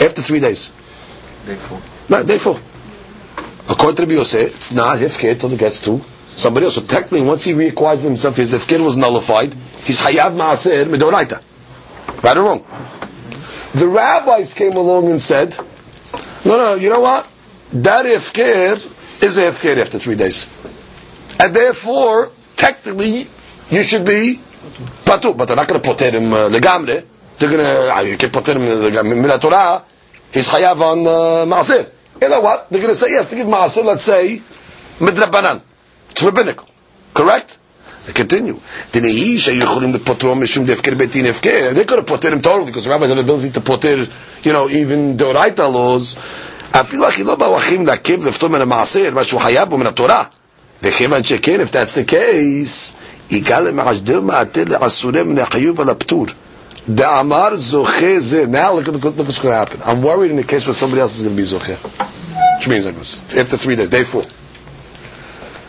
After 0.00 0.22
three 0.22 0.38
days. 0.40 0.72
Day 1.44 1.56
four. 1.56 1.80
No, 2.08 2.22
day 2.22 2.38
four. 2.38 2.58
According 3.68 3.96
to 3.96 4.06
the 4.06 4.14
Yosef, 4.14 4.54
it's 4.54 4.72
not 4.72 4.98
hefker 4.98 5.38
till 5.38 5.52
it 5.52 5.58
gets 5.58 5.80
to 5.82 6.00
somebody 6.28 6.66
else. 6.66 6.76
So 6.76 6.82
technically, 6.82 7.22
once 7.22 7.44
he 7.44 7.52
reacquires 7.52 8.02
himself, 8.02 8.36
his 8.36 8.54
hefker 8.54 8.80
was 8.80 8.96
nullified. 8.96 9.54
He's 9.82 9.98
hayav 9.98 10.36
maaseh 10.36 10.84
midoraita. 10.84 11.42
Right 12.22 12.36
or 12.36 12.42
wrong? 12.44 12.64
The 13.74 13.88
rabbis 13.88 14.54
came 14.54 14.72
along 14.72 15.10
and 15.10 15.20
said, 15.20 15.56
no, 16.44 16.56
no, 16.56 16.74
you 16.76 16.90
know 16.90 17.00
what? 17.00 17.28
That 17.72 18.04
ifker 18.04 18.99
is 19.22 19.38
a 19.38 19.50
ifker 19.50 19.76
after 19.78 19.98
three 19.98 20.16
days. 20.16 20.46
And 21.38 21.54
therefore, 21.54 22.32
technically, 22.56 23.26
you 23.70 23.82
should 23.82 24.04
be 24.04 24.40
patu. 25.04 25.36
But 25.36 25.46
they're 25.46 25.56
not 25.56 25.68
going 25.68 25.80
to 25.80 25.86
put 25.86 26.00
him 26.00 26.32
uh, 26.32 26.48
legamre. 26.48 27.04
They're 27.38 27.48
going 27.50 27.64
to, 27.64 27.94
uh, 27.96 28.00
you 28.00 28.16
can 28.18 28.30
put 28.30 28.48
him 28.48 28.60
in 28.62 29.40
Torah. 29.40 29.84
He's 30.32 30.48
chayav 30.48 30.80
on 30.80 31.06
uh, 31.06 31.46
ma'asir. 31.46 31.90
You 32.20 32.28
know 32.28 32.40
what? 32.40 32.68
They're 32.68 32.82
going 32.82 32.92
to 32.92 32.98
say, 32.98 33.10
yes, 33.10 33.30
to 33.30 33.36
give 33.36 33.46
ma'asir, 33.46 33.84
let's 33.84 34.04
say, 34.04 34.42
midrabanan. 34.98 35.62
It's 36.10 36.22
rabbinical. 36.22 36.68
Correct? 37.14 37.58
They 38.06 38.12
continue. 38.12 38.58
They 38.92 39.00
could 41.84 41.98
have 41.98 42.06
put 42.06 42.24
him 42.24 42.40
totally 42.40 42.66
because 42.66 42.88
rabbis 42.88 43.08
have 43.08 43.16
the 43.16 43.22
ability 43.22 43.50
to 43.50 44.00
it, 44.00 44.10
you 44.42 44.52
know, 44.52 44.68
even 44.68 45.16
the 45.16 45.24
Oraita 45.24 45.72
laws. 45.72 46.16
אפילו 46.71 47.05
לא 47.25 47.35
באו 47.35 47.57
אחים 47.57 47.87
לעכב 47.87 48.27
לפטור 48.27 48.49
מן 48.49 48.61
המעשר, 48.61 49.09
מה 49.13 49.23
שהוא 49.23 49.41
חייב 49.41 49.69
בו 49.69 49.77
מן 49.77 49.87
התורה. 49.87 50.23
וכיוון 50.83 51.23
שכן, 51.23 51.59
if 51.61 51.71
that's 51.71 51.95
the 51.95 52.11
case, 52.11 52.93
יגע 53.31 53.59
למעשדל 53.59 54.19
מעטה 54.19 54.61
לעשורי 54.67 55.23
מן 55.23 55.39
החיוב 55.39 55.81
על 55.81 55.89
הפטור. 55.89 56.25
דאמר 56.89 57.55
זוכה 57.55 58.19
זה. 58.19 58.43
Now 58.51 58.73
look 58.79 58.87
at, 58.87 58.93
look, 58.93 59.03
look 59.03 59.27
what's 59.27 59.39
going 59.39 59.53
to 59.53 59.55
happen. 59.55 59.79
I'm 59.83 60.01
worried 60.03 60.31
in 60.31 60.37
the 60.37 60.43
case 60.43 60.67
where 60.67 60.73
somebody 60.73 61.01
else 61.01 61.15
is 61.17 61.23
going 61.23 61.35
to 61.35 61.41
be 61.41 61.45
זוכה. 61.45 61.73
Which 62.59 62.67
means 62.67 62.85
like 62.85 62.95
this. 62.95 63.35
After 63.35 63.57
three 63.57 63.75
days, 63.75 63.89
day 63.89 64.03
four. 64.03 64.23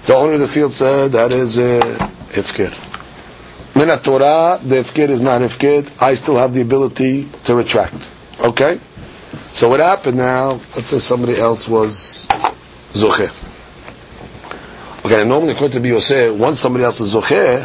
The 0.07 0.15
owner 0.15 0.35
of 0.35 0.41
the 0.41 0.49
field 0.49 0.73
said 0.73 1.13
that 1.13 1.33
is 1.33 1.59
uh, 1.59 1.81
Hefker. 2.33 2.73
Min 3.75 3.89
Torah, 3.99 4.59
the 4.63 4.77
Hefker 4.77 5.09
is 5.09 5.21
not 5.21 5.41
Hefker. 5.41 5.81
I 6.01 6.15
still 6.15 6.37
have 6.37 6.55
the 6.55 6.61
ability 6.61 7.27
to 7.45 7.55
retract. 7.55 7.95
Okay? 8.41 8.79
So 9.54 9.70
what 9.70 9.80
happened 9.80 10.18
now, 10.18 10.54
let's 10.76 10.88
say 10.90 11.00
somebody 11.00 11.40
else 11.40 11.68
was 11.70 12.28
Zoche. 12.94 13.30
Okay, 15.06 15.28
normally 15.28 15.54
according 15.54 15.82
to 15.84 15.88
Yosef, 15.90 16.38
once 16.38 16.60
somebody 16.60 16.84
else 16.86 17.00
is 17.02 17.14
Zoche, 17.14 17.60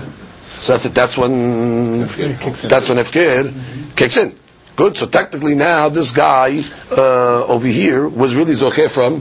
so 0.47 0.73
that's 0.73 0.87
it, 0.87 0.95
that's 0.95 1.17
when, 1.19 2.01
that's 2.01 2.89
when 2.89 2.99
Hefker 2.99 3.97
kicks 3.97 4.17
in. 4.17 4.35
Good, 4.77 4.97
so 4.97 5.07
technically 5.07 5.55
now 5.55 5.89
this 5.89 6.13
guy 6.13 6.63
uh, 6.91 7.45
over 7.47 7.67
here 7.67 8.07
was 8.09 8.35
really 8.35 8.53
Zoche 8.53 8.91
from 8.91 9.21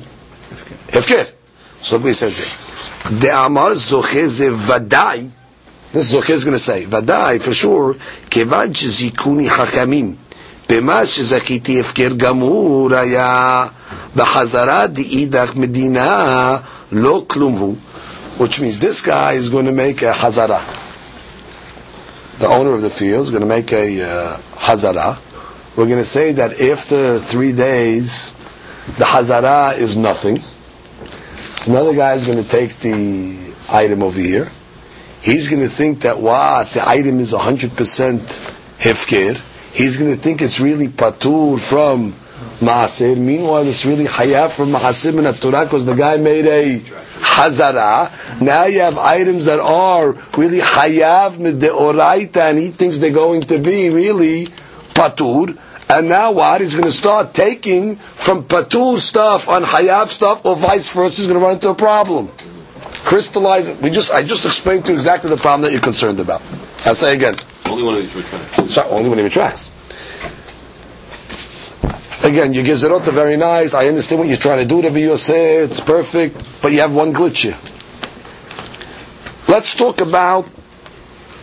Hefker. 0.92 1.32
So 1.86 2.00
he 2.00 2.14
says 2.14 2.38
here. 2.38 3.20
De'amar 3.20 3.76
zoche 3.76 4.28
ze 4.28 4.48
vadai. 4.50 5.30
This 5.94 6.12
zoche 6.14 6.32
is 6.32 6.44
going 6.44 6.56
to 6.58 6.60
say, 6.64 6.86
vadai, 6.86 7.40
for 7.40 7.54
sure, 7.54 7.94
kevan 8.30 8.74
shezikuni 8.74 9.48
hachamim. 9.48 10.16
במה 10.69 11.07
שזכיתי 11.07 11.81
הפקר 11.81 12.09
גמור 12.17 12.95
היה 12.95 13.67
בחזרה 14.17 14.87
דאידך 14.87 15.53
מדינה 15.57 16.57
לא 16.93 17.25
כלום 17.27 17.53
הוא 17.53 17.77
which 18.39 18.59
means 18.61 18.79
this 18.81 19.03
guy 19.03 19.33
is 19.35 19.49
going 19.51 19.67
to 19.67 19.73
make 19.73 20.03
a 20.03 20.13
hazara 20.13 20.61
the 22.39 22.47
owner 22.47 22.73
of 22.73 22.83
the 22.83 22.91
field 22.91 23.23
is 23.27 23.31
going 23.31 23.43
to 23.43 23.53
make 23.59 23.73
a 23.73 24.03
uh, 24.03 24.37
hazara 24.67 25.17
we're 25.77 25.87
going 25.87 25.99
to 26.09 26.13
say 26.19 26.33
that 26.33 26.61
after 26.61 27.19
three 27.19 27.53
days 27.53 28.33
the 28.99 29.05
hazara 29.05 29.77
is 29.77 29.97
nothing 29.97 30.39
Another 31.67 31.95
guy 31.95 32.15
is 32.15 32.25
going 32.25 32.43
to 32.43 32.49
take 32.49 32.75
the 32.79 33.37
item 33.69 34.03
over 34.03 34.19
here. 34.19 34.51
He's 35.21 35.49
going 35.49 35.61
to 35.61 35.69
think 35.69 36.01
that 36.01 36.19
what 36.19 36.69
the 36.69 36.87
item 36.89 37.21
is 37.21 37.35
100% 37.35 37.69
hefker. 38.79 39.37
He's 39.76 39.98
going 39.98 40.10
to 40.10 40.16
think 40.18 40.42
it's 40.42 40.62
really 40.62 40.88
patur 40.88 41.60
from 41.60 42.14
maaser. 42.64 43.18
Meanwhile, 43.18 43.68
it's 43.68 43.86
really 43.86 44.06
hayaf 44.06 44.56
from 44.56 44.72
maasim 44.72 45.20
and 45.20 45.36
Torah 45.42 45.66
because 45.66 45.86
the 45.86 45.96
guy 45.96 46.16
made 46.16 46.46
a 46.46 46.80
hazara. 46.80 48.10
Now 48.42 48.68
you 48.68 48.80
have 48.80 48.98
items 48.98 49.46
that 49.46 49.60
are 49.60 50.14
really 50.38 50.60
hayav 50.60 51.34
mideoraita, 51.34 52.38
and 52.52 52.58
he 52.58 52.70
thinks 52.70 53.00
they're 53.00 53.12
going 53.12 53.42
to 53.42 53.60
be 53.60 53.90
really 53.90 54.46
patur. 54.96 55.58
And 55.90 56.08
now 56.08 56.32
what? 56.32 56.62
He's 56.62 56.74
going 56.74 56.86
to 56.86 56.92
start 56.92 57.34
taking 57.34 57.98
from 57.98 58.44
patur 58.44 58.98
stuff 58.98 59.50
on 59.50 59.64
hayav 59.64 60.08
stuff, 60.08 60.46
or 60.46 60.56
vice 60.56 60.90
versa. 60.94 61.18
He's 61.18 61.28
going 61.28 61.38
to 61.38 61.46
run 61.46 61.56
into 61.56 61.70
a 61.70 61.76
problem. 61.76 62.30
Crystallize 63.04 63.68
it. 63.68 63.82
We 63.82 63.90
just, 63.90 64.14
I 64.14 64.24
just 64.24 64.46
explained 64.46 64.86
to 64.86 64.92
you 64.94 64.98
exactly 64.98 65.30
the 65.30 65.36
problem 65.36 65.64
that 65.64 65.74
you're 65.74 65.82
concerned 65.82 66.22
about. 66.22 66.42
I'll 66.86 66.96
say 66.96 67.14
again. 67.14 67.36
Only 67.70 67.88
of 67.96 68.02
these 68.02 68.16
retracts. 68.16 68.74
So 68.74 68.84
only 68.90 69.10
when 69.10 69.18
he 69.18 69.24
retracts. 69.24 69.72
Again, 72.24 72.54
your 72.54 72.64
gezerot 72.64 73.08
are 73.08 73.12
very 73.12 73.38
nice. 73.38 73.74
I 73.74 73.88
understand 73.88 74.20
what 74.20 74.28
you're 74.28 74.38
trying 74.38 74.60
to 74.60 74.66
do 74.66 74.82
to 74.82 74.90
be 74.92 75.02
Yosef. 75.02 75.70
It's 75.70 75.80
perfect. 75.80 76.62
But 76.62 76.72
you 76.72 76.82
have 76.82 76.94
one 76.94 77.14
glitch 77.14 77.44
here. 77.44 77.58
Let's 79.48 79.76
talk 79.76 80.02
about 80.02 80.50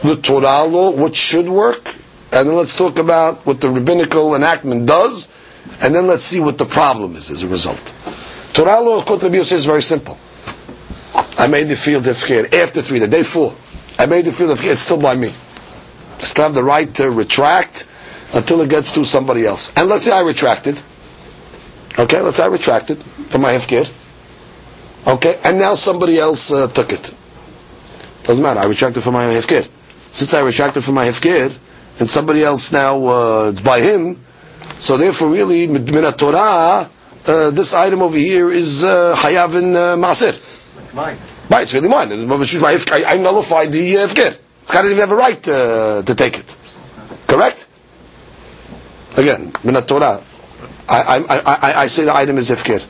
the 0.02 0.16
Torah 0.16 0.64
law, 0.64 0.90
what 0.90 1.14
should 1.14 1.48
work, 1.48 1.86
and 2.32 2.48
then 2.48 2.56
let's 2.56 2.74
talk 2.76 2.98
about 2.98 3.46
what 3.46 3.60
the 3.60 3.70
rabbinical 3.70 4.34
enactment 4.34 4.86
does, 4.86 5.28
and 5.80 5.94
then 5.94 6.08
let's 6.08 6.24
see 6.24 6.40
what 6.40 6.58
the 6.58 6.64
problem 6.64 7.14
is 7.14 7.30
as 7.30 7.42
a 7.44 7.46
result. 7.48 7.94
Torah 8.52 8.80
law, 8.80 9.00
according 9.00 9.30
to 9.30 9.36
Yosef, 9.38 9.58
is 9.58 9.66
very 9.66 9.82
simple. 9.82 10.18
I 11.38 11.46
made 11.46 11.64
the 11.68 11.76
field 11.76 12.06
of 12.08 12.16
after 12.54 12.82
three 12.82 12.98
the 12.98 13.06
day 13.08 13.22
four. 13.22 13.54
I 13.98 14.06
made 14.06 14.24
the 14.24 14.32
field 14.32 14.50
of 14.50 14.64
it's 14.64 14.82
still 14.82 15.00
by 15.00 15.14
me. 15.14 15.32
I 16.22 16.24
still 16.24 16.44
have 16.44 16.54
the 16.54 16.62
right 16.62 16.92
to 16.94 17.10
retract 17.10 17.86
until 18.32 18.60
it 18.60 18.70
gets 18.70 18.92
to 18.92 19.04
somebody 19.04 19.44
else. 19.44 19.72
And 19.76 19.88
let's 19.88 20.04
say 20.04 20.12
I 20.12 20.20
retracted. 20.20 20.80
Okay, 21.98 22.20
let's 22.20 22.36
say 22.36 22.44
I 22.44 22.46
retracted 22.46 22.98
from 23.02 23.42
my 23.42 23.52
hefker. 23.52 23.90
Okay, 25.06 25.38
and 25.44 25.58
now 25.58 25.74
somebody 25.74 26.18
else 26.18 26.52
uh, 26.52 26.68
took 26.68 26.92
it. 26.92 27.12
Doesn't 28.22 28.42
matter. 28.42 28.60
I 28.60 28.66
retracted 28.66 29.02
from 29.02 29.14
my 29.14 29.24
hefker. 29.24 29.68
Since 30.12 30.32
I 30.32 30.40
retracted 30.40 30.84
from 30.84 30.94
my 30.94 31.06
hefker, 31.06 31.56
and 31.98 32.08
somebody 32.08 32.44
else 32.44 32.70
now 32.72 33.04
uh, 33.06 33.50
it's 33.50 33.60
by 33.60 33.80
him, 33.80 34.18
so 34.78 34.96
therefore, 34.96 35.30
really, 35.30 35.66
min 35.66 35.84
Torah, 36.14 36.88
uh, 37.26 37.50
this 37.50 37.74
item 37.74 38.02
over 38.02 38.16
here 38.16 38.50
is 38.50 38.84
uh, 38.84 39.14
hayav 39.16 39.54
in 39.60 39.76
uh, 39.76 39.96
maaser. 39.96 40.34
It's 40.82 40.94
mine. 40.94 41.16
Right, 41.50 41.62
it's 41.62 41.74
really 41.74 41.88
mine. 41.88 42.10
I, 42.12 43.04
I 43.06 43.16
nullified 43.18 43.72
the 43.72 43.98
uh, 43.98 44.06
hefker. 44.06 44.38
I 44.72 44.76
don't 44.80 44.86
even 44.86 44.98
have 44.98 45.10
a 45.10 45.16
right 45.16 45.48
uh, 45.48 46.02
to 46.02 46.14
take 46.14 46.38
it. 46.38 46.56
Correct? 47.26 47.68
Again, 49.16 49.52
min 49.64 49.74
Torah. 49.82 50.22
I, 50.88 51.00
I, 51.18 51.38
I, 51.38 51.80
I 51.82 51.86
say 51.86 52.04
the 52.04 52.14
item 52.16 52.38
is 52.38 52.50
hefker. 52.50 52.80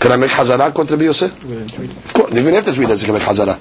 Can 0.00 0.12
I 0.12 0.16
make 0.16 0.30
hazara 0.30 0.72
contra 0.74 0.96
Rabbi 0.96 1.04
Yosef? 1.06 1.32
Of 2.06 2.14
course, 2.14 2.34
even 2.34 2.54
after 2.54 2.72
three 2.72 2.86
days, 2.86 3.02
I 3.02 3.06
can 3.06 3.14
make 3.14 3.22
hazara. 3.22 3.58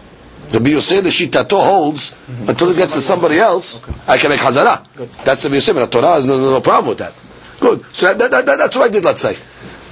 Rabbi 0.53 0.69
Yosef, 0.69 1.03
the 1.03 1.09
shitato 1.09 1.61
holds 1.63 2.15
until 2.47 2.69
it 2.69 2.77
gets 2.77 2.93
to 2.93 3.01
somebody 3.01 3.39
else. 3.39 3.83
I 4.07 4.17
can 4.17 4.29
make 4.29 4.39
hazara. 4.39 4.85
That's 5.25 5.43
Rabbi 5.43 5.55
Yosef. 5.55 5.75
The 5.75 5.87
Torah 5.87 6.13
has 6.13 6.25
no, 6.25 6.37
no, 6.37 6.51
no 6.51 6.61
problem 6.61 6.89
with 6.89 6.99
that. 6.99 7.13
Good. 7.59 7.83
So 7.93 8.13
that, 8.13 8.31
that, 8.31 8.45
that, 8.45 8.57
that's 8.57 8.75
what 8.75 8.85
I 8.85 8.93
did. 8.93 9.03
Let's 9.03 9.21
say. 9.21 9.35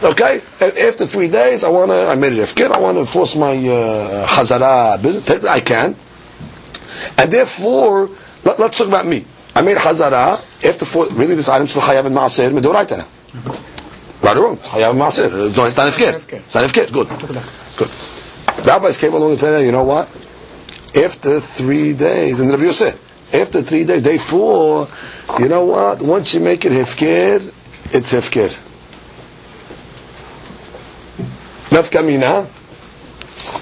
Okay. 0.03 0.37
After 0.61 1.05
three 1.05 1.27
days, 1.29 1.63
I 1.65 1.69
want 1.69 1.91
to. 1.91 2.07
I 2.07 2.15
made 2.15 2.33
it 2.33 2.39
hefker. 2.39 2.71
I 2.71 2.79
want 2.79 2.95
to 2.95 3.01
enforce 3.01 3.35
my 3.35 3.51
uh, 3.57 4.25
hazara 4.27 5.01
business. 5.01 5.43
I 5.45 5.59
can. 5.59 5.95
And 7.17 7.31
therefore, 7.31 8.09
let, 8.43 8.59
us 8.59 8.77
talk 8.77 8.87
about 8.87 9.05
me. 9.05 9.25
I 9.55 9.61
made 9.61 9.77
hazara 9.77 10.35
after 10.65 10.85
four. 10.85 11.07
Really, 11.11 11.35
this 11.35 11.49
item 11.49 11.67
still 11.67 11.81
chayav 11.81 12.05
in 12.05 12.13
maaser 12.13 12.51
medoraita 12.51 12.97
now. 12.97 13.55
Right 14.21 14.37
or 14.37 14.43
wrong? 14.43 14.57
Chayav 14.57 14.95
maaser. 14.95 15.25
Uh, 15.25 15.55
no, 15.55 15.65
it's 15.65 15.77
not 15.77 15.91
hefker. 15.91 16.33
It's 16.33 16.55
not 16.55 16.65
hefker. 16.65 16.91
Good. 16.91 17.07
Good. 17.77 18.65
Rabbis 18.65 18.97
came 18.97 19.13
along 19.13 19.31
and 19.31 19.39
said, 19.39 19.65
you 19.65 19.71
know 19.71 19.83
what? 19.83 20.07
After 20.95 21.39
three 21.39 21.93
days, 21.93 22.39
and 22.39 22.49
Rabbi 22.51 22.63
Yosef, 22.63 23.33
after 23.33 23.61
three 23.61 23.83
days, 23.83 24.03
day 24.03 24.17
four, 24.17 24.87
you 25.39 25.49
know 25.49 25.65
what? 25.65 26.01
Once 26.01 26.33
you 26.33 26.39
make 26.39 26.65
it 26.65 26.71
hefker, 26.71 27.45
it's 27.93 28.13
hefker. 28.13 28.49
Nafkamina, 31.69 32.45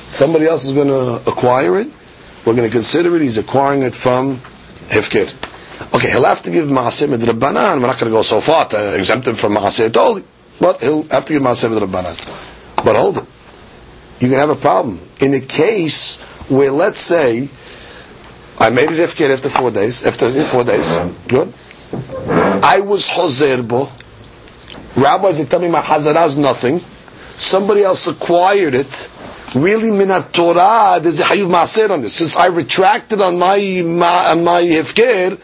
somebody 0.09 0.45
else 0.45 0.65
is 0.65 0.71
going 0.73 0.87
to 0.87 1.29
acquire 1.29 1.79
it. 1.79 1.87
We're 2.45 2.55
going 2.55 2.69
to 2.69 2.73
consider 2.73 3.15
it. 3.15 3.21
He's 3.21 3.37
acquiring 3.37 3.83
it 3.83 3.95
from 3.95 4.37
hefker. 4.89 5.31
Okay, 5.95 6.09
he'll 6.09 6.25
have 6.25 6.41
to 6.43 6.51
give 6.51 6.67
maaser 6.69 7.07
midrabanan. 7.07 7.81
We're 7.81 7.87
not 7.87 7.99
going 7.99 8.11
to 8.11 8.17
go 8.17 8.21
so 8.21 8.41
far 8.41 8.65
to 8.67 8.97
exempt 8.97 9.27
him 9.27 9.35
from 9.35 9.55
maaser 9.55 9.91
totally, 9.91 10.23
but 10.59 10.81
he'll 10.81 11.03
have 11.03 11.25
to 11.25 11.33
give 11.33 11.41
maaser 11.41 11.69
midrabanan. 11.69 12.15
But 12.83 12.95
hold 12.95 13.17
it, 13.19 13.25
you 14.19 14.29
can 14.29 14.39
have 14.39 14.49
a 14.49 14.55
problem 14.55 14.99
in 15.19 15.33
a 15.33 15.39
case 15.39 16.19
where, 16.49 16.71
let's 16.71 16.99
say, 16.99 17.47
I 18.59 18.69
made 18.69 18.91
it 18.91 18.99
hefker 18.99 19.29
after 19.31 19.49
four 19.49 19.71
days. 19.71 20.05
After 20.05 20.31
four 20.43 20.63
days, 20.63 20.91
good. 21.27 21.53
I 22.63 22.81
was 22.81 23.07
hozerbo. 23.09 23.89
Rabbis 24.95 25.39
are 25.41 25.45
telling 25.45 25.67
me 25.67 25.71
my 25.71 25.81
hazara 25.81 26.25
is 26.25 26.37
nothing. 26.37 26.79
Somebody 27.35 27.83
else 27.83 28.07
acquired 28.07 28.75
it. 28.75 29.09
Really, 29.55 29.91
minat 29.91 30.31
Torah, 30.31 30.99
there's 30.99 31.19
a 31.19 31.25
hayuv 31.25 31.47
maaser 31.47 31.91
on 31.91 32.01
this. 32.01 32.15
Since 32.15 32.35
I 32.35 32.47
retracted 32.47 33.21
on 33.21 33.37
my 33.37 33.57
on 33.57 34.43
my 34.43 34.61
hefker, 34.63 35.39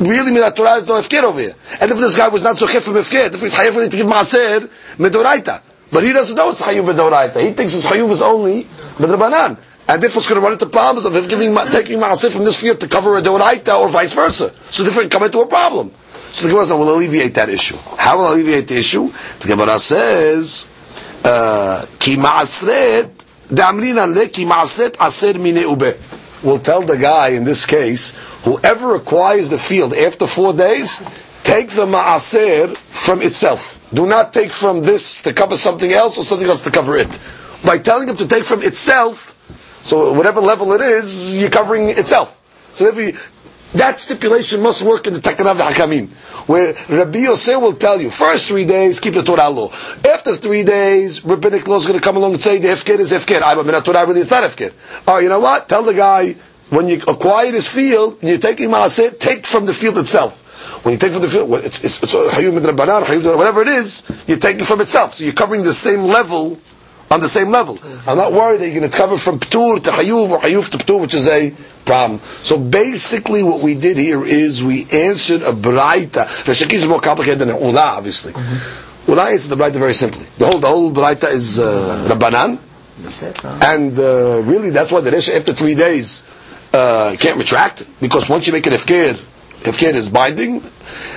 really 0.00 0.32
minat 0.32 0.56
Torah 0.56 0.76
is 0.76 0.88
no 0.88 0.94
hefker 0.94 1.22
over 1.22 1.40
here. 1.40 1.54
And 1.80 1.90
if 1.90 1.98
this 1.98 2.16
guy 2.16 2.28
was 2.28 2.42
not 2.42 2.58
so 2.58 2.66
chef 2.66 2.82
from 2.82 2.94
hefker, 2.94 3.32
if 3.32 3.40
he's 3.40 3.54
hayuv 3.54 3.90
to 3.90 3.96
give 3.96 4.06
maaser 4.06 4.68
medoraita, 4.96 5.62
but 5.92 6.02
he 6.02 6.12
doesn't 6.12 6.36
know 6.36 6.50
it's 6.50 6.62
hayuv 6.62 6.92
medoraita. 6.92 7.40
He 7.40 7.52
thinks 7.52 7.76
it's 7.76 7.86
hayuv 7.86 8.10
is 8.10 8.22
only 8.22 8.64
medrabanan. 8.98 9.56
And 9.90 10.02
therefore 10.02 10.20
it's 10.20 10.28
going 10.28 10.40
to 10.40 10.44
run 10.44 10.52
into 10.52 10.66
problems 10.66 11.06
of 11.06 11.14
him 11.16 11.28
giving, 11.28 11.54
taking 11.70 11.98
maaser 11.98 12.30
from 12.30 12.44
this 12.44 12.60
field 12.60 12.80
to 12.80 12.88
cover 12.88 13.16
a 13.16 13.22
doraita 13.22 13.78
or 13.78 13.88
vice 13.88 14.14
versa. 14.14 14.50
So 14.70 14.82
therefore 14.82 15.04
it 15.04 15.10
come 15.10 15.22
into 15.22 15.40
a 15.40 15.46
problem. 15.46 15.92
So 16.32 16.46
the 16.46 16.52
Gemara 16.52 16.76
will 16.76 16.94
alleviate 16.94 17.34
that 17.34 17.48
issue. 17.48 17.76
How 17.96 18.18
will 18.18 18.34
alleviate 18.34 18.68
the 18.68 18.76
issue? 18.76 19.10
The 19.40 19.48
Gemara 19.48 19.78
says, 19.78 20.68
uh, 21.24 21.86
ki 21.98 22.16
ma'asret, 22.16 23.17
We'll 26.42 26.58
tell 26.60 26.82
the 26.82 26.96
guy 26.96 27.28
in 27.30 27.44
this 27.44 27.66
case, 27.66 28.14
whoever 28.44 28.94
acquires 28.94 29.50
the 29.50 29.58
field 29.58 29.92
after 29.94 30.26
four 30.26 30.52
days, 30.52 31.02
take 31.42 31.70
the 31.70 31.86
ma'aser 31.86 32.76
from 32.76 33.22
itself. 33.22 33.78
Do 33.92 34.06
not 34.06 34.32
take 34.32 34.52
from 34.52 34.82
this 34.82 35.22
to 35.22 35.32
cover 35.32 35.56
something 35.56 35.90
else 35.92 36.18
or 36.18 36.24
something 36.24 36.46
else 36.46 36.62
to 36.64 36.70
cover 36.70 36.96
it. 36.96 37.18
By 37.64 37.78
telling 37.78 38.08
him 38.08 38.16
to 38.18 38.28
take 38.28 38.44
from 38.44 38.62
itself, 38.62 39.34
so 39.82 40.12
whatever 40.12 40.40
level 40.40 40.72
it 40.74 40.80
is, 40.80 41.40
you're 41.40 41.50
covering 41.50 41.88
itself. 41.88 42.34
So 42.72 42.92
that 43.74 44.00
stipulation 44.00 44.62
must 44.62 44.82
work 44.82 45.06
in 45.06 45.12
the 45.12 45.18
Takanav 45.20 45.56
Hakamim, 45.56 46.08
where 46.48 46.74
Rabbi 46.88 47.18
Yosef 47.18 47.60
will 47.60 47.74
tell 47.74 48.00
you, 48.00 48.10
first 48.10 48.48
three 48.48 48.64
days, 48.64 48.98
keep 48.98 49.14
the 49.14 49.22
Torah 49.22 49.50
law. 49.50 49.70
After 50.08 50.34
three 50.36 50.62
days, 50.62 51.24
rabbinic 51.24 51.68
law 51.68 51.76
is 51.76 51.86
going 51.86 51.98
to 51.98 52.04
come 52.04 52.16
along 52.16 52.32
and 52.32 52.42
say, 52.42 52.58
the 52.58 52.68
Hefker 52.68 52.98
is 52.98 53.12
Hefker. 53.12 53.42
I 53.42 53.54
mean, 53.62 53.82
Torah 53.82 54.06
really 54.06 54.20
is 54.20 54.30
not 54.30 54.44
Hefker. 54.44 54.72
All 55.06 55.16
right, 55.16 55.22
you 55.22 55.28
know 55.28 55.40
what? 55.40 55.68
Tell 55.68 55.82
the 55.82 55.92
guy, 55.92 56.32
when 56.70 56.88
you 56.88 57.02
acquire 57.06 57.52
this 57.52 57.72
field, 57.72 58.18
and 58.20 58.30
you're 58.30 58.38
taking 58.38 58.70
Maaseh, 58.70 59.18
take 59.18 59.46
from 59.46 59.66
the 59.66 59.74
field 59.74 59.98
itself. 59.98 60.44
When 60.84 60.92
you 60.92 60.98
take 60.98 61.12
from 61.12 61.22
the 61.22 61.28
field, 61.28 61.52
it's, 61.64 61.84
it's, 61.84 62.02
it's 62.02 62.14
Hayum 62.14 62.54
whatever 63.36 63.62
it 63.62 63.68
is, 63.68 64.02
you're 64.26 64.38
taking 64.38 64.64
from 64.64 64.80
itself. 64.80 65.14
So 65.14 65.24
you're 65.24 65.32
covering 65.34 65.62
the 65.62 65.74
same 65.74 66.04
level 66.04 66.58
on 67.10 67.20
the 67.20 67.28
same 67.28 67.50
level. 67.50 67.78
I'm 68.06 68.16
not 68.16 68.32
worried 68.32 68.60
that 68.60 68.66
you're 68.66 68.80
going 68.80 68.90
to 68.90 68.96
cover 68.96 69.16
from 69.16 69.40
Ptur 69.40 69.82
to 69.84 69.90
Hayuv 69.90 70.30
or 70.30 70.40
Hayuv 70.40 70.70
to 70.70 70.78
Ptur, 70.78 71.00
which 71.00 71.14
is 71.14 71.26
a 71.26 71.54
problem. 71.88 72.20
So 72.20 72.58
basically 72.58 73.42
what 73.42 73.60
we 73.60 73.74
did 73.74 73.96
here 73.96 74.22
is 74.24 74.62
we 74.62 74.86
answered 74.92 75.42
a 75.42 75.52
Braita. 75.52 76.28
The 76.44 76.52
Shakir 76.52 76.74
is 76.74 76.86
more 76.86 77.00
complicated 77.00 77.40
than 77.40 77.50
an 77.50 77.60
Ula, 77.60 77.96
obviously. 77.98 78.32
Mm-hmm. 78.34 79.10
Ula 79.12 79.30
answered 79.30 79.56
the 79.56 79.60
Braita 79.64 79.78
very 79.80 79.94
simply. 79.94 80.26
The 80.36 80.46
whole, 80.46 80.58
the 80.60 80.68
whole 80.68 80.92
Braita 80.92 81.32
is 81.32 81.58
uh, 81.58 82.06
Rabbanan. 82.10 82.58
And 83.64 83.98
uh, 83.98 84.42
really 84.42 84.70
that's 84.70 84.92
why 84.92 85.00
the 85.00 85.10
Resha 85.10 85.34
after 85.36 85.52
three 85.54 85.74
days 85.74 86.24
uh, 86.74 87.16
can't 87.18 87.38
retract, 87.38 87.86
because 88.00 88.28
once 88.28 88.46
you 88.46 88.52
make 88.52 88.66
an 88.66 88.74
Efker, 88.74 89.14
Efker 89.64 89.94
is 89.94 90.08
binding. 90.10 90.60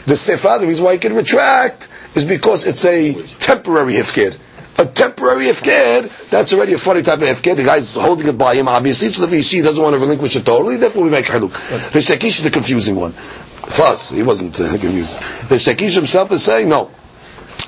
The 0.06 0.16
Sefer, 0.16 0.58
the 0.60 0.68
reason 0.68 0.86
why 0.86 0.94
you 0.94 1.00
can 1.00 1.16
retract 1.16 1.88
is 2.16 2.24
because 2.26 2.66
it's 2.66 2.86
a 2.86 3.14
temporary 3.40 3.94
Hefker 3.94 4.38
a 4.82 4.86
temporary 4.86 5.46
ifkir, 5.46 6.30
that's 6.30 6.54
already 6.54 6.74
a 6.74 6.78
funny 6.78 7.02
type 7.04 7.20
of 7.22 7.28
ifkir. 7.28 7.56
The 7.56 7.64
guy's 7.64 7.94
holding 7.94 8.28
it 8.28 8.38
by 8.38 8.56
him, 8.56 8.68
obviously, 8.68 9.10
so 9.10 9.26
see 9.42 9.58
he 9.58 9.62
doesn't 9.62 9.82
want 9.84 9.94
to 9.94 10.00
relinquish 10.00 10.36
it 10.36 10.46
totally, 10.46 10.78
therefore 10.78 11.04
we 11.04 11.10
make 11.10 11.26
haluk. 11.26 11.52
Reish 11.92 12.10
Lakish 12.14 12.40
is 12.40 12.44
the 12.44 12.52
confusing 12.52 12.96
one. 12.96 13.12
For 13.12 13.84
us, 13.84 14.10
he 14.10 14.24
wasn't 14.24 14.60
uh, 14.60 14.70
confused. 14.70 15.16
Reish 15.50 15.74
Lakish 15.74 15.96
himself 15.96 16.32
is 16.32 16.44
saying, 16.44 16.68
no. 16.68 16.90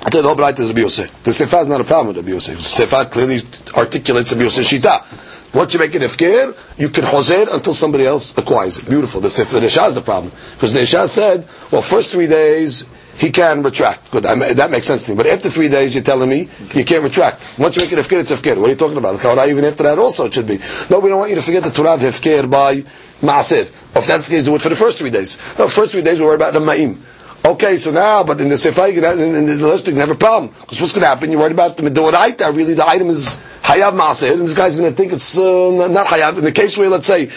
I 0.04 0.10
tell 0.10 0.20
the 0.22 0.28
whole 0.28 0.36
Braita 0.36 0.58
is 0.60 0.68
Rabbi 0.68 0.80
Yosef. 0.80 1.22
The 1.22 1.32
Sefer 1.32 1.60
is 1.60 1.68
not 1.68 1.80
a 1.80 1.84
problem 1.84 2.08
with 2.08 2.16
Rabbi 2.16 2.30
Yosef. 2.30 2.58
The 2.58 2.62
Sefer 2.62 3.04
clearly 3.06 3.40
articulates 3.74 4.32
Rabbi 4.32 4.44
Yosef 4.44 4.66
Shita. 4.66 5.54
Once 5.54 5.72
you 5.72 5.80
make 5.80 5.94
an 5.94 6.02
ifkir, 6.02 6.54
you 6.78 6.88
can 6.90 7.04
hozer 7.04 7.46
until 7.54 7.72
somebody 7.72 8.04
else 8.04 8.36
acquires 8.36 8.76
it. 8.76 8.88
Beautiful. 8.88 9.20
The 9.22 9.30
Sefer, 9.30 9.60
the 9.60 9.66
Isha 9.66 9.84
is 9.86 9.94
the 9.94 10.02
problem. 10.02 10.32
Because 10.54 10.72
the 10.74 10.80
Isha 10.80 11.08
said, 11.08 11.48
well, 11.70 11.80
first 11.80 12.10
three 12.10 12.26
days, 12.26 12.84
he 13.16 13.30
can 13.30 13.62
retract. 13.62 14.10
Good, 14.10 14.24
that 14.24 14.70
makes 14.70 14.86
sense 14.86 15.02
to 15.04 15.12
me. 15.12 15.16
But 15.16 15.26
after 15.26 15.50
three 15.50 15.68
days, 15.68 15.94
you're 15.94 16.04
telling 16.04 16.28
me 16.28 16.48
you 16.74 16.84
can't 16.84 17.02
retract. 17.02 17.58
Once 17.58 17.76
you 17.76 17.82
make 17.82 17.92
it 17.92 17.98
hefker, 17.98 18.20
it's 18.20 18.32
hefker. 18.32 18.56
What 18.60 18.66
are 18.66 18.72
you 18.72 18.76
talking 18.76 18.98
about? 18.98 19.20
Torah, 19.20 19.46
even 19.46 19.64
after 19.64 19.82
that, 19.84 19.98
also 19.98 20.26
it 20.26 20.34
should 20.34 20.46
be. 20.46 20.58
No, 20.90 20.98
we 21.00 21.08
don't 21.10 21.18
want 21.18 21.30
you 21.30 21.36
to 21.36 21.42
forget 21.42 21.62
the 21.62 21.70
Torah 21.70 21.94
of 21.94 22.00
hefker 22.00 22.50
by 22.50 22.76
maaser. 23.20 23.62
If 23.96 24.06
that's 24.06 24.28
the 24.28 24.36
case, 24.36 24.44
do 24.44 24.54
it 24.54 24.62
for 24.62 24.68
the 24.68 24.76
first 24.76 24.98
three 24.98 25.10
days. 25.10 25.38
No, 25.58 25.68
first 25.68 25.92
three 25.92 26.02
days 26.02 26.18
we 26.18 26.24
worry 26.24 26.36
about 26.36 26.52
the 26.52 26.60
ma'im. 26.60 26.98
Okay, 27.46 27.76
so 27.76 27.90
now, 27.90 28.24
but 28.24 28.40
in 28.40 28.48
the 28.48 28.56
sefer, 28.56 28.86
in 28.86 29.02
the 29.46 29.68
list, 29.68 29.86
you 29.86 29.92
can 29.92 30.00
have 30.00 30.10
a 30.10 30.14
problem. 30.14 30.50
Because 30.60 30.80
what's 30.80 30.94
going 30.94 31.02
to 31.02 31.08
happen? 31.08 31.30
You're 31.30 31.40
worried 31.40 31.52
about 31.52 31.76
the 31.76 31.82
medoraita. 31.82 32.56
Really, 32.56 32.72
the 32.72 32.88
item 32.88 33.10
is 33.10 33.38
hayav 33.60 33.92
maaser, 33.92 34.32
and 34.32 34.40
this 34.42 34.54
guy's 34.54 34.78
going 34.78 34.90
to 34.90 34.96
think 34.96 35.12
it's 35.12 35.36
uh, 35.36 35.86
not 35.90 36.06
hayav. 36.06 36.38
In 36.38 36.44
the 36.44 36.52
case 36.52 36.78
where, 36.78 36.88
let's 36.88 37.06
say, 37.06 37.30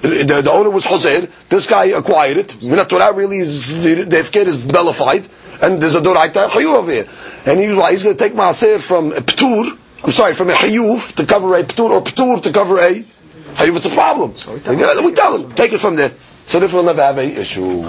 the, 0.00 0.42
the 0.42 0.50
owner 0.50 0.70
was 0.70 0.84
Hoser, 0.84 1.30
this 1.48 1.66
guy 1.66 1.86
acquired 1.86 2.36
it. 2.36 2.62
Min 2.62 2.84
Torah 2.86 3.12
really 3.12 3.38
is, 3.38 3.82
the, 3.82 4.04
the 4.04 4.16
Hefker 4.16 4.46
is 4.46 4.64
bellified, 4.64 5.28
and 5.60 5.82
there's 5.82 5.94
a 5.94 6.00
Doraita 6.00 6.48
Chayuv 6.48 6.74
over 6.74 6.92
here. 6.92 7.06
And 7.46 7.58
he, 7.58 7.66
he's 7.66 8.04
going 8.04 8.16
to 8.16 8.24
take 8.24 8.34
Maaser 8.34 8.80
from 8.80 9.12
a 9.12 9.20
Ptur, 9.20 9.76
I'm 10.04 10.12
sorry, 10.12 10.34
from 10.34 10.50
a 10.50 10.54
Hayuv 10.54 11.16
to 11.16 11.26
cover 11.26 11.54
a 11.56 11.62
Ptur, 11.64 11.90
or 11.90 12.02
Ptur 12.02 12.42
to 12.42 12.52
cover 12.52 12.78
a 12.78 12.90
Hayuv. 12.92 13.76
It's 13.76 13.86
a 13.86 13.90
problem. 13.90 14.36
So 14.36 14.54
we, 14.54 14.60
tell 14.60 15.04
we 15.04 15.12
tell 15.12 15.36
him, 15.36 15.52
take 15.54 15.72
it 15.72 15.78
from 15.80 15.96
there. 15.96 16.10
So 16.46 16.60
therefore 16.60 16.82
we'll 16.82 16.94
never 16.94 17.02
have 17.02 17.18
a 17.18 17.40
issue. 17.40 17.82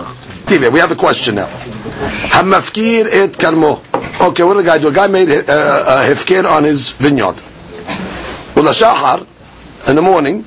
TV, 0.45 0.71
we 0.73 0.79
have 0.79 0.91
a 0.91 0.95
question 0.95 1.35
now. 1.35 1.45
Hamafkir 1.45 3.05
et 3.05 3.31
kalmo. 3.37 3.79
Okay, 4.29 4.43
what 4.43 4.55
did 4.55 4.65
the 4.65 4.69
guy 4.69 4.77
do? 4.79 4.87
A 4.89 4.91
guy 4.91 5.07
made 5.07 5.29
a, 5.29 5.39
a, 5.39 6.01
a 6.01 6.13
hefker 6.13 6.43
on 6.43 6.65
his 6.65 6.91
vineyard. 6.91 7.35
Ula 8.57 8.73
shahar, 8.73 9.25
in 9.87 9.95
the 9.95 10.01
morning, 10.01 10.43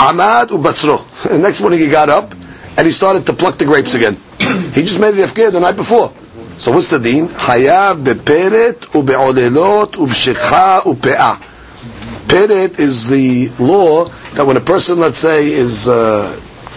Amad 0.00 0.48
ubatzro. 0.48 1.04
The 1.28 1.38
next 1.46 1.60
morning 1.60 1.78
he 1.78 1.90
got 1.90 2.08
up 2.08 2.32
and 2.32 2.86
he 2.86 2.90
started 2.90 3.26
to 3.26 3.34
pluck 3.34 3.58
the 3.58 3.66
grapes 3.66 3.92
again. 3.92 4.16
he 4.72 4.80
just 4.82 4.98
made 4.98 5.14
it 5.14 5.20
afkir 5.28 5.52
the 5.52 5.60
night 5.60 5.76
before. 5.76 6.10
So 6.56 6.72
what's 6.72 6.88
the 6.88 6.98
deen? 6.98 7.28
Hayav 7.28 8.02
beperet 8.02 8.80
ube'olelot 8.96 9.92
ub'shekha 10.00 10.80
upe'ah. 10.82 11.36
Peret 12.28 12.78
is 12.78 13.08
the 13.10 13.48
law 13.58 14.06
that 14.34 14.46
when 14.46 14.56
a 14.56 14.60
person, 14.60 15.00
let's 15.00 15.18
say, 15.18 15.52
is 15.52 15.86
uh, 15.86 16.34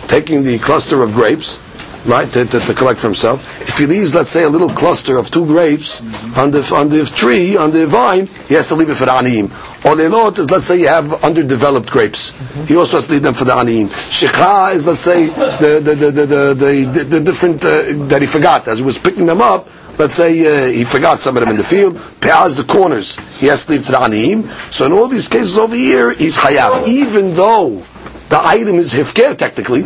taking 0.08 0.44
the 0.44 0.58
cluster 0.60 1.02
of 1.02 1.14
grapes, 1.14 1.62
right, 2.06 2.30
to, 2.32 2.46
to, 2.46 2.60
to, 2.60 2.74
collect 2.74 3.00
for 3.00 3.08
himself, 3.08 3.62
if 3.68 3.78
he 3.78 3.86
leaves, 3.86 4.16
let's 4.16 4.30
say, 4.30 4.44
a 4.44 4.50
little 4.50 4.70
cluster 4.70 5.18
of 5.18 5.32
two 5.32 5.46
grapes 5.46 6.02
on 6.38 6.52
the 6.52 6.60
on 6.76 6.90
the 6.90 7.06
tree, 7.06 7.56
on 7.56 7.72
the 7.72 7.88
vine, 7.88 8.28
he 8.48 8.56
has 8.56 8.68
to 8.70 8.76
leave 8.76 8.90
it 8.90 8.96
for 8.96 9.06
the 9.06 9.12
aniyim. 9.12 9.48
Olelot 9.84 10.38
is, 10.40 10.50
let's 10.52 10.66
say, 10.66 10.80
you 10.80 10.88
have 10.88 11.24
underdeveloped 11.24 11.90
grapes. 11.92 12.32
He 12.68 12.76
also 12.76 12.98
has 12.98 13.06
to 13.08 13.14
leave 13.14 13.24
them 13.24 13.34
for 13.34 13.46
the 13.46 13.54
aniyim. 13.54 13.88
Shikha 13.88 14.74
is, 14.76 14.88
let's 14.88 15.00
say, 15.00 15.28
the 15.28 15.82
the 15.84 15.96
the 15.96 16.12
the 16.12 16.26
the, 16.26 16.92
the, 16.94 17.04
the 17.04 17.20
different 17.20 17.64
uh, 17.64 18.08
that 18.08 18.22
he 18.22 18.28
forgot 18.28 18.68
as 18.68 18.80
he 18.80 18.86
was 18.86 18.98
picking 18.98 19.26
them 19.26 19.42
up. 19.42 19.68
Let's 19.98 20.16
say 20.16 20.32
uh, 20.42 20.72
he 20.72 20.86
forgot 20.86 21.20
some 21.20 21.38
of 21.38 21.42
them 21.42 21.50
in 21.52 21.58
the 21.58 21.64
field. 21.64 21.96
Pe'az 22.20 22.56
the 22.56 22.64
corners. 22.64 23.18
He 23.40 23.46
has 23.48 23.66
to 23.66 23.74
leave 23.74 23.86
to 23.86 23.92
the 23.92 24.00
aniyim. 24.00 24.44
So 24.74 24.88
in 24.88 24.92
all 24.92 25.08
these 25.08 25.28
cases 25.28 25.58
over 25.58 25.76
here, 25.76 26.12
he's 26.12 26.36
hayav, 26.36 26.88
even 26.88 27.36
though 27.36 27.84
the 28.30 28.42
item 28.44 28.76
is 28.78 28.92
hifker 28.94 29.38
technically. 29.38 29.86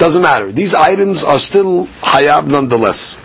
Doesn't 0.00 0.22
matter. 0.22 0.52
These 0.52 0.74
items 0.74 1.24
are 1.24 1.38
still 1.38 1.86
hayab 2.02 2.46
nonetheless. 2.46 3.16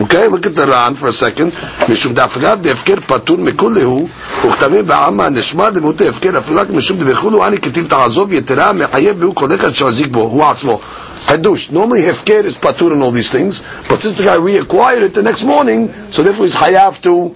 Okay, 0.00 0.26
look 0.26 0.44
at 0.44 0.56
the 0.56 0.66
Ran 0.66 0.94
for 0.96 1.08
a 1.08 1.12
second. 1.12 1.52
משום 1.88 2.14
דווקא 2.14 2.54
דהפקר 2.54 2.94
פטור 3.06 3.36
מכולהו, 3.38 4.08
וכתבים 4.46 4.86
בעלמא 4.86 5.28
נשמע 5.28 5.70
דמות 5.70 6.00
ההפקר 6.00 6.38
אפילו 6.38 6.60
רק 6.60 6.70
משום 6.70 6.98
דברכולו 6.98 7.46
אני 7.46 7.58
כתיב 7.58 7.86
תעזוב 7.88 8.32
יתרה 8.32 8.72
מחייב 8.72 9.16
והוא 9.18 9.34
כל 9.34 9.54
אחד 9.54 9.74
שהחזיק 9.74 10.08
בו, 10.10 10.20
הוא 10.20 10.44
עצמו. 10.44 10.80
חידוש. 11.26 11.70
Normally 11.72 12.10
הפקר 12.10 12.40
is 12.48 12.56
patur 12.64 12.90
and 12.92 13.02
all 13.02 13.12
these 13.12 13.30
things, 13.30 13.62
but 13.88 14.00
since 14.00 14.18
the 14.18 14.24
guy 14.24 14.36
reacquired 14.36 15.02
it 15.02 15.14
the 15.14 15.22
next 15.22 15.44
morning, 15.44 15.88
so 16.10 16.22
therefore 16.22 16.46
he's 16.46 16.56
hayav 16.56 17.00
to 17.02 17.34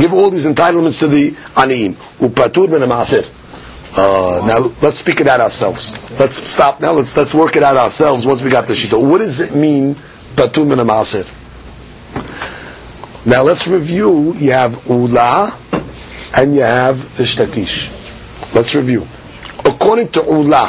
give 0.00 0.12
all 0.12 0.30
these 0.30 0.46
entitlements 0.46 1.00
to 1.00 1.08
the 1.08 1.30
aniyim. 1.56 1.92
Upatur 2.20 2.70
ben 2.70 2.82
המעשר. 2.82 3.24
Uh, 3.97 4.45
now 4.45 4.71
let's 4.81 4.99
speak 4.99 5.19
it 5.19 5.27
out 5.27 5.41
ourselves. 5.41 6.11
Let's 6.19 6.35
stop 6.37 6.79
now. 6.79 6.93
Let's 6.93 7.17
let's 7.17 7.33
work 7.33 7.55
it 7.55 7.63
out 7.63 7.75
ourselves. 7.75 8.25
Once 8.25 8.41
we 8.41 8.49
got 8.49 8.67
the 8.67 8.73
shita, 8.73 9.01
what 9.01 9.17
does 9.17 9.39
it 9.41 9.55
mean? 9.55 9.95
Patur 10.35 10.67
min 10.67 10.77
maaser. 10.79 11.25
Now 13.25 13.43
let's 13.43 13.67
review. 13.67 14.33
You 14.35 14.51
have 14.51 14.87
ula, 14.89 15.53
and 16.37 16.55
you 16.55 16.61
have 16.61 16.97
ishtakish. 17.17 18.53
Let's 18.55 18.75
review. 18.75 19.05
According 19.65 20.09
to 20.09 20.21
ula, 20.21 20.67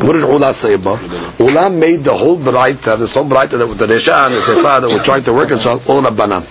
what 0.00 0.12
did 0.12 0.22
ula 0.22 0.52
say 0.52 0.74
about? 0.74 1.00
Ula 1.38 1.70
made 1.70 2.00
the 2.00 2.14
whole 2.14 2.36
braita, 2.36 2.98
this 2.98 3.14
whole 3.14 3.24
braita 3.24 3.58
that 3.58 3.66
the 3.78 3.86
resha 3.86 4.26
and 4.26 4.34
the 4.34 4.38
sefa 4.38 4.80
that 4.82 4.88
we're 4.88 5.02
trying 5.02 5.22
to 5.22 5.32
work 5.32 5.48
reconcile, 5.48 5.80
all 5.88 6.02
rabbanan. 6.02 6.42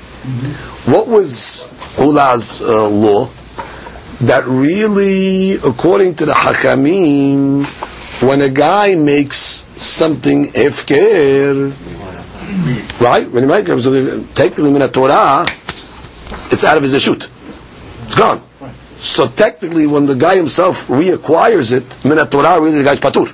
What 0.91 1.07
was 1.07 1.67
ula's 1.99 2.61
uh, 2.61 2.89
law? 2.89 3.29
That 4.21 4.45
really, 4.45 5.55
according 5.55 6.15
to 6.15 6.25
the 6.25 6.33
Hakamim, 6.33 7.65
when 8.23 8.41
a 8.41 8.49
guy 8.49 8.95
makes 8.95 9.37
something 9.37 10.45
hefker, 10.45 11.71
right? 13.01 13.29
When 13.29 13.43
he 13.43 13.47
makes 13.49 13.67
take 14.33 14.55
the 14.55 14.63
min 14.63 14.89
Torah, 14.89 15.43
it's 16.51 16.63
out 16.63 16.77
of 16.77 16.83
his 16.83 17.01
shoot. 17.01 17.29
It's 18.05 18.15
gone. 18.15 18.41
So 18.97 19.27
technically, 19.27 19.85
when 19.85 20.05
the 20.05 20.15
guy 20.15 20.37
himself 20.37 20.87
reacquires 20.87 21.71
it, 21.73 22.05
min 22.05 22.17
Torah, 22.27 22.61
really 22.61 22.77
the 22.77 22.83
guy's 22.83 22.99
patur. 22.99 23.27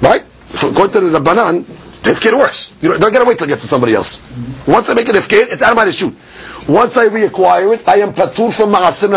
Right? 0.00 0.24
So 0.56 0.70
according 0.70 0.92
to 0.92 1.10
the 1.10 1.18
Rabbanan, 1.18 1.64
hefker 2.02 2.38
works. 2.38 2.74
You 2.80 2.90
don't, 2.90 3.00
don't 3.00 3.12
gotta 3.12 3.24
wait 3.24 3.38
till 3.38 3.46
it 3.46 3.50
gets 3.50 3.62
to 3.62 3.68
somebody 3.68 3.94
else. 3.94 4.20
Once 4.66 4.88
I 4.88 4.94
make 4.94 5.08
it 5.08 5.14
hefker, 5.14 5.52
it's 5.52 5.62
out 5.62 5.72
of 5.72 5.76
my 5.76 5.90
shoot. 5.90 6.14
Once 6.70 6.96
I 6.96 7.08
reacquire 7.08 7.74
it, 7.74 7.86
I 7.88 7.96
am 7.96 8.12
patur 8.12 8.52
from 8.56 8.70
maasim 8.70 9.10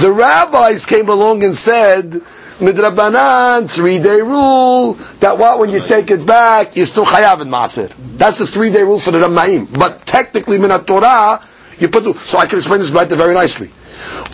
The 0.00 0.10
rabbis 0.10 0.86
came 0.86 1.10
along 1.10 1.44
and 1.44 1.54
said, 1.54 2.10
midrabanan, 2.58 3.70
three 3.70 3.98
day 3.98 4.22
rule, 4.22 4.94
that 5.20 5.36
what, 5.36 5.58
when 5.58 5.70
you 5.70 5.80
take 5.80 6.10
it 6.10 6.24
back, 6.24 6.74
you 6.74 6.86
still 6.86 7.04
chayav 7.04 7.42
in 7.42 7.48
maasir. 7.48 7.92
That's 8.16 8.38
the 8.38 8.46
three 8.46 8.70
day 8.70 8.82
rule 8.82 8.98
for 8.98 9.10
the 9.10 9.18
Ramaim. 9.18 9.78
But 9.78 10.06
technically, 10.06 10.56
minat 10.56 10.86
Torah, 10.86 11.44
you 11.78 11.88
put, 11.88 12.16
so 12.16 12.38
I 12.38 12.46
can 12.46 12.58
explain 12.58 12.80
this 12.80 12.90
right 12.90 13.06
there 13.06 13.18
very 13.18 13.34
nicely. 13.34 13.70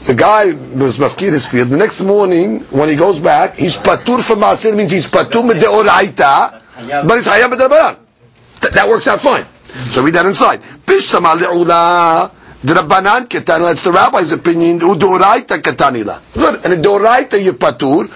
The 0.06 0.14
guy 0.16 0.52
was 0.78 0.98
mafkir 0.98 1.32
his 1.32 1.48
field. 1.48 1.68
The 1.68 1.76
next 1.76 2.02
morning, 2.02 2.60
when 2.70 2.88
he 2.88 2.94
goes 2.94 3.18
back, 3.18 3.56
he's 3.56 3.76
patur 3.76 4.22
from 4.22 4.38
maasir, 4.38 4.76
means 4.76 4.92
he's 4.92 5.08
patur 5.08 5.44
mit 5.44 5.56
deoraita, 5.56 7.06
but 7.08 7.16
he's 7.16 7.26
chayav 7.26 7.50
midrabanan. 7.50 7.98
That 8.72 8.88
works 8.88 9.08
out 9.08 9.20
fine. 9.20 9.46
So 9.90 10.04
read 10.04 10.14
that 10.14 10.26
inside. 10.26 10.60
Bishtam 10.60 11.24
al 11.24 11.38
the 12.64 12.74
Rabbanan 12.74 13.26
ketanu, 13.26 13.66
that's 13.66 13.82
the 13.82 13.90
rabbi's 13.90 14.30
opinion, 14.30 14.78
udoraita 14.78 15.60
ketanila. 15.60 16.20
Good. 16.32 16.64
And 16.64 16.74
in 16.74 16.82
doraita 16.82 17.42
you 17.42 17.54
patur, 17.54 18.06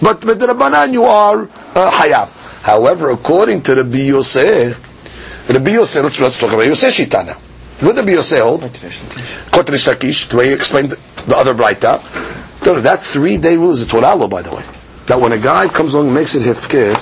but 0.00 0.24
with 0.24 0.38
the 0.38 0.46
Rabbanan 0.46 0.92
you 0.92 1.04
are 1.04 1.42
uh, 1.42 1.90
hayab. 1.90 2.62
However, 2.62 3.10
according 3.10 3.62
to 3.62 3.74
the 3.82 3.98
Yosef, 3.98 5.44
the 5.48 5.70
Yosef, 5.72 6.02
let's, 6.04 6.20
let's 6.20 6.38
talk 6.38 6.52
about 6.52 6.66
Yosef 6.66 6.94
Shitana. 6.94 7.34
What 7.82 7.96
the 7.96 8.04
Yosef 8.10 8.42
hold? 8.42 8.60
Kotrish 8.62 9.86
Takish, 9.92 10.28
the 10.28 10.36
way 10.36 10.48
he 10.48 10.52
explained 10.52 10.90
the 10.90 11.36
other 11.36 11.54
Braita. 11.54 12.00
That 12.82 13.02
three 13.02 13.38
day 13.38 13.56
rule 13.56 13.72
is 13.72 13.82
a 13.82 13.86
Torah 13.86 14.14
law, 14.14 14.28
by 14.28 14.42
the 14.42 14.54
way. 14.54 14.64
That 15.06 15.20
when 15.20 15.32
a 15.32 15.38
guy 15.38 15.68
comes 15.68 15.94
along 15.94 16.06
and 16.06 16.14
makes 16.14 16.34
it 16.34 16.42
hifkir, 16.42 16.94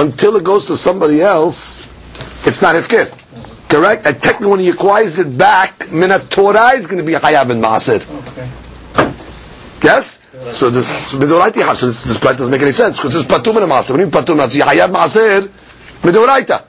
until 0.00 0.36
it 0.36 0.44
goes 0.44 0.66
to 0.66 0.76
somebody 0.76 1.20
else, 1.20 1.86
it's 2.46 2.62
not 2.62 2.74
hifkir. 2.74 3.21
Correct? 3.72 4.04
And 4.04 4.20
technically, 4.20 4.48
when 4.48 4.60
he 4.60 4.68
acquires 4.68 5.18
it 5.18 5.38
back, 5.38 5.78
Minat 5.88 6.28
Torah 6.28 6.72
is 6.72 6.86
going 6.86 6.98
to 6.98 7.04
be 7.04 7.14
Hayab 7.14 7.50
and 7.50 7.64
Maasir. 7.64 8.04
Yes? 9.82 10.28
So 10.54 10.68
this, 10.68 10.86
so 11.10 11.16
this, 11.18 12.02
this 12.02 12.18
plan 12.18 12.36
doesn't 12.36 12.52
make 12.52 12.60
any 12.60 12.70
sense, 12.70 12.98
because 12.98 13.14
it's 13.14 13.26
Patum 13.26 13.56
and 13.62 13.72
Maasir. 13.72 13.92
When 13.92 14.00
you 14.00 14.06
Patum 14.08 14.32
and 14.32 14.40
Maasir, 14.40 14.60
Hayab 14.60 14.92
Maasir, 14.92 15.48
Midoraita. 16.02 16.64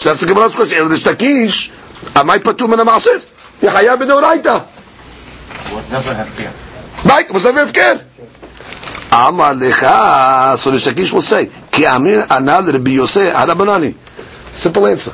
So 0.00 0.08
that's 0.08 0.22
the 0.22 0.26
Gemara's 0.26 0.56
question. 0.56 0.78
El 0.78 0.88
Rishtakish, 0.88 2.16
am 2.16 2.30
I 2.30 2.38
Patum 2.38 2.72
and 2.72 2.82
Maasir? 2.82 3.20
Hayab 3.60 3.98
Midoraita. 3.98 4.66
Was 5.72 5.90
never 5.92 6.14
Hefker. 6.14 6.52
Right, 7.06 7.30
was 7.32 7.44
never 7.44 7.64
Hefker. 7.64 8.02
Amar 9.12 9.54
lecha, 9.54 10.56
so 10.56 10.72
the 10.72 10.78
Shakish 10.78 11.12
will 11.12 11.22
say, 11.22 11.48
Ki 11.70 11.84
amir 11.84 12.26
anal 12.28 12.64
Rabbi 12.64 12.90
Yosef. 12.90 13.32
Simple 14.52 14.86
answer. 14.88 15.12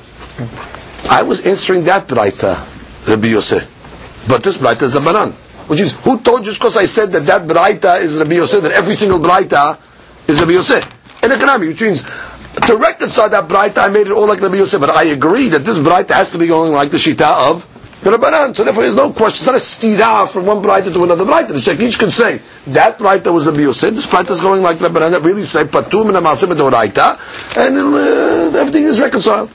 I 1.11 1.23
was 1.23 1.45
answering 1.45 1.85
that 1.85 2.07
Braita, 2.07 2.55
Rabbi 3.09 3.27
Yosef. 3.29 4.27
But 4.29 4.45
this 4.45 4.59
Braita 4.59 4.83
is 4.83 4.93
the 4.93 5.01
Banan. 5.01 5.33
Which 5.67 5.81
is, 5.81 5.93
who 6.05 6.21
told 6.21 6.47
you 6.47 6.53
because 6.53 6.77
I 6.77 6.85
said 6.85 7.11
that 7.13 7.27
that 7.27 7.43
Braita 7.43 8.01
is 8.01 8.19
Rabbi 8.19 8.35
Yosef, 8.35 8.63
that 8.63 8.73
every 8.73 8.95
single 8.95 9.19
Braita 9.19 9.79
is 10.29 10.41
Rabbi 10.41 10.53
Yosef? 10.53 11.25
In 11.25 11.33
economy, 11.33 11.69
which 11.69 11.83
means, 11.83 12.03
to 12.67 12.77
reconcile 12.77 13.29
that 13.29 13.49
Braita, 13.49 13.79
I 13.79 13.89
made 13.89 14.07
it 14.07 14.13
all 14.13 14.27
like 14.27 14.41
Rabbi 14.41 14.57
Yosef. 14.57 14.81
But 14.81 14.91
I 14.91 15.05
agree 15.05 15.49
that 15.49 15.61
this 15.61 15.79
Braita 15.79 16.13
has 16.13 16.31
to 16.33 16.39
be 16.39 16.47
going 16.47 16.73
like 16.73 16.91
the 16.91 16.97
Shita 16.97 17.51
of 17.51 17.67
the 18.03 18.11
Rabbanan. 18.11 18.55
So 18.57 18.65
therefore, 18.65 18.83
there's 18.85 18.97
no 18.97 19.13
question. 19.13 19.37
It's 19.37 19.47
not 19.47 19.55
a 19.55 19.59
stira 19.59 20.33
from 20.33 20.47
one 20.47 20.63
Braita 20.63 20.93
to 20.93 21.05
another 21.05 21.25
Braita. 21.25 21.49
The 21.49 21.61
Sheikh 21.61 21.99
can 21.99 22.11
say, 22.11 22.41
that 22.69 22.99
Braita 22.99 23.33
was 23.33 23.47
Yosef, 23.47 23.95
this 23.95 24.07
Braita 24.07 24.31
is 24.31 24.41
going 24.41 24.63
like 24.63 24.79
Rabbanan, 24.79 25.11
that 25.13 25.23
really 25.23 25.43
say, 25.43 25.65
Patum 25.65 26.09
and 26.09 26.17
Amasim 26.17 26.51
and 27.57 27.77
uh, 27.77 28.59
everything 28.59 28.85
is 28.85 29.01
reconciled. 29.01 29.51